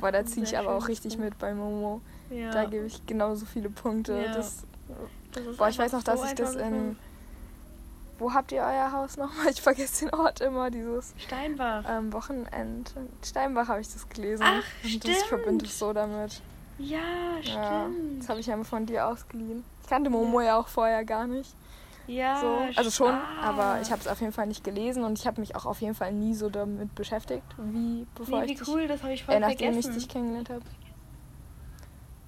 Boah, 0.00 0.10
da 0.10 0.24
ziehe 0.24 0.44
ich 0.44 0.56
aber 0.58 0.74
auch 0.76 0.88
richtig 0.88 1.16
Buch. 1.16 1.24
mit 1.24 1.38
bei 1.38 1.54
Momo. 1.54 2.00
Ja. 2.30 2.50
Da 2.50 2.64
gebe 2.64 2.86
ich 2.86 3.04
genauso 3.06 3.46
viele 3.46 3.70
Punkte. 3.70 4.20
Ja. 4.20 4.32
Das, 4.32 4.64
Das 5.32 5.56
boah, 5.56 5.68
ich 5.68 5.78
weiß 5.78 5.92
noch, 5.92 6.02
dass 6.02 6.20
so 6.20 6.26
ich 6.26 6.34
das 6.34 6.54
in. 6.56 6.94
Buch. 6.94 6.96
Wo 8.18 8.32
habt 8.32 8.50
ihr 8.52 8.62
euer 8.62 8.92
Haus 8.92 9.16
nochmal? 9.16 9.46
Ich 9.50 9.60
vergesse 9.60 10.06
den 10.06 10.14
Ort 10.14 10.40
immer, 10.40 10.70
dieses 10.70 11.14
Steinbach. 11.18 11.84
ähm, 11.88 12.12
Wochenend. 12.12 12.94
Steinbach 13.24 13.68
habe 13.68 13.80
ich 13.80 13.92
das 13.92 14.08
gelesen. 14.08 14.44
Ach, 14.46 14.62
Und 14.84 15.04
das, 15.04 15.10
ich 15.10 15.24
verbinde 15.24 15.64
stimmt. 15.64 15.72
es 15.72 15.78
so 15.78 15.92
damit. 15.92 16.40
Ja, 16.78 16.98
Ja, 17.42 17.86
stimmt. 17.86 18.20
das 18.22 18.28
habe 18.28 18.40
ich 18.40 18.46
ja 18.46 18.62
von 18.64 18.86
dir 18.86 19.06
ausgeliehen. 19.06 19.64
Ich 19.82 19.88
kannte 19.88 20.10
Momo 20.10 20.40
ja 20.40 20.58
auch 20.58 20.68
vorher 20.68 21.04
gar 21.04 21.26
nicht. 21.26 21.54
Ja, 22.06 22.40
So. 22.40 22.58
Also 22.76 22.90
schon, 22.90 23.12
ah. 23.14 23.22
aber 23.42 23.80
ich 23.82 23.90
habe 23.90 24.00
es 24.00 24.06
auf 24.06 24.20
jeden 24.20 24.32
Fall 24.32 24.46
nicht 24.46 24.62
gelesen 24.62 25.02
und 25.04 25.18
ich 25.18 25.26
habe 25.26 25.40
mich 25.40 25.56
auch 25.56 25.66
auf 25.66 25.80
jeden 25.80 25.94
Fall 25.94 26.12
nie 26.12 26.34
so 26.34 26.48
damit 26.50 26.94
beschäftigt, 26.94 27.42
wie 27.58 28.06
bevor 28.14 28.38
Nee, 28.40 28.44
ich 28.44 28.50
wie 28.52 28.54
dich, 28.64 28.68
cool, 28.68 28.86
das 28.86 29.02
habe 29.02 29.12
ich 29.12 29.24
voll 29.24 29.34
äh, 29.34 29.40
nachdem 29.40 29.72
vergessen. 29.72 29.90
ich 29.90 29.96
dich 30.04 30.08
kennengelernt 30.08 30.50
habe. 30.50 30.62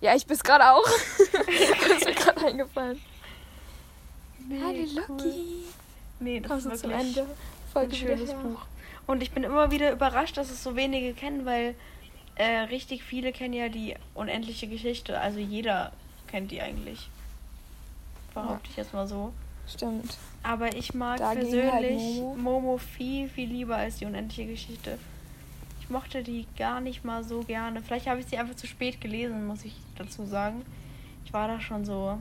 Ja, 0.00 0.14
ich 0.14 0.26
bin's 0.26 0.42
gerade 0.42 0.64
auch. 0.72 0.84
das 1.18 1.96
ist 1.98 2.06
mir 2.06 2.14
gerade 2.14 2.46
eingefallen. 2.46 3.00
Nee, 4.48 4.60
Hallo 4.62 5.04
cool. 5.08 5.16
Loki. 5.16 5.64
Nee, 6.20 6.40
das 6.40 6.50
Kommst 6.50 6.66
ist 6.66 6.82
wirklich 6.82 7.00
Ende? 7.00 7.26
Folge 7.72 7.92
ein 7.92 7.96
schönes. 7.96 8.32
Buch. 8.32 8.62
Und 9.06 9.22
ich 9.22 9.30
bin 9.30 9.44
immer 9.44 9.70
wieder 9.70 9.92
überrascht, 9.92 10.36
dass 10.36 10.50
es 10.50 10.62
so 10.62 10.76
wenige 10.76 11.14
kennen, 11.14 11.46
weil 11.46 11.74
äh, 12.34 12.60
richtig 12.60 13.02
viele 13.02 13.32
kennen 13.32 13.54
ja 13.54 13.68
die 13.68 13.94
unendliche 14.14 14.66
Geschichte. 14.66 15.18
Also 15.20 15.38
jeder 15.38 15.92
kennt 16.26 16.50
die 16.50 16.60
eigentlich. 16.60 17.08
Behaupte 18.34 18.70
ich 18.70 18.76
jetzt 18.76 18.92
mal 18.92 19.06
so. 19.06 19.32
Stimmt. 19.66 20.16
Aber 20.42 20.74
ich 20.74 20.94
mag 20.94 21.18
Dagegen 21.18 21.50
persönlich 21.50 21.72
halt 21.72 22.20
Momo. 22.20 22.36
Momo 22.36 22.78
viel, 22.78 23.28
viel 23.28 23.48
lieber 23.48 23.76
als 23.76 23.96
die 23.96 24.06
unendliche 24.06 24.46
Geschichte. 24.46 24.98
Ich 25.80 25.90
mochte 25.90 26.22
die 26.22 26.46
gar 26.56 26.80
nicht 26.80 27.04
mal 27.04 27.24
so 27.24 27.40
gerne. 27.40 27.82
Vielleicht 27.82 28.06
habe 28.06 28.20
ich 28.20 28.26
sie 28.26 28.38
einfach 28.38 28.56
zu 28.56 28.66
spät 28.66 29.00
gelesen, 29.00 29.46
muss 29.46 29.64
ich 29.64 29.74
dazu 29.96 30.26
sagen. 30.26 30.64
Ich 31.24 31.32
war 31.32 31.48
da 31.48 31.60
schon 31.60 31.84
so, 31.84 32.18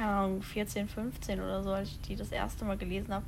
keine 0.00 0.12
Ahnung, 0.12 0.42
14, 0.42 0.88
15 0.88 1.40
oder 1.40 1.62
so, 1.62 1.72
als 1.72 1.90
ich 1.90 2.00
die 2.00 2.16
das 2.16 2.32
erste 2.32 2.64
Mal 2.64 2.78
gelesen 2.78 3.12
habe. 3.12 3.24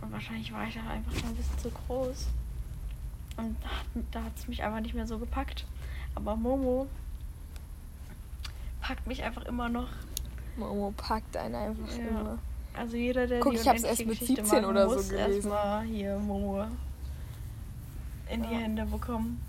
Und 0.00 0.10
wahrscheinlich 0.10 0.52
war 0.52 0.66
ich 0.66 0.74
da 0.74 0.80
einfach 0.90 1.12
schon 1.12 1.28
ein 1.28 1.36
bisschen 1.36 1.58
zu 1.58 1.70
groß. 1.70 2.26
Und 3.36 3.56
da 4.10 4.24
hat 4.24 4.32
es 4.36 4.48
mich 4.48 4.64
einfach 4.64 4.80
nicht 4.80 4.94
mehr 4.94 5.06
so 5.06 5.16
gepackt. 5.18 5.64
Aber 6.16 6.34
Momo 6.34 6.88
packt 8.80 9.06
mich 9.06 9.22
einfach 9.22 9.44
immer 9.44 9.68
noch. 9.68 9.88
Momo 10.56 10.92
packt 10.96 11.36
einen 11.36 11.54
einfach 11.54 11.88
Ja. 11.96 12.08
immer. 12.08 12.38
Also 12.76 12.96
jeder, 12.96 13.28
der 13.28 13.38
Guck, 13.38 13.52
die 13.52 13.58
ich 13.58 13.68
hab's 13.68 13.84
erst 13.84 14.00
mit 14.04 14.18
Geschichte 14.18 14.42
17 14.44 14.62
mag, 14.62 14.70
oder 14.70 14.88
so 14.88 14.96
muss 14.96 15.08
gelesen. 15.08 15.34
erstmal 15.34 15.84
hier 15.84 16.18
Momo 16.18 16.64
in 18.28 18.42
die 18.42 18.48
Ja. 18.52 18.58
Hände 18.58 18.84
bekommen. 18.86 19.40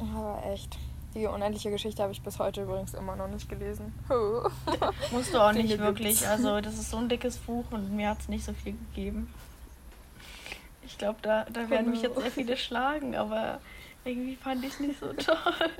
Aber 0.00 0.42
echt. 0.52 0.76
Die 1.14 1.26
unendliche 1.26 1.70
Geschichte 1.70 2.02
habe 2.02 2.12
ich 2.12 2.22
bis 2.22 2.38
heute 2.38 2.62
übrigens 2.62 2.94
immer 2.94 3.16
noch 3.16 3.28
nicht 3.28 3.48
gelesen. 3.48 3.92
Musst 5.10 5.34
du 5.34 5.38
auch 5.38 5.52
nicht 5.52 5.78
wirklich. 5.78 6.26
Also 6.26 6.60
das 6.62 6.74
ist 6.74 6.90
so 6.90 6.96
ein 6.96 7.08
dickes 7.08 7.36
Buch 7.36 7.64
und 7.70 7.94
mir 7.94 8.10
hat 8.10 8.20
es 8.20 8.28
nicht 8.28 8.44
so 8.44 8.54
viel 8.54 8.74
gegeben. 8.94 9.32
Ich 10.84 10.96
glaube, 10.96 11.18
da, 11.22 11.44
da 11.52 11.68
werden 11.68 11.90
mich 11.90 12.02
jetzt 12.02 12.18
sehr 12.18 12.30
viele 12.30 12.56
schlagen, 12.56 13.14
aber 13.14 13.60
irgendwie 14.04 14.36
fand 14.36 14.64
ich 14.64 14.72
es 14.72 14.80
nicht 14.80 15.00
so 15.00 15.06
toll. 15.12 15.70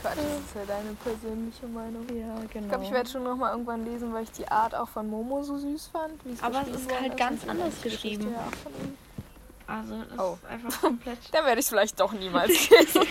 Quatsch, 0.00 0.16
das 0.16 0.24
ist 0.24 0.54
ja 0.54 0.64
deine 0.66 0.92
persönliche 1.02 1.66
Meinung. 1.66 2.06
Ja, 2.08 2.34
genau. 2.52 2.64
Ich 2.64 2.68
glaube, 2.68 2.84
ich 2.84 2.90
werde 2.90 3.08
schon 3.08 3.24
noch 3.24 3.36
mal 3.36 3.52
irgendwann 3.52 3.84
lesen, 3.84 4.12
weil 4.12 4.24
ich 4.24 4.32
die 4.32 4.48
Art 4.48 4.74
auch 4.74 4.88
von 4.88 5.08
Momo 5.08 5.42
so 5.42 5.58
süß 5.58 5.86
fand. 5.88 6.20
Aber 6.42 6.62
es 6.62 6.80
ist 6.80 7.00
halt 7.00 7.16
ganz 7.16 7.42
die 7.42 7.48
anders 7.48 7.80
geschrieben. 7.82 8.32
ja. 8.32 8.48
Also 9.66 9.94
das 10.10 10.18
Oh. 10.18 10.38
ist 10.42 10.46
einfach 10.48 10.80
komplett. 10.80 11.18
Dann 11.32 11.44
werde 11.44 11.58
ich 11.60 11.64
es 11.66 11.70
vielleicht 11.70 11.98
doch 11.98 12.12
niemals 12.12 12.50
lesen. 12.70 13.02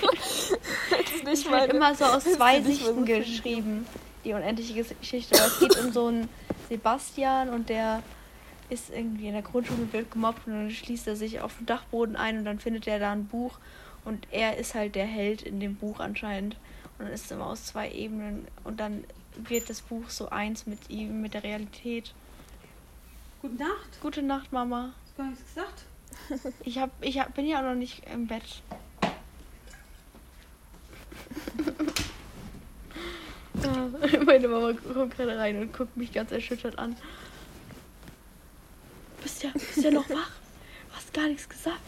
Jetzt 0.91 1.23
nicht 1.23 1.43
Ich 1.45 1.49
meine. 1.49 1.73
immer 1.73 1.95
so 1.95 2.05
aus 2.05 2.23
du 2.23 2.31
zwei 2.33 2.59
mal 2.59 2.63
Sichten 2.65 2.85
so 2.85 2.93
finden? 2.93 3.05
geschrieben, 3.05 3.87
die 4.23 4.33
unendliche 4.33 4.83
Geschichte. 4.83 5.35
Aber 5.37 5.47
es 5.47 5.59
geht 5.59 5.77
um 5.77 5.91
so 5.91 6.07
einen 6.07 6.29
Sebastian 6.69 7.49
und 7.49 7.69
der 7.69 8.01
ist 8.69 8.89
irgendwie 8.89 9.27
in 9.27 9.33
der 9.33 9.41
Grundschule 9.43 9.91
wird 9.93 10.09
gemobbt 10.11 10.47
und 10.47 10.53
dann 10.53 10.71
schließt 10.71 11.07
er 11.07 11.15
sich 11.15 11.39
auf 11.41 11.55
dem 11.57 11.65
Dachboden 11.67 12.15
ein 12.15 12.39
und 12.39 12.45
dann 12.45 12.59
findet 12.59 12.87
er 12.87 12.97
da 12.99 13.11
ein 13.11 13.25
Buch 13.27 13.59
und 14.05 14.25
er 14.31 14.57
ist 14.57 14.73
halt 14.73 14.95
der 14.95 15.05
Held 15.05 15.41
in 15.43 15.59
dem 15.59 15.75
Buch 15.75 15.99
anscheinend. 15.99 16.55
Und 16.97 17.05
dann 17.05 17.13
ist 17.13 17.25
es 17.25 17.31
immer 17.31 17.47
aus 17.47 17.65
zwei 17.65 17.91
Ebenen 17.91 18.47
und 18.63 18.79
dann 18.79 19.03
wird 19.35 19.69
das 19.69 19.81
Buch 19.81 20.09
so 20.09 20.29
eins 20.29 20.65
mit 20.65 20.89
ihm, 20.89 21.21
mit 21.21 21.33
der 21.33 21.43
Realität. 21.43 22.13
Gute 23.41 23.55
Nacht. 23.55 24.01
Gute 24.01 24.21
Nacht, 24.23 24.51
Mama. 24.53 24.93
Hast 25.03 25.17
gar 25.17 25.27
nichts 25.27 25.43
gesagt? 25.53 25.83
Ich, 26.63 26.79
hab, 26.79 26.89
ich 27.01 27.19
hab, 27.19 27.35
bin 27.35 27.45
ja 27.45 27.59
auch 27.59 27.63
noch 27.63 27.75
nicht 27.75 28.03
im 28.11 28.27
Bett. 28.27 28.43
Ja, 33.63 33.89
meine 34.25 34.47
Mama 34.47 34.73
kommt 34.73 35.15
gerade 35.15 35.37
rein 35.37 35.59
und 35.61 35.73
guckt 35.73 35.95
mich 35.97 36.11
ganz 36.13 36.31
erschüttert 36.31 36.77
an. 36.77 36.95
Bist 39.21 39.43
ja, 39.43 39.49
bist 39.53 39.77
ja 39.77 39.91
noch 39.91 40.09
wach? 40.09 40.31
Du 40.89 40.95
hast 40.95 41.13
gar 41.13 41.27
nichts 41.27 41.47
gesagt. 41.47 41.79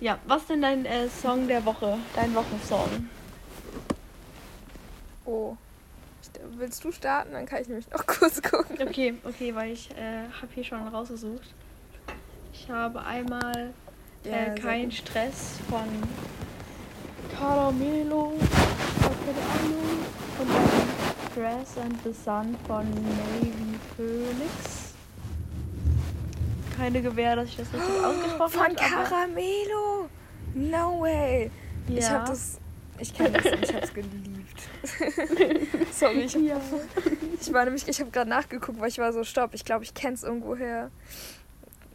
Ja, 0.00 0.18
was 0.26 0.42
ist 0.42 0.50
denn 0.50 0.62
dein 0.62 0.84
äh, 0.84 1.08
Song 1.08 1.48
der 1.48 1.64
Woche? 1.64 1.98
Dein 2.14 2.34
Wochensong? 2.34 3.08
Oh. 5.24 5.56
Willst 6.58 6.84
du 6.84 6.92
starten? 6.92 7.32
Dann 7.32 7.46
kann 7.46 7.62
ich 7.62 7.68
nämlich 7.68 7.90
noch 7.90 8.06
kurz 8.06 8.42
gucken. 8.42 8.76
Okay, 8.80 9.14
okay, 9.24 9.54
weil 9.54 9.72
ich 9.72 9.90
äh, 9.92 10.28
habe 10.40 10.52
hier 10.54 10.64
schon 10.64 10.86
rausgesucht. 10.86 11.54
Ich 12.66 12.72
habe 12.72 13.00
einmal 13.04 13.72
Ja, 14.24 14.30
äh, 14.32 14.44
sehr 14.46 14.54
kein 14.56 14.84
gut. 14.84 14.94
Stress 14.94 15.58
von 15.70 15.84
Caramelo, 17.38 18.32
keine 18.38 19.70
Ahnung. 19.70 19.98
Und 20.40 20.48
dann 20.48 21.34
Dress 21.34 21.78
and 21.78 21.96
the 22.02 22.12
Sun 22.12 22.56
von 22.66 22.84
Navy 22.90 23.52
Phoenix. 23.96 24.94
Keine 26.76 27.00
Gewähr, 27.02 27.36
dass 27.36 27.48
ich 27.50 27.56
das 27.56 27.72
richtig 27.72 28.04
ausgesprochen 28.04 28.50
Von 28.52 28.62
habe. 28.62 28.96
aber- 28.96 29.04
Caramelo! 29.08 30.08
No 30.54 31.00
way! 31.00 31.50
Ich 31.88 32.04
Ja. 32.04 32.10
hab 32.20 32.26
das. 32.26 32.58
Ich 32.98 33.12
kenne 33.14 33.30
das 33.38 33.52
und 33.52 33.62
ich 33.62 33.74
hab's 33.74 33.92
geliebt. 33.94 34.62
Sorry, 35.92 36.20
ich, 36.22 36.32
Ja. 36.34 36.56
ich 37.40 37.52
war 37.52 37.64
nämlich, 37.64 37.86
ich 37.86 38.00
habe 38.00 38.10
gerade 38.10 38.28
nachgeguckt, 38.30 38.80
weil 38.80 38.88
ich 38.88 38.98
war 38.98 39.12
so, 39.12 39.22
stopp, 39.22 39.50
ich 39.54 39.64
glaube, 39.64 39.84
ich 39.84 39.92
kenn's 39.94 40.22
irgendwoher. 40.22 40.90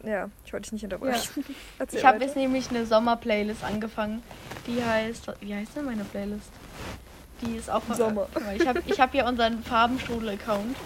Ja, 0.04 0.28
ich 0.44 0.52
wollte 0.52 0.64
dich 0.64 0.72
nicht 0.72 0.84
unterbrechen. 0.84 1.44
Erzähl 1.78 1.98
Ich 2.00 2.04
habe 2.04 2.22
jetzt 2.24 2.36
nämlich 2.36 2.68
eine 2.70 2.86
Sommer-Playlist 2.86 3.62
angefangen. 3.64 4.22
Die 4.66 4.82
heißt. 4.84 5.26
Wie 5.40 5.54
heißt 5.54 5.76
denn 5.76 5.84
meine 5.84 6.04
Playlist? 6.04 6.50
Die 7.40 7.56
ist 7.56 7.70
auch. 7.70 7.82
Sommer. 7.94 8.26
Guck 8.32 8.44
mal, 8.44 8.56
Ich 8.56 8.66
habe 8.66 8.82
ich 8.86 9.00
hab 9.00 9.12
hier 9.12 9.24
unseren 9.26 9.62
Farbenstrudel-Account. 9.62 10.76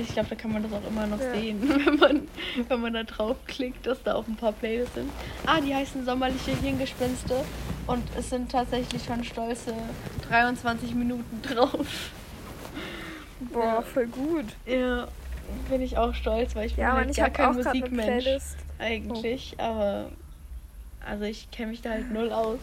Ich 0.00 0.08
glaube, 0.08 0.28
da 0.30 0.34
kann 0.36 0.52
man 0.52 0.62
das 0.62 0.72
auch 0.72 0.86
immer 0.88 1.06
noch 1.06 1.20
Ja. 1.20 1.32
sehen, 1.34 1.60
wenn 1.86 1.96
man, 1.96 2.28
wenn 2.68 2.80
man 2.80 2.92
da 2.94 3.02
draufklickt, 3.04 3.86
dass 3.86 4.02
da 4.02 4.14
auch 4.14 4.26
ein 4.26 4.36
paar 4.36 4.52
Playlists 4.52 4.94
sind. 4.94 5.10
Ah, 5.46 5.60
die 5.60 5.74
heißen 5.74 6.04
Sommerliche 6.04 6.52
Hirngespinste. 6.52 7.44
Und 7.86 8.02
es 8.16 8.30
sind 8.30 8.50
tatsächlich 8.50 9.04
schon 9.04 9.22
stolze 9.24 9.74
23 10.28 10.94
Minuten 10.94 11.42
drauf. 11.42 12.10
Boah, 13.52 13.82
voll 13.82 14.06
gut. 14.06 14.46
Ja, 14.66 15.08
bin 15.68 15.80
ich 15.82 15.96
auch 15.98 16.14
stolz, 16.14 16.54
weil 16.54 16.66
ich 16.66 16.74
bin 16.76 16.84
Ja, 16.84 16.92
halt 16.92 17.04
und 17.06 17.10
ich 17.10 17.16
gar 17.16 17.30
kein 17.30 17.54
Musikmensch 17.54 18.04
Playlist. 18.04 18.56
eigentlich, 18.78 19.54
aber 19.58 20.10
also 21.06 21.24
ich 21.24 21.50
kenne 21.50 21.70
mich 21.72 21.82
da 21.82 21.90
halt 21.90 22.10
null 22.10 22.32
aus. 22.32 22.58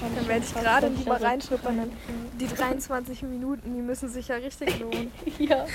Dann 0.00 0.26
werde 0.28 0.44
ich 0.44 0.52
gerade 0.54 0.90
verrückt. 0.90 1.22
reinschnuppern. 1.22 1.92
Die 2.40 2.48
23 2.48 3.22
Minuten, 3.22 3.74
die 3.74 3.80
müssen 3.80 4.08
sich 4.08 4.26
ja 4.28 4.36
richtig 4.36 4.78
lohnen. 4.80 5.12
Ja, 5.38 5.66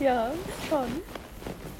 ja, 0.00 0.30
schon. 0.68 0.86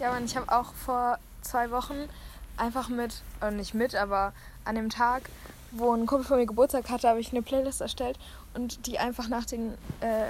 Ja, 0.01 0.17
und 0.17 0.25
ich 0.25 0.35
habe 0.37 0.51
auch 0.51 0.73
vor 0.73 1.19
zwei 1.43 1.71
Wochen 1.71 2.09
einfach 2.57 2.89
mit, 2.89 3.23
äh, 3.43 3.51
nicht 3.51 3.75
mit, 3.75 3.95
aber 3.95 4.33
an 4.65 4.77
dem 4.77 4.89
Tag, 4.89 5.29
wo 5.73 5.93
ein 5.93 6.07
Kumpel 6.07 6.27
von 6.27 6.39
mir 6.39 6.47
Geburtstag 6.47 6.89
hatte, 6.89 7.09
habe 7.09 7.21
ich 7.21 7.33
eine 7.33 7.43
Playlist 7.43 7.83
erstellt 7.83 8.19
und 8.55 8.87
die 8.87 8.99
einfach 8.99 9.29
nach 9.29 9.45
den 9.45 9.73
äh, 10.01 10.29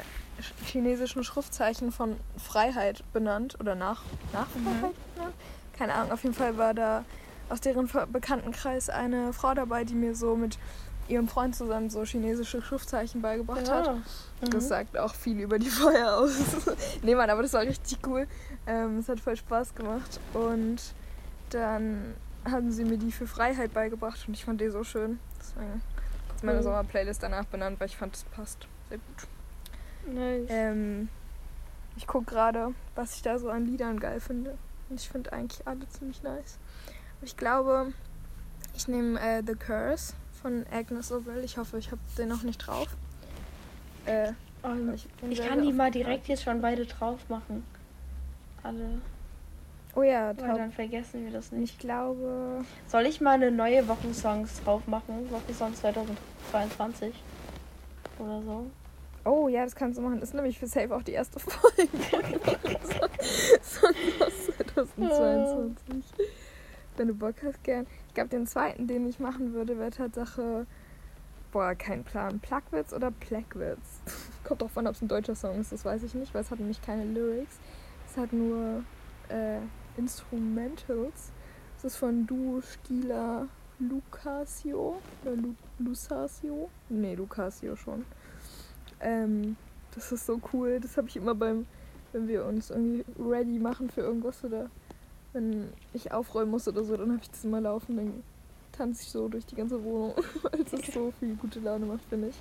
chinesischen 0.66 1.24
Schriftzeichen 1.24 1.92
von 1.92 2.16
Freiheit 2.36 3.04
benannt 3.12 3.56
oder 3.60 3.74
nach, 3.74 4.02
nach 4.32 4.46
Freiheit 4.48 4.94
benannt. 5.14 5.34
Keine 5.76 5.94
Ahnung, 5.94 6.12
auf 6.12 6.22
jeden 6.22 6.34
Fall 6.34 6.56
war 6.58 6.74
da 6.74 7.04
aus 7.48 7.60
deren 7.60 7.88
Bekanntenkreis 8.12 8.88
eine 8.88 9.32
Frau 9.32 9.54
dabei, 9.54 9.84
die 9.84 9.94
mir 9.94 10.14
so 10.14 10.36
mit 10.36 10.58
ihrem 11.08 11.28
Freund 11.28 11.54
zusammen 11.54 11.90
so 11.90 12.04
chinesische 12.04 12.62
Schriftzeichen 12.62 13.20
beigebracht 13.20 13.70
hat. 13.70 13.86
Ja. 13.86 13.98
Das 14.50 14.68
sagt 14.68 14.96
auch 14.96 15.14
viel 15.14 15.40
über 15.40 15.58
die 15.58 15.68
Feuer 15.68 16.16
aus. 16.16 16.32
nee, 17.02 17.14
Mann, 17.14 17.28
aber 17.28 17.42
das 17.42 17.52
war 17.52 17.62
richtig 17.62 17.98
cool. 18.06 18.26
Ähm, 18.66 18.98
es 18.98 19.08
hat 19.08 19.20
voll 19.20 19.36
Spaß 19.36 19.74
gemacht. 19.74 20.20
Und 20.32 20.80
dann 21.50 22.14
haben 22.44 22.72
sie 22.72 22.84
mir 22.84 22.98
die 22.98 23.12
für 23.12 23.26
Freiheit 23.26 23.72
beigebracht 23.74 24.24
und 24.26 24.34
ich 24.34 24.44
fand 24.44 24.60
die 24.60 24.68
so 24.68 24.84
schön. 24.84 25.18
Deswegen 25.38 25.82
ist 26.34 26.44
meine 26.44 26.58
Cool. 26.58 26.64
Sommerplaylist 26.64 27.22
danach 27.22 27.44
benannt, 27.44 27.78
weil 27.78 27.88
ich 27.88 27.96
fand, 27.96 28.16
es 28.16 28.24
passt 28.24 28.66
sehr 28.88 28.98
gut. 28.98 29.28
Nice. 30.06 30.48
Ähm, 30.48 31.08
ich 31.96 32.06
gucke 32.06 32.26
gerade, 32.26 32.74
was 32.94 33.16
ich 33.16 33.22
da 33.22 33.38
so 33.38 33.50
an 33.50 33.66
Liedern 33.66 34.00
geil 34.00 34.20
finde. 34.20 34.56
Und 34.88 35.00
ich 35.00 35.08
finde 35.08 35.32
eigentlich 35.32 35.66
alle 35.66 35.88
ziemlich 35.88 36.22
nice. 36.22 36.58
Aber 37.18 37.26
ich 37.26 37.36
glaube, 37.36 37.92
ich 38.74 38.88
nehme 38.88 39.20
äh, 39.20 39.42
The 39.46 39.54
Curse 39.54 40.14
von 40.40 40.64
Agnes 40.72 41.12
Obel. 41.12 41.44
Ich 41.44 41.58
hoffe, 41.58 41.78
ich 41.78 41.90
habe 41.90 42.00
den 42.18 42.28
noch 42.28 42.42
nicht 42.42 42.58
drauf. 42.58 42.88
Äh, 44.06 44.30
ich 44.94 45.08
bin 45.20 45.32
ich 45.32 45.38
sehr, 45.38 45.48
kann 45.48 45.62
die 45.62 45.72
mal 45.72 45.90
direkt 45.90 46.28
jetzt 46.28 46.42
schon 46.42 46.60
beide 46.60 46.86
drauf 46.86 47.20
machen. 47.28 47.64
Alle. 48.62 49.00
Oh 49.94 50.02
ja, 50.02 50.32
Weil 50.38 50.56
dann 50.56 50.72
vergessen 50.72 51.24
wir 51.24 51.32
das 51.32 51.52
nicht. 51.52 51.74
Ich 51.74 51.78
glaube. 51.78 52.64
Soll 52.86 53.06
ich 53.06 53.20
mal 53.20 53.32
eine 53.34 53.50
neue 53.50 53.86
Wochensongs 53.88 54.62
drauf 54.62 54.86
machen? 54.86 55.30
Wochensongs 55.30 55.80
2022. 55.80 57.14
Oder 58.18 58.42
so. 58.42 58.70
Oh 59.24 59.48
ja, 59.48 59.64
das 59.64 59.74
kannst 59.76 59.98
du 59.98 60.02
machen. 60.02 60.20
Das 60.20 60.30
ist 60.30 60.34
nämlich 60.34 60.58
für 60.58 60.66
Safe 60.66 60.94
auch 60.94 61.02
die 61.02 61.12
erste 61.12 61.38
Folge. 61.38 61.88
Sonst 63.62 64.22
aus 64.22 64.46
2022. 64.56 66.04
Wenn 66.96 67.08
du 67.08 67.14
Bock 67.14 67.36
hast, 67.44 67.62
gern. 67.62 67.86
Ich 68.08 68.14
glaube, 68.14 68.30
den 68.30 68.46
zweiten, 68.46 68.86
den 68.86 69.08
ich 69.08 69.18
machen 69.20 69.54
würde, 69.54 69.78
wäre 69.78 69.90
Tatsache. 69.90 70.66
Boah, 71.52 71.74
kein 71.74 72.02
Plan. 72.02 72.40
Plagwitz 72.40 72.92
oder 72.92 73.10
Plagwitz? 73.10 74.00
Kommt 74.44 74.62
drauf 74.62 74.76
an, 74.76 74.86
ob 74.86 74.94
es 74.94 75.02
ein 75.02 75.08
deutscher 75.08 75.34
Song 75.34 75.60
ist, 75.60 75.70
das 75.70 75.84
weiß 75.84 76.02
ich 76.02 76.14
nicht, 76.14 76.34
weil 76.34 76.42
es 76.42 76.50
hat 76.50 76.58
nämlich 76.58 76.82
keine 76.82 77.04
Lyrics. 77.04 77.58
Es 78.10 78.16
hat 78.16 78.32
nur 78.32 78.82
äh, 79.28 79.58
Instrumentals. 79.96 81.30
Es 81.76 81.84
ist 81.84 81.96
von 81.96 82.26
Duo 82.26 82.60
Stila 82.60 83.46
Lucasio. 83.78 85.00
Oder 85.22 85.36
Lu 85.36 85.54
Lusacio? 85.78 86.68
Nee, 86.88 87.14
Lucasio 87.14 87.76
schon. 87.76 88.04
Ähm, 89.02 89.56
das 89.94 90.12
ist 90.12 90.26
so 90.26 90.40
cool. 90.52 90.78
Das 90.80 90.96
habe 90.96 91.08
ich 91.08 91.16
immer 91.16 91.34
beim, 91.34 91.66
wenn 92.12 92.28
wir 92.28 92.44
uns 92.46 92.70
irgendwie 92.70 93.04
ready 93.18 93.58
machen 93.58 93.90
für 93.90 94.00
irgendwas 94.02 94.42
oder 94.44 94.70
wenn 95.32 95.68
ich 95.94 96.12
aufräumen 96.12 96.50
muss 96.50 96.68
oder 96.68 96.84
so, 96.84 96.96
dann 96.96 97.10
habe 97.12 97.20
ich 97.22 97.30
das 97.30 97.44
immer 97.44 97.60
laufen. 97.60 97.96
Dann 97.96 98.22
tanze 98.72 99.02
ich 99.02 99.10
so 99.10 99.28
durch 99.28 99.44
die 99.46 99.54
ganze 99.56 99.82
Wohnung, 99.84 100.14
weil 100.42 100.60
es 100.60 100.70
so 100.94 101.12
viel 101.18 101.34
gute 101.36 101.60
Laune 101.60 101.86
macht, 101.86 102.04
finde 102.08 102.28
ich. 102.28 102.36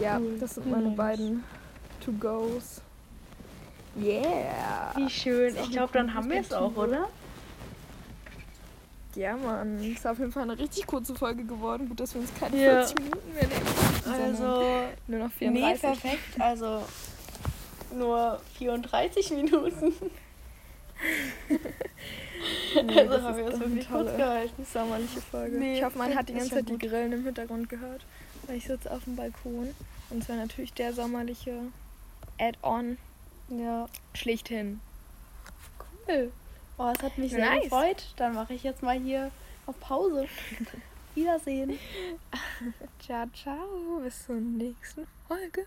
Ja, 0.00 0.18
Cool. 0.18 0.36
das 0.38 0.54
sind 0.54 0.70
meine 0.70 0.88
Nice. 0.88 0.96
beiden 0.96 1.44
To-Goes. 2.04 2.80
Yeah! 4.00 4.92
Wie 4.96 5.10
schön. 5.10 5.54
Ich 5.56 5.70
glaube, 5.72 5.92
dann 5.92 6.14
haben 6.14 6.30
wir 6.30 6.40
es 6.40 6.52
auch, 6.52 6.74
oder? 6.76 7.08
Ja, 9.16 9.36
Mann. 9.36 9.82
Ist 9.82 10.06
auf 10.06 10.18
jeden 10.20 10.30
Fall 10.30 10.44
eine 10.44 10.56
richtig 10.58 10.86
kurze 10.86 11.14
Folge 11.16 11.42
geworden. 11.44 11.88
Gut, 11.88 11.98
dass 11.98 12.14
wir 12.14 12.20
uns 12.20 12.30
keine 12.38 12.56
Ja. 12.56 12.70
40 12.86 13.00
Minuten 13.00 13.34
mehr 13.34 13.46
nehmen. 13.48 13.66
Also, 14.12 14.88
nur 15.06 15.18
noch 15.20 15.30
nee, 15.40 15.48
34. 15.50 15.80
perfekt. 15.82 16.40
Also, 16.40 16.82
nur 17.94 18.40
34 18.58 19.30
Minuten. 19.32 19.92
Nee, 22.84 22.98
also 23.00 23.10
das 23.12 23.22
haben 23.22 23.36
wir 23.36 23.44
ist 23.46 23.52
das 23.52 23.60
wirklich 23.60 23.88
kurz 23.88 24.16
gehalten. 24.16 24.66
sommerliche 24.72 25.20
Folge. 25.20 25.56
Nee, 25.58 25.78
ich 25.78 25.84
hoffe, 25.84 25.98
man 25.98 26.14
hat 26.14 26.28
die 26.28 26.32
ganze 26.34 26.50
Zeit 26.50 26.68
die 26.68 26.72
gut. 26.72 26.80
Grillen 26.82 27.12
im 27.12 27.24
Hintergrund 27.24 27.68
gehört, 27.68 28.02
weil 28.46 28.56
ich 28.56 28.66
sitze 28.66 28.90
auf 28.90 29.04
dem 29.04 29.16
Balkon. 29.16 29.74
Und 30.10 30.22
es 30.22 30.28
war 30.28 30.36
natürlich 30.36 30.72
der 30.72 30.92
sommerliche 30.92 31.54
Add-on 32.38 32.96
Ja, 33.50 33.86
schlichthin. 34.14 34.80
cool. 36.08 36.32
Oh, 36.78 36.90
es 36.96 37.02
hat 37.02 37.18
mich 37.18 37.32
sehr 37.32 37.44
Nice. 37.50 37.64
gefreut. 37.64 38.14
Dann 38.16 38.34
mache 38.34 38.54
ich 38.54 38.62
jetzt 38.62 38.82
mal 38.82 38.98
hier 38.98 39.30
auf 39.66 39.78
Pause. 39.80 40.26
Wiedersehen. 41.20 41.78
ciao, 42.98 43.26
ciao. 43.34 44.00
Bis 44.02 44.24
zur 44.24 44.36
nächsten 44.36 45.06
Folge. 45.28 45.66